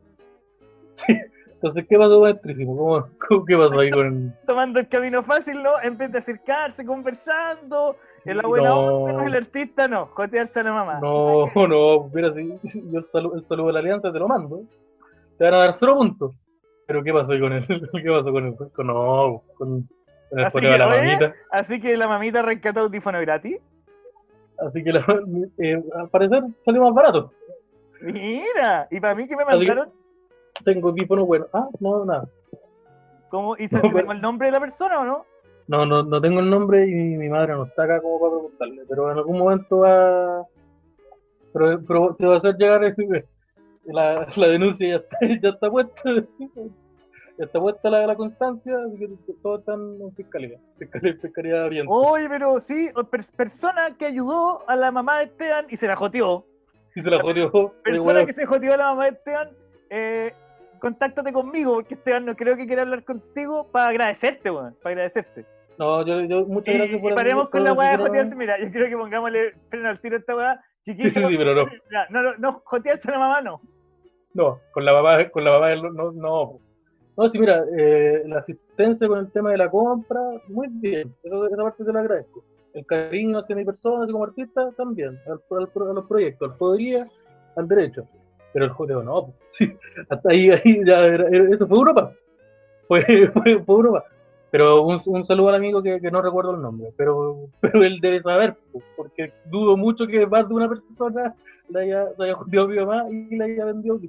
Entonces, 1.64 1.86
¿qué 1.88 1.98
pasó, 1.98 2.20
maestrísimo? 2.20 2.76
¿Cómo, 2.76 3.08
cómo, 3.26 3.46
¿Qué 3.46 3.56
pasó 3.56 3.80
ahí 3.80 3.90
con 3.90 4.36
Tomando 4.46 4.82
el 4.82 4.90
camino 4.90 5.24
fácil, 5.24 5.64
¿no? 5.64 5.82
En 5.82 5.98
vez 5.98 6.12
de 6.12 6.18
acercarse, 6.18 6.86
conversando. 6.86 7.96
En 8.26 8.36
la 8.36 8.44
buena 8.44 8.68
No. 8.68 8.96
onda, 8.96 9.26
el 9.26 9.36
artista 9.36 9.88
no, 9.88 10.08
jotearse 10.08 10.60
a 10.60 10.64
la 10.64 10.74
mamá. 10.74 11.00
No, 11.00 11.46
no, 11.56 12.10
mira, 12.14 12.34
si 12.34 12.60
yo 12.92 13.00
el 13.00 13.06
saludo, 13.14 13.36
el 13.38 13.48
saludo 13.48 13.68
de 13.68 13.74
la 13.74 13.80
alianza 13.80 14.12
te 14.12 14.20
lo 14.20 14.28
mando. 14.28 14.64
Te 15.38 15.46
van 15.46 15.54
a 15.54 15.58
dar 15.60 15.78
cero 15.80 15.96
puntos. 15.96 16.36
Pero 16.86 17.02
¿qué 17.02 17.14
pasó 17.14 17.32
ahí 17.32 17.40
con 17.40 17.54
el, 17.54 17.66
qué 17.68 18.10
pasó 18.10 18.32
con 18.34 18.46
el, 18.46 18.56
con, 18.58 18.88
no, 18.88 19.44
con, 19.58 19.88
con 20.30 20.40
el 20.40 20.44
Así 20.46 20.60
de 20.60 20.78
la 20.78 20.88
oye, 20.90 20.98
mamita? 20.98 21.34
Así 21.50 21.80
que 21.80 21.96
la 21.96 22.10
mamita 22.10 22.42
rescató 22.42 22.82
audífono 22.82 23.22
gratis. 23.22 23.58
Así 24.60 24.84
que 24.84 24.92
la, 24.92 25.06
eh, 25.60 25.82
al 25.96 26.10
parecer 26.10 26.44
salió 26.66 26.82
más 26.82 26.94
barato. 26.94 27.32
Mira, 28.02 28.86
y 28.92 29.00
para 29.00 29.16
mí 29.16 29.30
que 29.30 29.38
me 29.38 29.46
mandaron, 29.46 30.03
Tengo 30.64 30.90
audífonos 30.90 31.26
buenos. 31.28 31.48
Ah, 31.54 31.68
no, 31.80 32.06
nada. 32.06 32.28
como, 33.30 33.56
¿y 33.58 33.68
No, 33.68 33.82
tengo 33.82 33.96
pero- 33.96 34.12
el 34.12 34.22
nombre 34.22 34.48
de 34.48 34.52
la 34.52 34.60
persona 34.60 35.00
o 35.00 35.06
no? 35.06 35.26
No, 35.68 35.86
no, 35.86 36.04
no 36.04 36.20
tengo 36.22 36.40
el 36.42 36.50
nombre 36.50 36.86
y 36.88 36.92
mi, 36.94 37.18
mi 37.18 37.30
madre 37.30 37.54
no 37.54 37.64
está 37.64 37.84
acá 37.84 38.02
como 38.02 38.20
para 38.20 38.32
preguntarle, 38.34 38.84
pero 38.88 39.12
en 39.12 39.18
algún 39.18 39.40
momento 39.40 39.80
va. 39.80 40.46
Pero, 41.54 41.82
pero 41.88 42.16
te 42.16 42.26
va 42.26 42.36
a 42.36 42.38
hacer 42.40 42.56
llegar 42.58 42.84
el- 42.84 43.26
la, 43.86 44.28
la 44.36 44.48
denuncia, 44.48 44.88
ya 44.88 44.96
está, 44.98 45.18
ya 45.42 45.50
está 45.50 45.70
puesta. 45.70 46.02
Ya 47.36 47.46
está 47.46 47.60
puesta 47.60 47.90
la, 47.90 48.06
la 48.06 48.16
constancia, 48.16 48.76
así 48.86 49.00
que 49.00 49.34
todos 49.42 49.62
están 49.62 49.80
en 50.00 50.14
fiscalía. 50.14 50.60
Fiscalía, 50.78 51.16
fiscalía 51.20 51.66
Oriente. 51.66 51.92
Oye, 51.92 52.30
pero 52.30 52.60
sí, 52.60 52.92
per- 53.10 53.26
persona 53.36 53.98
que 53.98 54.06
ayudó 54.06 54.62
a 54.70 54.76
la 54.76 54.92
mamá 54.92 55.18
de 55.18 55.24
Esteban 55.26 55.66
y 55.68 55.76
se 55.76 55.88
la 55.88 55.96
joteó. 55.96 56.46
Y 56.96 57.02
se 57.02 57.10
la. 57.10 57.18
Oye, 57.24 57.50
Persona 57.50 58.04
bueno, 58.04 58.26
que 58.28 58.34
se 58.34 58.46
joteó 58.46 58.76
a 58.76 58.78
la 58.78 58.86
mamá 58.92 59.06
de 59.06 59.10
Esteban, 59.14 59.50
eh, 59.90 60.32
contáctate 60.84 61.32
conmigo, 61.32 61.76
porque 61.76 61.94
Esteban 61.94 62.26
no 62.26 62.36
creo 62.36 62.58
que 62.58 62.68
quiera 62.68 62.82
hablar 62.82 63.06
contigo 63.06 63.66
para 63.72 63.88
agradecerte, 63.88 64.52
weón, 64.52 64.76
para 64.84 64.92
agradecerte. 64.92 65.46
No, 65.80 66.06
yo, 66.06 66.20
yo, 66.26 66.46
muchas 66.46 66.76
Y, 66.76 66.78
gracias 66.78 67.00
y 67.00 67.02
por 67.02 67.16
paremos 67.16 67.44
por 67.44 67.52
con 67.52 67.64
la 67.64 67.72
weá 67.72 67.92
de 67.92 68.04
jotearse. 68.04 68.36
Mira, 68.36 68.60
yo 68.60 68.70
creo 68.70 68.90
que 68.90 68.98
pongámosle 68.98 69.54
freno 69.70 69.90
al 69.90 70.02
tiro 70.02 70.18
a 70.18 70.20
esta 70.20 70.36
weá. 70.36 70.62
Chiquito, 70.84 71.22
sí, 71.22 71.26
sí, 71.26 71.38
pero 71.38 71.56
no. 71.56 71.66
mira, 71.68 72.08
no, 72.10 72.22
no, 72.22 72.38
no, 72.38 72.62
jotearse 72.66 73.08
a 73.08 73.12
la 73.14 73.20
mamá 73.20 73.42
no. 73.42 73.62
No, 74.34 74.60
con 74.74 74.84
la 74.84 74.92
mamá, 74.92 75.30
con 75.30 75.46
la 75.46 75.52
mamá 75.52 75.74
no, 75.76 76.12
no. 76.12 76.60
No, 77.16 77.30
sí, 77.30 77.40
mira, 77.40 77.64
eh, 77.78 78.24
la 78.26 78.40
asistencia 78.40 79.08
con 79.08 79.20
el 79.20 79.32
tema 79.32 79.52
de 79.52 79.60
la 79.60 79.72
compra, 79.72 80.20
muy 80.50 80.68
bien, 80.70 81.16
eso, 81.24 81.48
esa 81.48 81.64
parte 81.64 81.86
te 81.86 81.94
la 81.94 82.02
agradezco. 82.02 82.44
El 82.74 82.86
cariño 82.86 83.38
hacia 83.38 83.56
mi 83.56 83.64
persona, 83.64 84.12
como 84.12 84.26
artista, 84.26 84.70
también, 84.76 85.18
al, 85.28 85.40
al 85.50 85.90
a 85.90 85.94
los 85.94 86.06
proyectos, 86.08 86.52
al 86.52 86.58
podría, 86.58 87.08
al 87.56 87.68
derecho. 87.70 88.06
Pero 88.52 88.66
el 88.66 88.72
jodeo 88.72 89.02
no, 89.02 89.34
sí, 89.54 89.72
hasta 90.10 90.30
ahí, 90.30 90.50
ahí 90.52 90.82
ya 90.86 91.06
era- 91.06 91.28
eso 91.54 91.68
fue 91.68 91.78
Europa. 91.78 92.12
Fue, 92.88 93.02
fue, 93.34 93.64
fue 93.64 93.76
Europa. 93.76 94.04
Pero 94.52 94.84
un, 94.84 95.02
un 95.06 95.26
saludo 95.26 95.50
al 95.50 95.56
amigo 95.56 95.82
que, 95.82 96.00
que 96.00 96.12
no 96.12 96.22
recuerdo 96.22 96.54
el 96.56 96.62
nombre, 96.62 96.90
pero, 96.96 97.48
pero 97.60 97.84
él 97.84 98.00
debe 98.00 98.22
saber, 98.22 98.56
porque 98.96 99.34
dudo 99.46 99.76
mucho 99.78 100.06
que 100.06 100.28
más 100.28 100.48
de 100.48 100.54
una 100.54 100.70
persona 100.70 101.34
le 101.70 101.82
haya, 101.82 102.06
le 102.20 102.26
haya 102.26 102.36
jodido 102.36 102.64
a 102.64 102.68
mi 102.68 102.76
mamá 102.78 103.06
y 103.10 103.36
le 103.36 103.44
haya 103.46 103.66
vendido. 103.66 104.00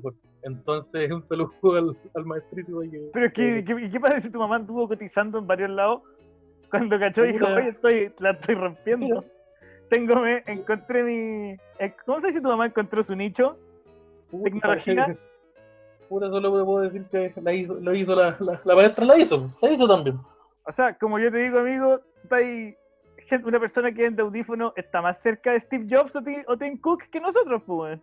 Entonces, 0.42 1.10
un 1.10 1.26
saludo 1.28 1.50
al, 1.76 1.96
al 2.14 2.24
maestrísimo. 2.26 2.80
ahí 2.80 2.90
que- 2.90 3.10
Pero 3.14 3.32
que, 3.32 3.64
que- 3.64 3.74
¿qué, 3.74 3.84
¿y 3.86 3.90
qué 3.90 4.00
pasa 4.00 4.20
si 4.20 4.30
tu 4.30 4.38
mamá 4.38 4.58
estuvo 4.58 4.86
cotizando 4.86 5.38
en 5.38 5.46
varios 5.46 5.70
lados? 5.70 6.02
Cuando 6.70 6.98
cachó 6.98 7.24
y 7.24 7.32
dijo, 7.32 7.46
oye, 7.46 7.68
estoy, 7.68 8.12
la 8.18 8.32
estoy 8.32 8.54
rompiendo. 8.56 9.24
Tengo, 9.88 10.16
me, 10.16 10.42
encontré 10.46 11.02
mi... 11.04 11.56
eh, 11.78 11.94
¿Cómo 12.04 12.20
se 12.20 12.26
dice 12.26 12.38
si 12.40 12.42
tu 12.42 12.48
mamá 12.50 12.66
encontró 12.66 13.02
su 13.02 13.14
nicho? 13.14 13.56
tecnología. 14.42 15.16
Puta, 16.08 16.28
solo 16.28 16.50
puedo 16.50 16.80
decir 16.80 17.04
que 17.10 17.32
la 17.40 17.52
hizo, 17.52 17.74
lo 17.74 17.94
hizo 17.94 18.14
la, 18.14 18.36
la, 18.40 18.60
la 18.64 18.74
maestra, 18.74 19.04
la 19.04 19.18
hizo, 19.18 19.50
la 19.60 19.70
hizo 19.70 19.88
también. 19.88 20.18
O 20.66 20.72
sea, 20.72 20.96
como 20.96 21.18
yo 21.18 21.30
te 21.30 21.38
digo, 21.38 21.58
amigo, 21.58 22.00
está 22.22 22.36
ahí, 22.36 22.74
una 23.44 23.60
persona 23.60 23.92
que 23.92 24.02
vende 24.02 24.22
audífono 24.22 24.72
está 24.76 25.02
más 25.02 25.20
cerca 25.20 25.52
de 25.52 25.60
Steve 25.60 25.86
Jobs 25.88 26.16
o, 26.16 26.22
o 26.46 26.56
Tim 26.56 26.78
Cook 26.78 27.04
que 27.10 27.20
nosotros, 27.20 27.62
pues. 27.66 28.00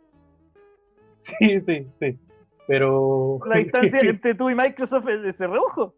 Sí, 1.17 1.61
sí, 1.61 1.87
sí. 1.99 2.19
Pero. 2.67 3.39
La 3.45 3.57
distancia 3.57 3.99
entre 4.03 4.35
tú 4.35 4.49
y 4.49 4.55
Microsoft 4.55 5.07
es 5.07 5.21
de 5.21 5.29
ese 5.29 5.47
reojo. 5.47 5.93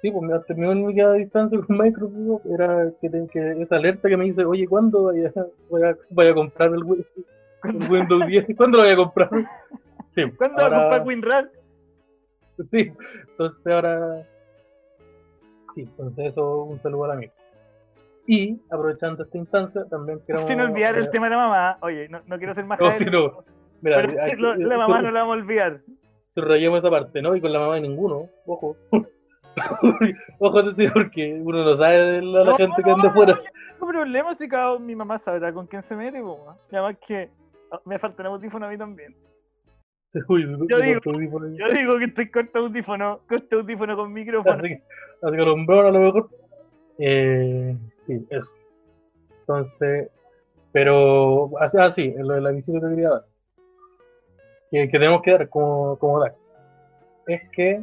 Sí, 0.00 0.10
pues 0.10 0.22
me 0.22 0.38
terminó 0.40 0.74
mi 0.74 0.94
distancia 1.18 1.60
con 1.64 1.78
Microsoft. 1.78 2.46
Era 2.46 2.90
que, 3.00 3.08
que 3.32 3.62
esa 3.62 3.76
alerta 3.76 4.08
que 4.08 4.16
me 4.16 4.24
dice, 4.24 4.44
oye, 4.44 4.66
¿cuándo 4.66 5.02
voy, 5.04 5.24
a, 5.84 5.96
voy 6.10 6.26
a 6.26 6.34
comprar 6.34 6.70
el, 6.74 6.82
el 7.64 7.90
Windows 7.90 8.26
10? 8.26 8.46
¿Cuándo 8.56 8.78
lo 8.78 8.84
voy 8.84 8.92
a 8.92 8.96
comprar? 8.96 9.30
Sí, 10.14 10.30
¿Cuándo 10.36 10.56
va 10.56 10.62
a 10.76 10.82
ahora- 10.84 11.04
comprar? 11.04 11.50
Sí, 12.70 12.92
entonces 13.30 13.66
ahora. 13.66 14.26
Sí, 15.74 15.82
entonces 15.82 16.26
eso, 16.32 16.64
un 16.64 16.80
saludo 16.82 17.04
al 17.06 17.10
amigo. 17.12 17.32
Y 18.26 18.60
aprovechando 18.70 19.24
esta 19.24 19.38
instancia, 19.38 19.84
también 19.90 20.20
queremos. 20.26 20.46
Sin 20.48 20.60
olvidar 20.60 20.96
el 20.96 21.10
tema 21.10 21.26
de 21.26 21.30
la 21.30 21.36
mamá. 21.38 21.78
Oye, 21.80 22.08
no, 22.08 22.20
no 22.26 22.38
quiero 22.38 22.54
ser 22.54 22.64
más 22.66 22.78
No, 22.78 22.96
si 22.98 23.04
no. 23.06 23.42
Mira, 23.80 24.02
pero 24.06 24.22
aquí- 24.22 24.36
lo- 24.38 24.54
la 24.54 24.76
mamá 24.76 25.02
no 25.02 25.10
la 25.10 25.20
vamos 25.20 25.36
a 25.36 25.40
olvidar. 25.40 25.80
subrayemos 26.30 26.78
esa 26.78 26.90
parte, 26.90 27.20
¿no? 27.22 27.34
Y 27.34 27.40
con 27.40 27.52
la 27.52 27.58
mamá 27.58 27.74
de 27.76 27.80
ninguno, 27.80 28.28
ojo. 28.46 28.76
ojo, 30.38 30.62
porque 30.94 31.40
uno 31.42 31.64
no 31.64 31.76
sabe 31.76 31.96
de 31.98 32.22
la, 32.22 32.38
la 32.40 32.44
No, 32.52 32.54
gente 32.56 32.82
que 32.82 32.90
anda 32.90 33.02
no, 33.04 33.10
afuera. 33.10 33.38
no 33.80 33.86
problema 33.86 34.34
si 34.36 34.48
mi 34.80 34.94
mamá 34.94 35.18
sabrá 35.18 35.52
con 35.52 35.66
quién 35.66 35.82
se 35.82 35.94
mete, 35.96 36.20
po, 36.22 36.56
además 36.70 36.96
que 37.06 37.30
ah, 37.70 37.80
me 37.84 37.98
falta 37.98 38.22
un 38.22 38.28
audífono 38.28 38.66
a 38.66 38.68
mí 38.70 38.78
también. 38.78 39.14
Uy, 40.28 40.42
Yo 40.68 40.78
digo-. 40.78 41.00
Yo 41.56 41.68
digo 41.68 41.98
que 41.98 42.04
estoy 42.04 42.30
corto 42.30 42.58
audífono, 42.58 43.20
corto 43.28 43.56
audífono 43.56 43.96
con 43.96 44.12
micrófono. 44.12 44.58
Así 44.58 44.68
que, 44.68 44.82
así 45.22 45.36
que 45.36 45.42
a 45.42 45.44
lo 45.44 46.00
mejor. 46.00 46.28
Eh, 46.98 47.76
sí, 48.06 48.26
eso. 48.30 48.50
Entonces, 49.40 50.10
pero, 50.72 51.50
así, 51.60 51.76
ah, 51.78 51.92
sí, 51.94 52.14
lo 52.16 52.34
de 52.34 52.40
la 52.40 52.50
visita 52.50 52.80
que 52.80 52.88
quería 52.88 53.10
dar. 53.10 53.24
Que, 54.70 54.88
que 54.88 54.98
tenemos 54.98 55.22
que 55.22 55.32
dar 55.32 55.48
como, 55.48 55.98
como 55.98 56.20
dar. 56.20 56.34
Es 57.26 57.42
que, 57.50 57.82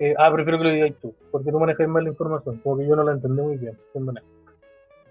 eh, 0.00 0.14
ah, 0.18 0.32
prefiero 0.32 0.58
que 0.58 0.64
lo 0.64 0.70
digas 0.70 0.94
tú, 1.00 1.14
porque 1.30 1.50
tú 1.50 1.58
manejas 1.58 1.88
más 1.88 2.02
la 2.02 2.10
información, 2.10 2.58
como 2.58 2.78
que 2.78 2.86
yo 2.86 2.96
no 2.96 3.04
la 3.04 3.12
entendí 3.12 3.42
muy 3.42 3.56
bien. 3.56 3.76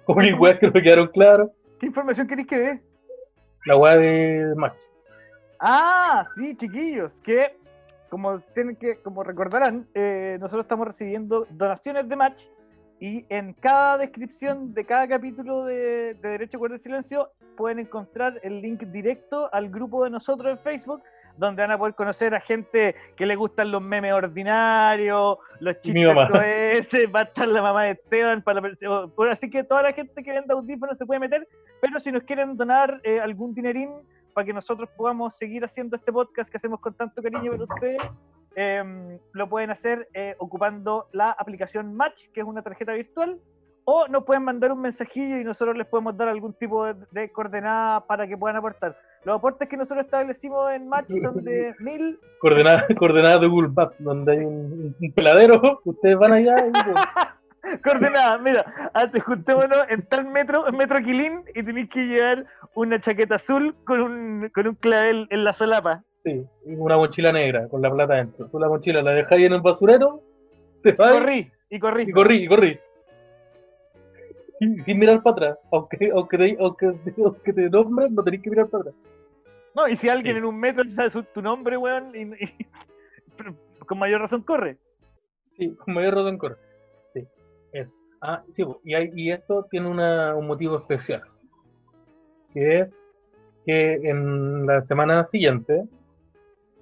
Como 0.06 0.22
que 0.22 0.34
weas 0.34 0.60
que 0.60 0.72
me 0.72 0.82
quedaron 0.82 1.08
claras, 1.08 1.50
¿Qué 1.80 1.86
información 1.86 2.28
queréis 2.28 2.48
que 2.48 2.58
dé? 2.58 2.82
la 3.66 3.76
wea 3.76 3.98
de 3.98 4.56
Match. 4.56 4.78
Ah, 5.60 6.28
sí, 6.36 6.56
chiquillos, 6.56 7.12
que 7.24 7.58
como 8.10 8.40
tienen 8.54 8.76
que, 8.76 8.98
como 8.98 9.24
recordarán, 9.24 9.88
eh, 9.94 10.38
nosotros 10.40 10.64
estamos 10.64 10.88
recibiendo 10.88 11.46
donaciones 11.50 12.08
de 12.08 12.16
Match 12.16 12.44
y 13.00 13.26
en 13.30 13.54
cada 13.54 13.98
descripción 13.98 14.74
de 14.74 14.86
cada 14.86 15.08
capítulo 15.08 15.66
de, 15.66 16.16
de 16.16 16.30
Derecho 16.30 16.58
a 16.58 16.60
Guardar 16.60 16.80
Silencio 16.80 17.32
pueden 17.56 17.80
encontrar 17.80 18.40
el 18.44 18.62
link 18.62 18.82
directo 18.84 19.54
al 19.54 19.70
grupo 19.70 20.04
de 20.04 20.10
nosotros 20.10 20.52
en 20.52 20.60
Facebook 20.60 21.04
donde 21.38 21.62
van 21.62 21.72
a 21.72 21.78
poder 21.78 21.96
conocer 21.96 22.34
a 22.36 22.40
gente 22.40 22.96
que 23.16 23.26
le 23.26 23.36
gustan 23.36 23.72
los 23.72 23.82
memes 23.82 24.14
ordinarios, 24.14 25.38
los 25.60 25.80
chistes. 25.80 26.18
OS, 26.18 27.14
va 27.14 27.20
a 27.20 27.24
estar 27.24 27.48
la 27.48 27.62
mamá 27.62 27.84
de 27.84 27.92
Esteban, 27.92 28.42
para 28.42 28.62
la 28.62 29.32
así 29.32 29.50
que 29.50 29.64
toda 29.64 29.84
la 29.84 29.94
gente 29.94 30.24
que 30.24 30.32
venda 30.32 30.56
audífonos 30.56 30.98
se 30.98 31.06
puede 31.06 31.20
meter, 31.20 31.48
pero 31.82 32.00
si 32.00 32.12
nos 32.12 32.24
quieren 32.24 32.58
donar 32.58 33.00
eh, 33.04 33.20
algún 33.20 33.54
dinerín 33.54 33.92
para 34.38 34.46
que 34.46 34.54
nosotros 34.54 34.88
podamos 34.96 35.36
seguir 35.36 35.66
haciendo 35.66 35.96
este 35.96 36.14
podcast 36.14 36.52
que 36.52 36.58
hacemos 36.58 36.80
con 36.80 36.94
tanto 36.94 37.24
cariño 37.24 37.54
para 37.54 37.64
ustedes, 37.64 38.02
em, 38.56 39.18
lo 39.34 39.50
pueden 39.50 39.72
hacer 39.72 40.08
eh, 40.14 40.36
ocupando 40.38 41.08
la 41.12 41.32
aplicación 41.32 41.96
Match, 41.96 42.26
que 42.32 42.42
es 42.42 42.46
una 42.46 42.62
tarjeta 42.62 42.94
virtual, 42.94 43.40
o 43.84 44.08
nos 44.08 44.26
pueden 44.26 44.44
mandar 44.44 44.72
un 44.72 44.82
mensajillo 44.82 45.40
y 45.40 45.44
nosotros 45.44 45.76
les 45.76 45.88
podemos 45.88 46.16
dar 46.16 46.28
algún 46.28 46.54
tipo 46.54 46.86
de, 46.86 46.94
de 47.10 47.32
coordenada 47.32 48.06
para 48.06 48.28
que 48.28 48.38
puedan 48.38 48.58
aportar. 48.58 48.96
Los 49.24 49.38
aportes 49.38 49.68
que 49.68 49.76
nosotros 49.76 50.06
establecimos 50.06 50.72
en 50.72 50.88
Match 50.88 51.10
son 51.20 51.44
de 51.44 51.74
mil. 51.80 52.20
Coordenadas 52.40 52.84
coordenada 52.96 53.40
de 53.40 53.48
Google 53.48 53.70
Maps, 53.70 53.96
donde 53.98 54.34
hay 54.34 54.46
un, 54.46 54.96
un 55.02 55.12
peladero, 55.14 55.82
ustedes 55.84 56.16
van 56.16 56.34
allá 56.34 56.58
y 56.68 56.72
Coordenadas, 57.84 58.42
mira, 58.42 58.92
antes 58.94 59.24
juntémonos 59.24 59.86
en 59.90 60.02
tal 60.08 60.26
metro, 60.26 60.68
en 60.68 60.78
Metro 60.78 60.98
Quilín, 61.00 61.44
y 61.56 61.64
tenéis 61.64 61.90
que 61.90 62.02
llevar 62.06 62.46
una 62.76 63.00
chaqueta 63.00 63.36
azul 63.36 63.76
con 63.86 64.00
un, 64.02 64.50
con 64.54 64.68
un 64.68 64.76
clavel 64.76 65.28
en 65.30 65.44
la 65.44 65.54
solapa. 65.54 66.04
sí, 66.24 66.46
y 66.66 66.76
una 66.76 66.98
mochila 66.98 67.32
negra 67.32 67.68
con 67.68 67.82
la 67.82 67.92
plata 67.92 68.16
dentro. 68.16 68.48
Tú 68.48 68.60
la 68.60 68.68
mochila 68.68 69.02
la 69.02 69.12
dejáis 69.12 69.46
en 69.48 69.54
el 69.54 69.62
basurero, 69.62 70.22
te 70.84 70.92
vas 70.94 71.14
Corrí, 71.14 71.52
y 71.70 71.80
corrí. 71.80 72.04
y 72.04 72.12
corrí, 72.12 72.44
y 72.44 72.48
corrí. 72.48 72.80
Y 74.60 74.82
sin 74.84 74.98
mirar 75.00 75.22
para 75.22 75.34
atrás, 75.36 75.60
aunque, 75.72 76.10
aunque, 76.14 76.38
te, 76.38 76.58
aunque, 76.60 76.86
aunque 77.24 77.54
te 77.54 77.70
nombren, 77.70 78.16
no 78.16 78.24
tenés 78.24 78.42
que 78.42 78.50
mirar 78.50 78.68
para 78.68 78.82
atrás. 78.82 78.96
No, 79.76 79.88
y 79.88 79.96
si 79.96 80.10
alguien 80.10 80.34
Sí. 80.36 80.40
en 80.40 80.46
un 80.46 80.60
metro 80.60 80.84
sabe 80.96 81.10
su- 81.12 81.24
tu 81.24 81.42
nombre, 81.44 81.78
weón, 81.78 82.12
y, 82.16 82.22
y- 82.44 82.68
con 83.86 84.00
mayor 84.00 84.22
razón 84.22 84.42
corre. 84.42 84.78
Sí, 85.58 85.76
con 85.76 85.94
mayor 85.94 86.16
razón 86.16 86.38
corre. 86.40 86.56
Ah, 88.20 88.42
sí, 88.56 88.64
y, 88.84 88.96
hay- 88.96 89.12
y 89.16 89.32
esto 89.32 89.68
tiene 89.70 89.88
una- 89.88 90.34
un 90.36 90.48
motivo 90.48 90.78
especial. 90.78 91.22
Que 92.52 92.80
es 92.80 92.90
que 93.66 93.94
en 94.10 94.66
la 94.66 94.82
semana 94.82 95.28
siguiente, 95.28 95.86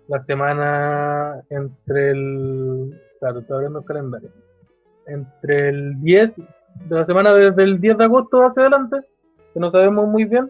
la 0.08 0.24
semana 0.24 1.42
entre 1.50 2.12
el. 2.12 3.02
Claro, 3.20 3.40
estoy 3.40 3.56
abriendo 3.56 3.80
el 3.80 3.86
calendario. 3.86 4.30
Entre 5.08 5.70
el 5.70 6.02
10, 6.02 6.36
de 6.38 6.96
la 6.96 7.06
semana 7.06 7.34
desde 7.34 7.64
el 7.64 7.82
10 7.82 7.98
de 7.98 8.04
agosto 8.06 8.44
hacia 8.46 8.62
adelante, 8.62 8.98
que 9.54 9.60
no 9.60 9.72
sabemos 9.72 10.08
muy 10.08 10.24
bien, 10.26 10.50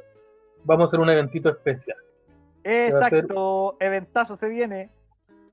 vamos 0.65 0.86
a 0.86 0.88
hacer 0.89 0.99
un 0.99 1.09
eventito 1.09 1.49
especial. 1.49 1.97
ser- 2.63 2.88
Exacto, 2.95 3.75
eventazo 3.79 4.36
se 4.38 4.49
viene. 4.49 4.89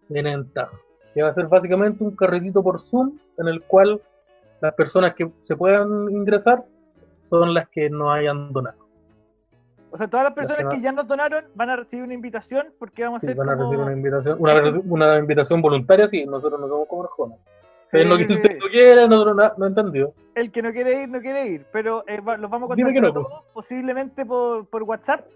Viene 0.09 0.45
Tajo, 0.53 0.77
que 1.15 1.23
va 1.23 1.29
a 1.29 1.35
ser 1.35 1.47
básicamente 1.47 2.03
un 2.05 2.17
carretito 2.17 2.63
por 2.63 2.81
Zoom 2.83 3.19
en 3.39 3.49
el 3.49 3.63
cual 3.63 4.01
las 4.63 4.75
personas 4.75 5.15
que 5.15 5.29
se 5.45 5.57
puedan 5.57 6.09
ingresar 6.11 6.65
son 7.29 7.53
las 7.53 7.69
que 7.69 7.91
no 7.91 8.13
hayan 8.13 8.53
donado. 8.53 8.79
O 9.91 9.99
sea, 9.99 10.09
todas 10.09 10.25
las 10.25 10.33
personas 10.33 10.73
que 10.73 10.81
ya 10.81 10.93
nos 10.93 11.07
donaron 11.07 11.45
van 11.55 11.69
a 11.69 11.77
recibir 11.77 12.05
una 12.05 12.15
invitación 12.15 12.69
porque 12.79 13.05
vamos 13.05 13.19
a 13.19 13.21
Sí, 13.21 13.27
hacer 13.27 13.37
van 13.37 13.51
a 13.51 13.57
como... 13.57 13.65
recibir 13.71 13.85
una 13.85 13.93
invitación, 13.93 14.37
una, 14.41 14.81
una 14.87 15.19
invitación 15.19 15.61
voluntaria, 15.61 16.09
sí, 16.09 16.25
nosotros 16.25 16.61
no 16.61 16.69
somos 16.69 16.89
como 16.89 17.03
Arjona. 17.03 17.35
Sí, 17.91 17.99
no, 18.07 18.17
sí, 18.17 18.25
sí. 18.25 18.33
ustedes 18.33 18.59
no 18.59 18.69
quieren, 18.71 19.11
nosotros 19.11 19.37
no, 19.37 19.53
no 19.59 19.67
entendido. 19.67 20.15
El 20.35 20.51
que 20.51 20.63
no 20.63 20.73
quiere 20.73 21.03
ir, 21.03 21.09
no 21.11 21.21
quiere 21.21 21.47
ir, 21.47 21.67
pero 21.73 22.05
eh, 22.07 22.17
los 22.17 22.51
vamos 22.51 22.63
a 22.63 22.69
contactar 22.69 22.95
que 22.95 23.01
no, 23.03 23.13
todos, 23.13 23.45
posiblemente 23.53 24.25
por, 24.25 24.67
por 24.67 24.85
WhatsApp, 24.85 25.27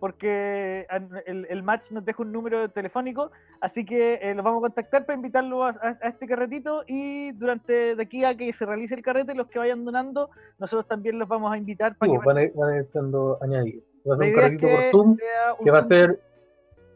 porque 0.00 0.86
el, 1.26 1.46
el 1.50 1.62
match 1.62 1.90
nos 1.90 2.04
deja 2.04 2.22
un 2.22 2.32
número 2.32 2.68
telefónico, 2.70 3.30
así 3.60 3.84
que 3.84 4.14
eh, 4.22 4.34
los 4.34 4.44
vamos 4.44 4.58
a 4.60 4.66
contactar 4.68 5.04
para 5.06 5.16
invitarlos 5.16 5.62
a, 5.62 5.68
a- 5.88 5.98
a 6.00 6.08
este 6.08 6.26
carretito 6.26 6.84
y 6.86 7.32
durante 7.32 7.96
de 7.96 8.02
aquí 8.02 8.24
a 8.24 8.36
que 8.36 8.52
se 8.52 8.64
realice 8.66 8.94
el 8.94 9.02
carrete, 9.02 9.34
los 9.34 9.48
que 9.48 9.58
vayan 9.58 9.84
donando, 9.84 10.30
nosotros 10.58 10.86
también 10.86 11.18
los 11.18 11.28
vamos 11.28 11.52
a 11.52 11.56
invitar 11.58 11.96
para 11.96 12.12
que 12.12 12.18
van 12.26 12.36
a, 12.38 12.42
ir- 12.44 12.52
van 12.54 12.70
a 12.72 12.76
ir 12.76 12.86
siendo 12.92 13.38
añadidos. 13.42 13.84
Va 14.08 14.14
a 14.14 14.18
ser 14.18 14.26
un 14.28 14.32
carretito 14.34 14.68
por 14.68 14.78
que 14.80 14.90
Zoom 14.90 15.16
que 15.64 15.70
va 15.70 15.78
a 15.78 15.88
ser 15.88 16.20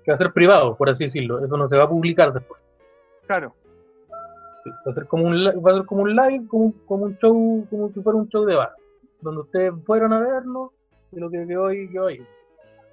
que 0.05 0.11
va 0.11 0.15
a 0.17 0.19
ser 0.19 0.33
privado, 0.33 0.77
por 0.77 0.91
así 0.91 1.05
decirlo. 1.05 1.45
Eso 1.45 1.57
no 1.57 1.69
se 1.69 1.77
va 1.77 1.85
a 1.85 1.89
publicar 1.89 2.33
después. 2.33 2.61
Claro, 3.27 3.55
Sí, 4.65 4.71
va 4.71 4.93
a 4.93 4.95
ser 4.95 5.07
como 5.07 5.25
un 5.25 5.35
va 5.35 5.71
a 5.73 5.75
ser 5.75 5.87
como 5.87 6.03
un 6.03 6.15
live, 6.15 6.47
como, 6.49 6.65
un- 6.67 6.73
como 6.87 7.05
un 7.05 7.17
show, 7.19 7.67
como 7.69 7.89
si 7.93 8.01
fuera 8.01 8.17
un 8.19 8.29
show 8.29 8.45
de 8.45 8.55
bar, 8.55 8.73
donde 9.21 9.41
ustedes 9.41 9.73
fueron 9.85 10.13
a 10.13 10.21
vernos 10.21 10.71
y 11.11 11.19
lo 11.21 11.29
que 11.31 11.39
ahí 11.39 11.89
quedó 11.89 12.07
ahí. 12.07 12.25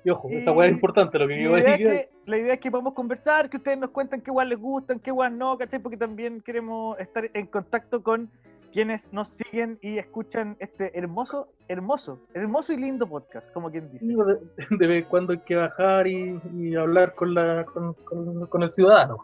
Y 0.03 0.09
ojo, 0.09 0.29
esa 0.29 0.51
Y- 0.51 0.53
weá 0.55 0.67
es 0.67 0.73
importante, 0.73 1.19
lo 1.19 1.27
que 1.27 1.33
ahí 1.35 1.41
idea, 1.43 1.75
es 1.75 1.77
que, 1.77 2.09
la 2.25 2.37
idea 2.37 2.53
es 2.53 2.59
que 2.59 2.71
podamos 2.71 2.93
conversar, 2.93 3.49
que 3.49 3.57
ustedes 3.57 3.77
nos 3.77 3.89
cuenten 3.89 4.21
qué 4.21 4.31
igual 4.31 4.49
les 4.49 4.59
gustan, 4.59 4.99
qué 4.99 5.09
igual 5.09 5.37
no, 5.37 5.57
¿cachai? 5.57 5.79
Porque 5.79 5.97
también 5.97 6.41
queremos 6.41 6.97
estar 6.99 7.29
en 7.33 7.47
contacto 7.47 8.01
con 8.01 8.29
quienes 8.71 9.11
nos 9.11 9.29
siguen 9.29 9.79
y 9.81 9.97
escuchan 9.97 10.55
este 10.59 10.97
hermoso, 10.97 11.47
hermoso, 11.67 12.19
hermoso 12.35 12.71
y 12.71 12.77
lindo 12.77 13.07
podcast, 13.07 13.51
como 13.51 13.71
quien 13.71 13.91
dice. 13.91 14.05
De, 14.05 14.77
de 14.77 14.87
vez 14.87 15.03
en 15.03 15.09
cuando 15.09 15.33
hay 15.33 15.39
que 15.39 15.55
bajar 15.55 16.05
y, 16.07 16.39
y 16.53 16.75
hablar 16.75 17.15
con, 17.15 17.33
la, 17.33 17.65
con, 17.65 17.93
con- 17.95 18.45
con 18.47 18.63
el 18.63 18.71
ciudadano. 18.75 19.17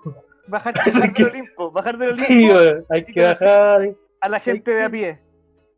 Bajar, 0.48 0.74
bajar 0.86 1.14
del 1.14 1.26
Olimpo, 1.28 1.72
bajar 1.72 1.98
del 1.98 2.10
Olimpo 2.14 2.28
Sí, 2.28 2.84
hay 2.90 3.06
que 3.06 3.22
bajar. 3.22 3.96
a 4.22 4.30
la 4.30 4.40
gente 4.40 4.72
de 4.72 4.84
a 4.84 4.90
pie. 4.90 5.20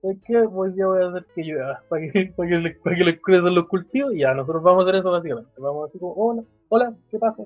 ¿Sabes 0.08 0.24
qué? 0.26 0.48
Pues 0.50 0.74
ya 0.76 0.86
voy 0.88 1.04
a 1.04 1.08
hacer 1.10 1.26
que 1.36 1.44
llueva, 1.44 1.82
para 1.90 2.02
que, 2.12 2.34
para 2.36 2.50
que, 2.50 2.78
para 2.84 2.96
que 2.96 3.04
les 3.04 3.22
crezcan 3.22 3.56
los 3.56 3.68
cultivos 3.68 4.14
y 4.14 4.20
ya, 4.20 4.34
nosotros 4.34 4.64
vamos 4.64 4.86
a 4.86 4.88
hacer 4.90 5.00
eso 5.02 5.12
básicamente. 5.12 5.52
Vamos 5.58 5.90
así 5.90 6.00
como, 6.00 6.14
hola, 6.14 6.44
hola, 6.70 6.94
¿qué 7.10 7.20
pasa? 7.20 7.44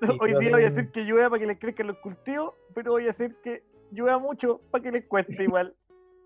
Sí, 0.00 0.18
Hoy 0.20 0.34
a 0.34 0.38
día 0.38 0.50
voy 0.50 0.64
a 0.64 0.68
hacer 0.68 0.90
que 0.90 1.02
llueva 1.02 1.30
para 1.30 1.40
que 1.40 1.46
les 1.46 1.58
crezcan 1.58 1.86
los 1.88 1.98
cultivos, 1.98 2.54
pero 2.74 2.92
voy 2.92 3.06
a 3.06 3.10
hacer 3.10 3.34
que 3.42 3.62
llueva 3.92 4.18
mucho 4.18 4.60
para 4.70 4.82
que 4.82 4.92
les 4.92 5.06
cueste 5.06 5.42
igual. 5.44 5.74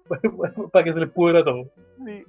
para 0.73 0.85
que 0.85 0.93
se 0.93 1.01
les 1.01 1.11
pudra 1.11 1.45
todo. 1.45 1.65
Sí, 2.05 2.25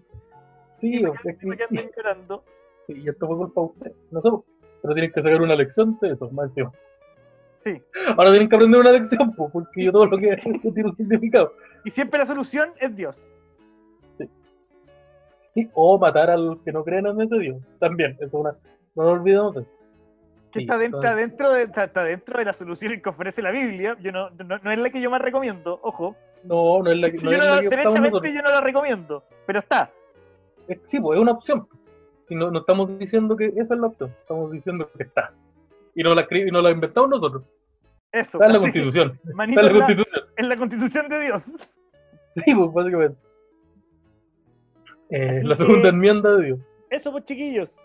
Sí, 0.80 1.01
para 1.01 1.13
es 1.13 1.21
que, 1.21 1.38
que- 1.38 1.47
para 1.47 1.57
que 1.57 1.63
anden 1.65 1.91
llorando. 1.95 2.43
Sí, 2.88 2.93
y 3.03 3.09
esto 3.09 3.27
fue 3.27 3.38
culpa 3.38 3.61
de 3.61 3.67
usted, 3.67 3.91
nosotros. 4.11 4.43
Pero 4.82 4.93
tienen 4.93 5.11
que 5.11 5.21
sacar 5.21 5.41
una 5.41 5.55
lección 5.55 5.97
de 6.01 6.11
eso, 6.11 6.30
más 6.32 6.47
encima. 6.49 6.71
Sí. 7.65 7.82
Ahora 8.15 8.32
tienen 8.32 8.47
que 8.47 8.55
aprender 8.55 8.80
una 8.80 8.91
lección, 8.93 9.34
pues, 9.36 9.51
porque 9.51 9.84
yo 9.84 9.91
todo 9.91 10.05
lo 10.05 10.17
que 10.17 10.32
hago 10.32 10.73
tiene 10.73 10.89
un 10.89 10.95
significado. 10.95 11.51
Y 11.86 11.91
siempre 11.91 12.19
la 12.19 12.25
solución 12.25 12.71
es 12.80 12.95
Dios. 12.95 13.17
Sí, 15.53 15.67
O 15.73 15.97
matar 15.97 16.30
a 16.30 16.38
los 16.38 16.59
que 16.61 16.71
no 16.71 16.84
creen 16.84 17.07
en 17.07 17.21
ese 17.21 17.38
Dios. 17.39 17.57
También, 17.80 18.11
eso 18.19 18.25
es 18.25 18.34
una. 18.34 18.51
No 18.95 19.03
nos 19.03 19.13
olvidemos 19.19 19.55
de 19.55 19.61
eso. 19.61 19.69
que 20.51 20.59
Sí, 20.59 20.65
está, 20.65 20.77
dentro, 20.77 20.99
entonces- 21.01 21.27
dentro 21.30 21.51
de, 21.53 21.63
está, 21.63 21.84
está 21.84 22.03
dentro 22.03 22.38
de 22.39 22.45
la 22.45 22.53
solución 22.53 22.99
que 23.01 23.09
ofrece 23.09 23.41
la 23.41 23.51
Biblia. 23.51 23.95
Yo 24.01 24.11
no, 24.11 24.30
no, 24.32 24.57
no 24.57 24.71
es 24.71 24.77
la 24.80 24.89
que 24.89 25.01
yo 25.01 25.09
más 25.11 25.21
recomiendo, 25.21 25.80
ojo. 25.84 26.15
No, 26.43 26.82
no 26.82 26.91
es 26.91 26.97
la 26.97 27.11
que, 27.11 27.17
no 27.17 27.32
yo 27.32 27.38
es 27.38 27.45
la 27.45 27.59
que 27.61 27.69
derechamente 27.69 28.34
yo 28.34 28.41
no 28.41 28.49
la 28.49 28.61
recomiendo, 28.61 29.23
pero 29.45 29.59
está. 29.59 29.91
Es- 30.67 30.80
Sí, 30.86 30.99
pues 30.99 31.17
es 31.17 31.21
una 31.21 31.34
opción. 31.34 31.67
Y 32.30 32.36
no, 32.36 32.49
no 32.51 32.59
estamos 32.59 32.97
diciendo 32.99 33.36
que 33.36 33.47
esa 33.47 33.73
es 33.73 33.80
la 33.80 33.88
opción, 33.88 34.09
estamos 34.21 34.51
diciendo 34.51 34.89
que 34.95 35.03
está. 35.03 35.34
Y 35.95 36.03
no 36.03 36.13
la, 36.15 36.27
y 36.30 36.51
no 36.51 36.61
la 36.61 36.71
inventamos 36.71 37.09
nosotros. 37.09 37.43
Eso. 38.12 38.38
Está 38.38 38.45
en 38.47 38.53
la 38.53 38.60
constitución. 38.60 39.20
manito 39.34 39.60
Está 39.62 39.72
en 39.72 39.78
la 39.80 39.86
constitución. 39.86 40.26
en 40.38 40.49
la 40.49 40.57
constitución 40.57 41.10
de 41.10 41.20
Dios. 41.22 41.43
Sí, 42.36 42.55
pues 42.55 42.74
básicamente. 42.74 43.18
Eh, 45.12 45.41
la 45.43 45.55
segunda 45.57 45.89
enmienda 45.89 46.36
de 46.38 46.45
Dios. 46.45 46.60
Eso, 46.89 47.12
pues 47.12 47.26
chiquillos. 47.26 47.78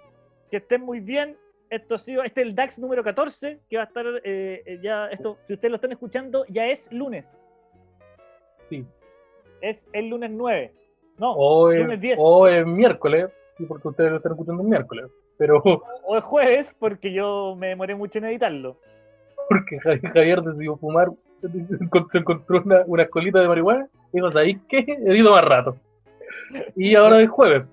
Que 0.51 0.59
estén 0.59 0.83
muy 0.83 1.01
bien. 1.01 1.37
Esto 1.71 1.95
ha 1.97 1.99
sido, 1.99 2.23
este 2.23 2.43
es 2.43 2.47
el 2.49 2.55
DAX 2.55 2.79
número 2.79 3.03
14, 3.03 3.59
que 3.69 3.77
va 3.77 3.83
a 3.85 3.87
estar 3.87 4.07
eh, 4.23 4.63
eh, 4.65 4.79
ya, 4.83 5.09
esto, 5.09 5.39
si 5.47 5.55
ustedes 5.55 5.71
lo 5.71 5.77
están 5.77 5.91
escuchando, 5.93 6.45
ya 6.49 6.67
es 6.67 6.93
lunes. 6.93 7.37
Sí. 8.69 8.87
Es 9.61 9.89
el 9.93 10.09
lunes 10.09 10.31
9. 10.31 10.73
No, 11.19 11.33
O 11.33 11.71
es, 11.73 11.79
lunes 11.81 12.01
10. 12.01 12.19
o 12.21 12.47
es 12.47 12.67
miércoles, 12.67 13.31
sí, 13.57 13.65
porque 13.65 13.89
ustedes 13.89 14.11
lo 14.11 14.17
están 14.19 14.33
escuchando 14.33 14.63
el 14.63 14.69
miércoles. 14.69 15.07
Pero 15.37 15.63
o 16.05 16.17
es 16.17 16.23
jueves, 16.23 16.77
porque 16.79 17.13
yo 17.13 17.57
me 17.59 17.69
demoré 17.69 17.95
mucho 17.95 18.19
en 18.19 18.27
editarlo. 18.27 18.79
Porque 19.49 19.79
Javier, 19.81 20.43
decidió 20.43 20.77
fumar, 20.77 21.09
se 22.13 22.19
encontró 22.19 22.63
una, 22.65 22.83
una 22.87 23.07
colita 23.07 23.41
de 23.41 23.49
marihuana, 23.49 23.89
y 24.13 24.17
dijo, 24.19 24.31
¿sabéis 24.31 24.59
qué? 24.69 24.85
He 25.07 25.17
ido 25.17 25.33
más 25.33 25.45
rato. 25.45 25.77
Y 26.77 26.95
ahora 26.95 27.21
es 27.21 27.29
jueves. 27.29 27.65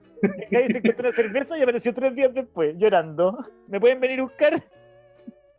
Ahí 0.56 0.68
se 0.68 0.78
encontró 0.78 1.08
una 1.08 1.16
cerveza 1.16 1.58
y 1.58 1.62
apareció 1.62 1.94
tres 1.94 2.16
días 2.16 2.34
después, 2.34 2.76
llorando. 2.78 3.38
¿Me 3.68 3.80
pueden 3.80 4.00
venir 4.00 4.20
a 4.20 4.24
buscar? 4.24 4.62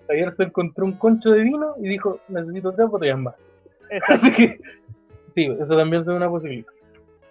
Javier 0.06 0.34
se 0.36 0.42
encontró 0.44 0.84
un 0.84 0.92
concho 0.92 1.30
de 1.30 1.40
vino 1.42 1.74
y 1.78 1.88
dijo, 1.88 2.18
necesito 2.28 2.72
tres 2.72 2.88
botellas 2.88 3.18
más. 3.18 3.34
Exacto. 3.90 4.26
Así 4.26 4.32
que, 4.32 4.60
sí, 5.34 5.44
eso 5.46 5.76
también 5.76 6.02
es 6.02 6.08
una 6.08 6.28
posibilidad. 6.28 6.66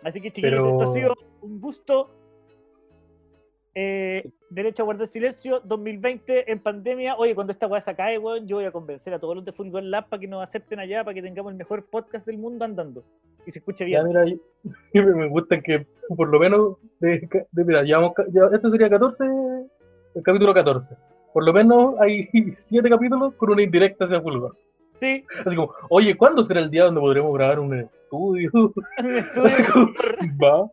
Así 0.04 0.20
que 0.22 0.32
chiquillos, 0.32 0.64
Pero- 0.64 0.80
esto 0.80 0.92
ha 0.92 0.94
sido 0.94 1.14
un 1.42 1.62
gusto. 1.62 2.10
Eh, 3.74 4.30
derecho 4.50 4.84
a 4.84 4.86
guardar 4.86 5.08
silencio 5.08 5.62
2020 5.64 6.52
en 6.52 6.60
pandemia. 6.60 7.16
Oye, 7.16 7.34
cuando 7.36 7.54
esta 7.54 7.68
weá 7.68 7.80
se 7.82 7.92
acabe, 7.92 8.18
weón, 8.18 8.46
yo 8.48 8.58
voy 8.58 8.66
a 8.66 8.72
convencer 8.72 9.14
a 9.14 9.20
todos 9.20 9.36
los 9.36 9.46
de 9.46 9.54
Fulgor 9.54 9.84
Lab 9.84 10.10
para 10.10 10.20
que 10.20 10.28
nos 10.28 10.44
acepten 10.44 10.80
allá, 10.80 11.04
para 11.06 11.14
que 11.16 11.22
tengamos 11.22 11.52
el 11.54 11.58
mejor 11.58 11.86
podcast 11.86 12.26
del 12.26 12.38
mundo 12.38 12.66
andando. 12.66 13.04
Y 13.46 13.52
se 13.52 13.60
escuche 13.60 13.90
Ya, 13.90 14.04
bien. 14.04 14.08
mira, 14.10 14.26
yo- 14.26 14.38
yo 14.94 15.04
me 15.16 15.30
gusta 15.30 15.62
que 15.62 15.88
por 16.18 16.28
lo 16.28 16.38
menos, 16.40 16.76
de, 17.00 17.28
de- 17.52 17.64
mira, 17.66 17.84
llevamos, 17.84 18.12
ya, 18.34 18.42
este 18.54 18.70
sería 18.72 18.90
14, 18.90 19.24
el 20.16 20.24
capítulo 20.24 20.54
14. 20.54 20.94
Por 21.34 21.46
lo 21.46 21.54
menos 21.54 21.96
hay 22.02 22.28
7 22.60 22.90
capítulos 22.90 23.34
con 23.36 23.52
una 23.52 23.62
indirecta 23.64 24.04
hacia 24.06 24.20
Fulgor. 24.22 24.58
Sí, 25.00 25.26
Así 25.46 25.56
como, 25.56 25.74
oye, 25.90 26.16
¿cuándo 26.18 26.46
será 26.46 26.60
el 26.60 26.70
día 26.70 26.84
donde 26.84 27.00
podremos 27.02 27.34
grabar 27.34 27.60
un 27.62 27.74
estudio? 27.80 28.52
un 28.54 29.16
estudio. 29.18 29.90
Va, 30.44 30.70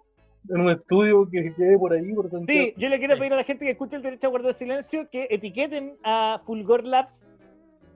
en 0.48 0.60
un 0.60 0.70
estudio 0.70 1.28
que 1.30 1.52
quede 1.54 1.78
por 1.78 1.92
ahí, 1.92 2.12
por 2.14 2.30
Santiago. 2.30 2.66
Sí, 2.66 2.74
yo 2.76 2.88
le 2.88 2.98
quiero 2.98 3.18
pedir 3.18 3.32
a 3.32 3.36
la 3.36 3.44
gente 3.44 3.64
que 3.64 3.72
escuche 3.72 3.96
el 3.96 4.02
derecho 4.02 4.26
a 4.28 4.30
guardar 4.30 4.54
silencio 4.54 5.08
que 5.10 5.26
etiqueten 5.30 5.96
a 6.04 6.40
Fulgor 6.46 6.84
Labs 6.84 7.28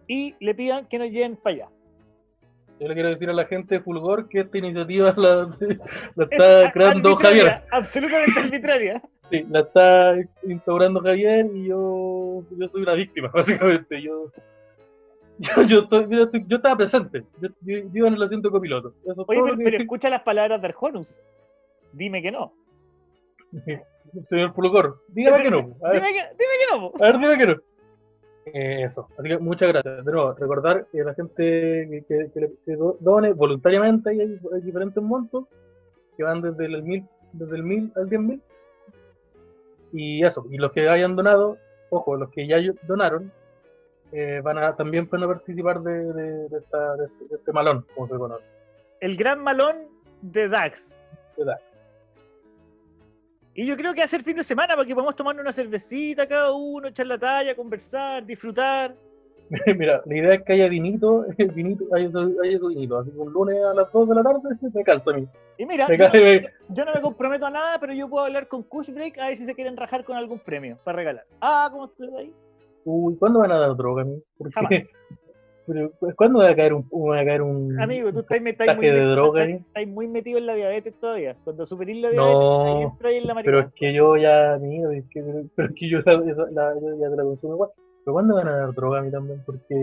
y 0.08 0.34
le 0.40 0.54
pidan 0.54 0.86
que 0.86 0.98
nos 0.98 1.10
lleven 1.10 1.36
para 1.36 1.54
allá. 1.56 1.68
Yo 2.80 2.88
le 2.88 2.94
quiero 2.94 3.10
decir 3.10 3.30
a 3.30 3.32
la 3.32 3.44
gente 3.44 3.76
de 3.76 3.80
Fulgor 3.80 4.28
que 4.28 4.40
esta 4.40 4.58
iniciativa 4.58 5.14
la, 5.16 5.48
la 6.16 6.24
está 6.24 6.64
Es 6.64 6.72
creando 6.72 7.16
Javier. 7.16 7.62
Absolutamente 7.70 8.40
arbitraria. 8.40 9.02
Sí, 9.30 9.46
la 9.48 9.60
está 9.60 10.14
instaurando 10.46 11.00
Javier 11.00 11.46
y 11.54 11.68
yo, 11.68 12.42
yo 12.50 12.68
soy 12.68 12.82
una 12.82 12.92
víctima, 12.92 13.28
básicamente. 13.32 14.02
Yo, 14.02 14.30
yo, 15.38 15.62
yo, 15.62 15.80
estoy- 15.84 16.06
yo, 16.10 16.24
estoy- 16.24 16.44
yo 16.46 16.56
estaba 16.56 16.76
presente. 16.76 17.24
Yo, 17.40 17.48
yo, 17.62 17.78
yo 17.78 17.88
iba 17.94 18.08
en 18.08 18.14
el 18.14 18.22
asiento 18.24 18.48
de 18.48 18.52
copiloto. 18.52 18.92
Eso 19.06 19.24
Oye, 19.26 19.40
pero, 19.42 19.56
pero 19.56 19.78
escucha 19.78 20.10
las 20.10 20.20
palabras 20.20 20.60
de 20.60 20.68
Arjonus. 20.68 21.18
Dime 21.92 22.22
que 22.22 22.30
no. 22.30 22.52
Señor 24.28 24.54
Fulgor, 24.54 25.02
dígame 25.08 25.42
que 25.42 25.50
no. 25.50 25.58
A 25.82 25.90
ver, 25.90 26.02
Dime 26.02 26.12
que, 26.12 26.22
dime 26.38 26.54
que 26.60 26.76
no. 26.76 26.92
a 27.00 27.10
ver, 27.10 27.18
dime 27.18 27.38
que 27.38 27.46
no. 27.46 27.72
Eh, 28.46 28.82
eso, 28.84 29.08
así 29.18 29.28
que 29.28 29.38
muchas 29.38 29.68
gracias. 29.68 30.04
De 30.04 30.12
nuevo, 30.12 30.32
recordar 30.34 30.86
que 30.90 31.04
la 31.04 31.14
gente 31.14 32.04
que, 32.08 32.30
que, 32.34 32.76
done 33.00 33.32
voluntariamente, 33.32 34.10
hay, 34.10 34.20
hay 34.20 34.60
diferentes 34.62 35.02
montos 35.02 35.46
que 36.16 36.24
van 36.24 36.42
desde 36.42 36.66
el 36.66 36.82
mil, 36.82 37.06
desde 37.32 37.56
el 37.56 37.62
mil 37.62 37.92
al 37.96 38.08
diez 38.08 38.20
mil. 38.20 38.42
Y 39.92 40.24
eso, 40.24 40.46
y 40.50 40.56
los 40.56 40.72
que 40.72 40.88
hayan 40.88 41.14
donado, 41.14 41.58
ojo, 41.90 42.16
los 42.16 42.30
que 42.30 42.46
ya 42.46 42.58
donaron, 42.88 43.30
eh, 44.10 44.40
van 44.42 44.58
a 44.58 44.74
también 44.74 45.08
van 45.10 45.22
a 45.22 45.26
participar 45.26 45.80
de, 45.80 46.12
de, 46.12 46.48
de 46.48 46.58
esta, 46.58 46.94
este, 47.04 47.28
de 47.28 47.36
este 47.36 47.52
malón, 47.52 47.86
como 47.94 48.08
se 48.08 48.14
conoce. 48.14 48.44
El 49.00 49.16
gran 49.16 49.42
malón 49.42 49.88
de 50.22 50.48
Dax. 50.48 50.96
de 51.36 51.44
Dax. 51.44 51.71
Y 53.54 53.66
yo 53.66 53.76
creo 53.76 53.92
que 53.92 54.02
hacer 54.02 54.22
fin 54.22 54.36
de 54.36 54.44
semana 54.44 54.74
para 54.74 54.86
que 54.86 54.94
podamos 54.94 55.14
tomar 55.14 55.38
una 55.38 55.52
cervecita 55.52 56.26
cada 56.26 56.52
uno, 56.52 56.88
echar 56.88 57.06
la 57.06 57.18
talla, 57.18 57.54
conversar, 57.54 58.24
disfrutar. 58.24 58.94
Mira, 59.76 60.02
la 60.06 60.16
idea 60.16 60.34
es 60.34 60.42
que 60.42 60.54
haya 60.54 60.68
vinito, 60.68 61.26
vinito 61.54 61.84
haya, 61.94 62.08
haya 62.08 62.58
vinito, 62.58 62.98
así 62.98 63.10
que 63.10 63.18
un 63.18 63.32
lunes 63.32 63.62
a 63.62 63.74
las 63.74 63.92
2 63.92 64.08
de 64.08 64.14
la 64.14 64.22
tarde 64.22 64.40
me 64.72 64.84
calza 64.84 65.10
a 65.10 65.14
mí. 65.14 65.28
Y 65.58 65.66
mira, 65.66 65.86
yo, 66.70 66.84
no 66.86 66.94
me 66.94 67.00
comprometo 67.02 67.44
a 67.44 67.50
nada, 67.50 67.78
pero 67.78 67.92
yo 67.92 68.08
puedo 68.08 68.24
hablar 68.24 68.48
con 68.48 68.62
Cushbreak 68.62 69.18
a 69.18 69.26
ver 69.26 69.36
si 69.36 69.44
se 69.44 69.54
quieren 69.54 69.76
rajar 69.76 70.02
con 70.04 70.16
algún 70.16 70.38
premio 70.38 70.78
para 70.82 70.96
regalar. 70.96 71.26
Ah, 71.40 71.68
¿cómo 71.70 71.84
estoy 71.84 72.08
ahí? 72.16 72.34
Uy, 72.84 73.16
¿cuándo 73.16 73.40
van 73.40 73.52
a 73.52 73.58
dar 73.58 73.76
droga 73.76 74.02
a 74.02 74.04
mí? 74.06 74.22
Jamás. 74.52 74.72
pero, 75.66 75.90
¿Cuándo 76.16 76.40
va 76.40 76.48
a 76.50 76.56
caer 76.56 76.72
un, 76.74 76.82
va 76.92 77.20
a 77.20 77.24
caer 77.24 77.42
un 77.42 77.78
Amigo, 77.80 78.12
tú 78.12 78.20
estás, 78.20 78.40
muy, 78.40 78.50
de 78.86 78.92
metido- 78.92 79.10
droga 79.12 79.42
estás- 79.42 79.56
ahí. 79.60 79.64
estás 79.66 79.86
muy 79.94 80.08
metido 80.08 80.38
en 80.38 80.46
la 80.46 80.54
diabetes 80.54 80.94
todavía. 81.00 81.36
Cuando 81.44 81.66
superís 81.66 82.00
la 82.02 82.10
diabetes, 82.10 82.34
No, 82.34 82.94
ahí 83.04 83.16
en 83.16 83.26
la 83.26 83.34
Pero 83.42 83.60
es 83.60 83.66
que 83.74 83.92
yo 83.92 84.16
ya, 84.16 84.54
amigo, 84.54 84.90
es 84.90 85.04
que, 85.10 85.22
pero 85.54 85.68
es 85.68 85.74
que 85.74 85.88
yo, 85.88 85.98
la, 86.00 86.74
yo 86.80 86.96
ya 87.00 87.10
te 87.10 87.16
la 87.16 87.22
consumo 87.22 87.54
igual. 87.54 87.70
Pero 88.04 88.14
¿cuándo 88.14 88.34
van 88.34 88.48
a 88.48 88.56
dar 88.56 88.74
droga 88.74 88.98
a 88.98 89.02
mí 89.02 89.10
también? 89.12 89.40
Porque 89.46 89.74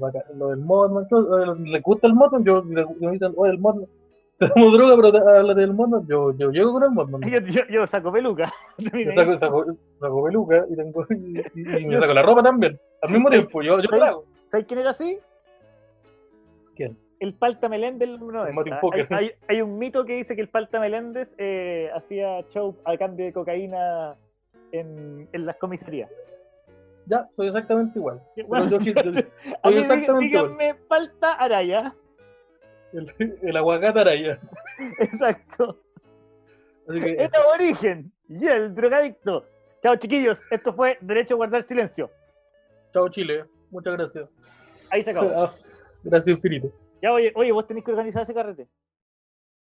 va 0.00 0.08
a 0.10 0.32
lo 0.36 0.50
del 0.50 1.08
todo, 1.08 1.54
¿le 1.56 1.80
gusta 1.80 2.06
el 2.06 2.14
Modman? 2.14 2.44
Yo, 2.44 2.62
me 2.62 3.10
dicen, 3.10 3.32
oye, 3.36 3.52
el 3.52 3.58
Modman, 3.58 3.86
te 4.38 4.46
damos 4.46 4.72
droga, 4.72 4.94
pero 4.96 5.12
te- 5.12 5.18
háblate 5.18 5.60
del 5.60 5.74
Modman. 5.74 6.06
Yo, 6.06 6.32
yo 6.38 6.50
llego 6.52 6.72
con 6.74 6.84
el 6.84 6.90
Modman. 6.92 7.20
Yo, 7.22 7.38
yo, 7.40 7.62
yo 7.68 7.86
saco 7.88 8.12
peluca. 8.12 8.44
Yo 8.78 9.12
saco, 9.14 9.38
saco, 9.40 9.66
saco 9.98 10.24
peluca 10.24 10.64
y, 10.70 10.76
tengo, 10.76 11.04
y, 11.10 11.62
me 11.62 11.92
Yo 11.92 12.00
saco 12.00 12.14
la 12.14 12.22
ropa 12.22 12.42
también. 12.42 12.78
Al 13.02 13.10
mismo 13.10 13.30
tiempo, 13.30 13.62
yo, 13.62 13.80
yo 13.80 13.88
Sí. 13.90 13.98
¿Sabes 14.50 14.66
quién 14.66 14.80
era 14.80 14.90
así? 14.90 15.18
¿Quién? 16.74 16.98
El 17.20 17.34
Palta 17.34 17.68
Meléndez 17.68 18.08
del 18.08 18.18
90. 18.18 18.52
Martin 18.52 18.74
Hay, 18.82 19.06
hay- 19.10 19.32
hay 19.48 19.62
un 19.62 19.78
mito 19.78 20.04
que 20.04 20.16
dice 20.16 20.34
que 20.34 20.40
el 20.42 20.48
Palta 20.48 20.80
Meléndez 20.80 21.32
eh, 21.38 21.90
hacía 21.94 22.42
show 22.48 22.76
a 22.84 22.96
cambio 22.96 23.26
de 23.26 23.32
cocaína 23.32 24.16
en, 24.72 25.28
en 25.32 25.46
las 25.46 25.56
comisarías. 25.56 26.10
Ya, 27.06 27.28
soy 27.36 27.48
exactamente 27.48 27.98
igual. 27.98 28.22
Bueno, 28.46 28.68
yo 28.70 28.80
sí- 28.80 28.94
yo- 28.94 29.00
a 29.62 29.68
mí 29.70 29.74
soy 29.74 29.82
exactamente 29.82 30.24
díganme 30.26 30.74
Palta 30.88 31.32
Araya. 31.34 31.94
El, 32.92 33.38
el 33.42 33.56
aguacate 33.56 34.00
araya. 34.00 34.40
Exacto. 34.98 35.78
Así 36.88 37.00
que, 37.00 37.12
El 37.12 37.30
aborigen 37.36 38.10
y 38.28 38.46
el 38.48 38.74
drogadicto. 38.74 39.44
Chao, 39.80 39.94
chiquillos. 39.94 40.40
Esto 40.50 40.72
fue 40.72 40.98
Derecho 41.00 41.34
a 41.34 41.36
Guardar 41.36 41.62
Silencio. 41.62 42.10
chao 42.92 43.08
Chile. 43.10 43.44
Muchas 43.70 43.92
gracias. 43.96 44.28
Ahí 44.90 45.02
se 45.02 45.10
acabó. 45.10 45.30
Ah, 45.36 45.54
Gracias 46.02 46.34
infinito. 46.36 46.72
Ya, 47.02 47.12
oye, 47.12 47.32
oye, 47.34 47.52
vos 47.52 47.66
tenés 47.66 47.84
que 47.84 47.90
organizar 47.90 48.22
ese 48.22 48.32
carrete. 48.34 48.68